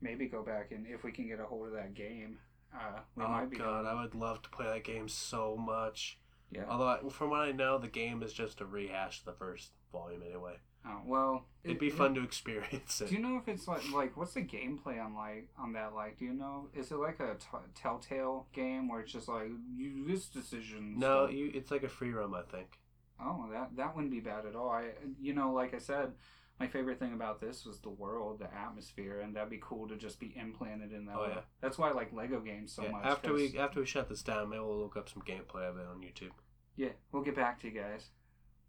maybe 0.00 0.26
go 0.28 0.42
back 0.42 0.72
and 0.72 0.86
if 0.86 1.04
we 1.04 1.12
can 1.12 1.28
get 1.28 1.40
a 1.40 1.44
hold 1.44 1.66
of 1.68 1.72
that 1.74 1.94
game, 1.94 2.38
uh, 2.74 3.00
we 3.16 3.24
oh 3.24 3.28
might 3.28 3.50
be. 3.50 3.56
god, 3.56 3.84
I 3.86 3.94
would 4.00 4.14
love 4.14 4.42
to 4.42 4.48
play 4.50 4.66
that 4.66 4.84
game 4.84 5.08
so 5.08 5.56
much. 5.56 6.18
Yeah. 6.50 6.64
Although 6.68 6.86
I, 6.88 6.98
from 7.10 7.30
what 7.30 7.40
I 7.40 7.52
know, 7.52 7.78
the 7.78 7.88
game 7.88 8.22
is 8.22 8.32
just 8.32 8.60
a 8.60 8.66
rehash 8.66 9.20
of 9.20 9.24
the 9.26 9.32
first 9.32 9.70
volume 9.92 10.22
anyway. 10.24 10.54
Oh, 10.88 11.00
well, 11.04 11.46
It'd 11.64 11.78
it- 11.78 11.80
be 11.80 11.88
it- 11.88 11.94
fun 11.94 12.14
to 12.14 12.22
experience 12.22 13.00
it. 13.00 13.08
Do 13.08 13.14
you 13.16 13.20
know 13.20 13.36
if 13.38 13.48
it's 13.48 13.66
like 13.66 13.82
like 13.92 14.16
what's 14.16 14.34
the 14.34 14.42
gameplay 14.42 15.04
on 15.04 15.14
like 15.16 15.48
on 15.58 15.72
that 15.72 15.94
like? 15.94 16.18
Do 16.18 16.24
you 16.24 16.32
know? 16.34 16.68
Is 16.74 16.92
it 16.92 16.96
like 16.96 17.18
a 17.18 17.34
t- 17.34 17.58
Telltale 17.74 18.46
game 18.52 18.88
where 18.88 19.00
it's 19.00 19.12
just 19.12 19.26
like 19.28 19.48
you 19.76 20.06
this 20.06 20.26
decision? 20.26 20.98
no, 20.98 21.26
you 21.28 21.50
it's 21.52 21.70
like 21.72 21.82
a 21.82 21.88
free 21.88 22.12
roam, 22.12 22.34
I 22.34 22.42
think. 22.42 22.78
Oh, 23.20 23.48
that 23.50 23.74
that 23.76 23.94
wouldn't 23.96 24.12
be 24.12 24.20
bad 24.20 24.46
at 24.46 24.54
all. 24.54 24.70
I 24.70 24.90
you 25.20 25.32
know, 25.34 25.50
like 25.52 25.74
I 25.74 25.78
said, 25.78 26.12
my 26.58 26.66
favorite 26.66 26.98
thing 26.98 27.12
about 27.12 27.40
this 27.40 27.64
was 27.66 27.80
the 27.80 27.90
world, 27.90 28.38
the 28.38 28.52
atmosphere, 28.54 29.20
and 29.20 29.34
that'd 29.36 29.50
be 29.50 29.60
cool 29.62 29.86
to 29.88 29.96
just 29.96 30.18
be 30.18 30.32
implanted 30.36 30.92
in 30.92 31.04
that. 31.06 31.16
Oh, 31.18 31.26
yeah. 31.28 31.40
That's 31.60 31.76
why 31.78 31.90
I 31.90 31.92
like 31.92 32.12
Lego 32.12 32.40
games 32.40 32.72
so 32.72 32.82
Yeah, 32.82 32.92
much. 32.92 33.04
after 33.04 33.30
'cause- 33.30 33.52
we 33.52 33.58
after 33.58 33.80
we 33.80 33.86
shut 33.86 34.08
this 34.08 34.22
down, 34.22 34.48
maybe 34.48 34.62
we'll 34.62 34.78
look 34.80 34.96
up 34.96 35.08
some 35.08 35.22
gameplay 35.22 35.68
of 35.68 35.78
it 35.78 35.86
on 35.86 36.00
YouTube. 36.00 36.32
Yeah, 36.76 36.92
we'll 37.12 37.22
get 37.22 37.34
back 37.36 37.60
to 37.60 37.68
you 37.68 37.74
guys. 37.80 38.10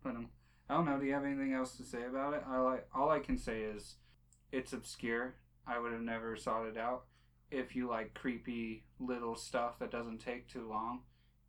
But 0.03 0.15
um, 0.15 0.29
I 0.69 0.73
don't 0.75 0.85
know. 0.85 0.99
Do 0.99 1.05
you 1.05 1.13
have 1.13 1.23
anything 1.25 1.53
else 1.53 1.77
to 1.77 1.83
say 1.83 2.03
about 2.05 2.33
it? 2.33 2.43
I 2.47 2.59
like 2.59 2.87
all 2.93 3.09
I 3.09 3.19
can 3.19 3.37
say 3.37 3.61
is 3.61 3.95
it's 4.51 4.73
obscure. 4.73 5.35
I 5.65 5.79
would 5.79 5.91
have 5.91 6.01
never 6.01 6.35
sought 6.37 6.65
it 6.67 6.77
out. 6.77 7.05
If 7.51 7.75
you 7.75 7.87
like 7.87 8.13
creepy 8.13 8.85
little 8.99 9.35
stuff 9.35 9.79
that 9.79 9.91
doesn't 9.91 10.19
take 10.19 10.47
too 10.49 10.67
long, 10.67 11.03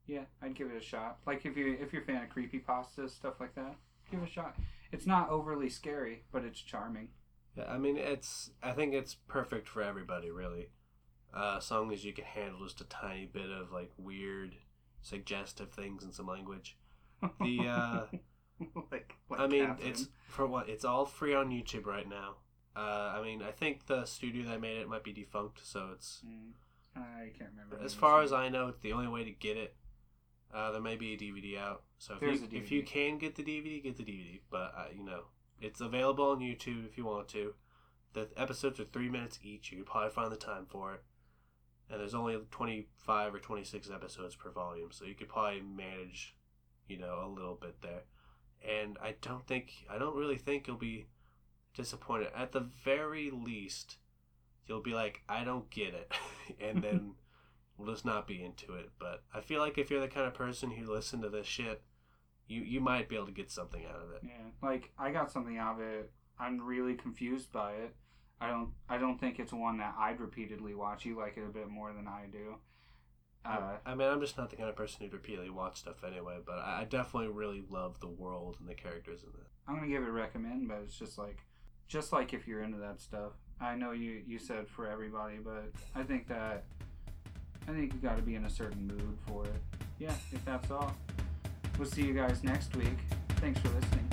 yeah, 0.06 0.24
I'd 0.40 0.54
give 0.54 0.70
it 0.70 0.76
a 0.76 0.80
shot. 0.80 1.18
Like 1.26 1.44
if 1.46 1.56
you 1.56 1.76
if 1.80 1.92
you're 1.92 2.02
a 2.02 2.04
fan 2.06 2.22
of 2.24 2.30
creepy 2.30 2.60
pastas 2.60 3.10
stuff 3.10 3.40
like 3.40 3.54
that, 3.56 3.76
give 4.10 4.20
it 4.22 4.28
a 4.28 4.30
shot. 4.32 4.56
It's 4.92 5.06
not 5.06 5.30
overly 5.30 5.68
scary, 5.68 6.24
but 6.32 6.44
it's 6.44 6.60
charming. 6.60 7.08
Yeah, 7.56 7.64
I 7.68 7.78
mean 7.78 7.96
it's 7.96 8.50
I 8.62 8.72
think 8.72 8.94
it's 8.94 9.14
perfect 9.14 9.68
for 9.68 9.82
everybody 9.82 10.30
really. 10.30 10.68
Uh, 11.34 11.56
as 11.58 11.70
long 11.70 11.92
as 11.92 12.04
you 12.04 12.12
can 12.12 12.24
handle 12.24 12.64
just 12.64 12.80
a 12.80 12.84
tiny 12.84 13.26
bit 13.26 13.50
of 13.50 13.70
like 13.70 13.90
weird, 13.98 14.56
suggestive 15.02 15.70
things 15.72 16.02
in 16.04 16.12
some 16.12 16.26
language. 16.26 16.76
The 17.40 17.58
uh, 17.68 18.00
like, 18.90 19.14
like 19.28 19.40
I 19.40 19.46
mean, 19.46 19.66
Catherine. 19.66 19.88
it's 19.90 20.08
for 20.28 20.46
what 20.46 20.68
it's 20.68 20.84
all 20.84 21.04
free 21.04 21.34
on 21.34 21.50
YouTube 21.50 21.84
right 21.86 22.08
now. 22.08 22.36
Uh, 22.76 23.12
I 23.18 23.22
mean, 23.22 23.42
I 23.42 23.50
think 23.50 23.86
the 23.86 24.04
studio 24.04 24.48
that 24.48 24.60
made 24.60 24.78
it 24.78 24.88
might 24.88 25.02
be 25.04 25.12
defunct, 25.12 25.60
so 25.66 25.90
it's 25.94 26.22
Mm, 26.24 26.52
I 26.96 27.30
can't 27.36 27.50
remember. 27.50 27.84
as 27.84 27.92
far 27.92 28.22
as 28.22 28.32
I 28.32 28.48
know, 28.48 28.68
it's 28.68 28.80
the 28.80 28.92
only 28.92 29.08
way 29.08 29.24
to 29.24 29.30
get 29.32 29.56
it. 29.56 29.74
Uh, 30.52 30.72
there 30.72 30.80
may 30.80 30.96
be 30.96 31.12
a 31.12 31.16
DVD 31.16 31.58
out, 31.58 31.82
so 31.98 32.14
if 32.14 32.20
There's 32.20 32.40
you, 32.40 32.48
if 32.52 32.70
you 32.70 32.82
can 32.82 33.18
get 33.18 33.34
the 33.34 33.42
DVD, 33.42 33.82
get 33.82 33.96
the 33.96 34.02
DVD. 34.02 34.40
But 34.50 34.72
uh, 34.76 34.86
you 34.96 35.04
know, 35.04 35.24
it's 35.60 35.80
available 35.80 36.30
on 36.30 36.40
YouTube 36.40 36.86
if 36.86 36.96
you 36.96 37.04
want 37.04 37.28
to. 37.28 37.54
The 38.14 38.28
episodes 38.36 38.80
are 38.80 38.84
three 38.84 39.10
minutes 39.10 39.38
each. 39.42 39.70
You 39.70 39.78
could 39.78 39.86
probably 39.86 40.10
find 40.10 40.32
the 40.32 40.36
time 40.36 40.66
for 40.66 40.94
it. 40.94 41.02
And 41.90 42.00
there's 42.00 42.14
only 42.14 42.38
25 42.50 43.34
or 43.34 43.38
26 43.38 43.90
episodes 43.90 44.34
per 44.34 44.50
volume, 44.50 44.90
so 44.90 45.04
you 45.04 45.14
could 45.14 45.28
probably 45.28 45.62
manage, 45.62 46.34
you 46.86 46.98
know, 46.98 47.22
a 47.24 47.28
little 47.28 47.58
bit 47.60 47.80
there. 47.82 48.02
And 48.66 48.98
I 49.02 49.14
don't 49.22 49.46
think, 49.46 49.72
I 49.90 49.98
don't 49.98 50.16
really 50.16 50.36
think 50.36 50.66
you'll 50.66 50.76
be 50.76 51.06
disappointed. 51.74 52.28
At 52.36 52.52
the 52.52 52.68
very 52.84 53.30
least, 53.30 53.96
you'll 54.66 54.82
be 54.82 54.92
like, 54.92 55.22
I 55.28 55.44
don't 55.44 55.70
get 55.70 55.94
it. 55.94 56.12
and 56.60 56.82
then 56.82 57.14
we'll 57.78 57.92
just 57.92 58.04
not 58.04 58.26
be 58.26 58.42
into 58.42 58.74
it. 58.74 58.90
But 58.98 59.22
I 59.32 59.40
feel 59.40 59.60
like 59.60 59.78
if 59.78 59.90
you're 59.90 60.00
the 60.00 60.08
kind 60.08 60.26
of 60.26 60.34
person 60.34 60.70
who 60.72 60.92
listen 60.92 61.22
to 61.22 61.30
this 61.30 61.46
shit, 61.46 61.82
you, 62.46 62.62
you 62.62 62.80
might 62.80 63.08
be 63.08 63.16
able 63.16 63.26
to 63.26 63.32
get 63.32 63.50
something 63.50 63.84
out 63.86 64.02
of 64.02 64.10
it. 64.12 64.22
Yeah, 64.24 64.50
like 64.62 64.90
I 64.98 65.10
got 65.10 65.30
something 65.30 65.56
out 65.56 65.76
of 65.76 65.80
it. 65.80 66.10
I'm 66.38 66.60
really 66.60 66.94
confused 66.94 67.52
by 67.52 67.72
it. 67.72 67.94
I 68.40 68.48
don't. 68.48 68.70
I 68.88 68.98
don't 68.98 69.18
think 69.18 69.38
it's 69.38 69.52
one 69.52 69.78
that 69.78 69.94
I'd 69.98 70.20
repeatedly 70.20 70.74
watch. 70.74 71.04
You 71.04 71.16
like 71.16 71.36
it 71.36 71.44
a 71.44 71.52
bit 71.52 71.68
more 71.68 71.92
than 71.92 72.06
I 72.06 72.26
do. 72.30 72.56
Uh, 73.44 73.76
I 73.86 73.94
mean, 73.94 74.08
I'm 74.08 74.20
just 74.20 74.36
not 74.36 74.50
the 74.50 74.56
kind 74.56 74.68
of 74.68 74.76
person 74.76 75.00
who'd 75.00 75.12
repeatedly 75.12 75.50
watch 75.50 75.78
stuff 75.80 76.04
anyway, 76.04 76.38
but 76.44 76.58
I 76.58 76.82
I 76.82 76.84
definitely 76.84 77.30
really 77.30 77.64
love 77.68 77.98
the 78.00 78.08
world 78.08 78.56
and 78.60 78.68
the 78.68 78.74
characters 78.74 79.22
in 79.22 79.30
it. 79.30 79.46
I'm 79.66 79.76
gonna 79.76 79.88
give 79.88 80.02
it 80.02 80.08
a 80.08 80.12
recommend, 80.12 80.68
but 80.68 80.78
it's 80.84 80.98
just 80.98 81.18
like, 81.18 81.38
just 81.88 82.12
like 82.12 82.32
if 82.32 82.46
you're 82.46 82.62
into 82.62 82.78
that 82.78 83.00
stuff. 83.00 83.32
I 83.60 83.74
know 83.74 83.90
you 83.90 84.22
you 84.24 84.38
said 84.38 84.68
for 84.68 84.86
everybody, 84.86 85.38
but 85.42 85.72
I 85.94 86.04
think 86.04 86.28
that 86.28 86.64
I 87.68 87.72
think 87.72 87.92
you 87.92 87.98
got 88.00 88.16
to 88.16 88.22
be 88.22 88.34
in 88.34 88.46
a 88.46 88.50
certain 88.50 88.86
mood 88.86 89.18
for 89.26 89.44
it. 89.44 89.60
Yeah, 89.98 90.14
if 90.32 90.42
that's 90.46 90.70
all. 90.70 90.94
We'll 91.78 91.88
see 91.88 92.02
you 92.02 92.14
guys 92.14 92.42
next 92.42 92.74
week. 92.74 92.96
Thanks 93.36 93.60
for 93.60 93.68
listening. 93.68 94.08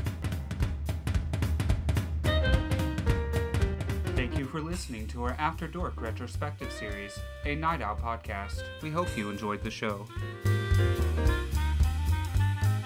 Thank 4.16 4.38
you 4.38 4.45
for 4.45 4.60
listening 4.60 5.08
to 5.08 5.24
our 5.24 5.36
After 5.39 5.68
Dork 5.68 6.01
retrospective 6.01 6.72
series, 6.72 7.18
a 7.45 7.56
Night 7.56 7.82
Out 7.82 8.01
podcast. 8.01 8.62
We 8.82 8.89
hope 8.89 9.08
you 9.16 9.30
enjoyed 9.30 9.64
the 9.64 9.72
show. 9.72 10.06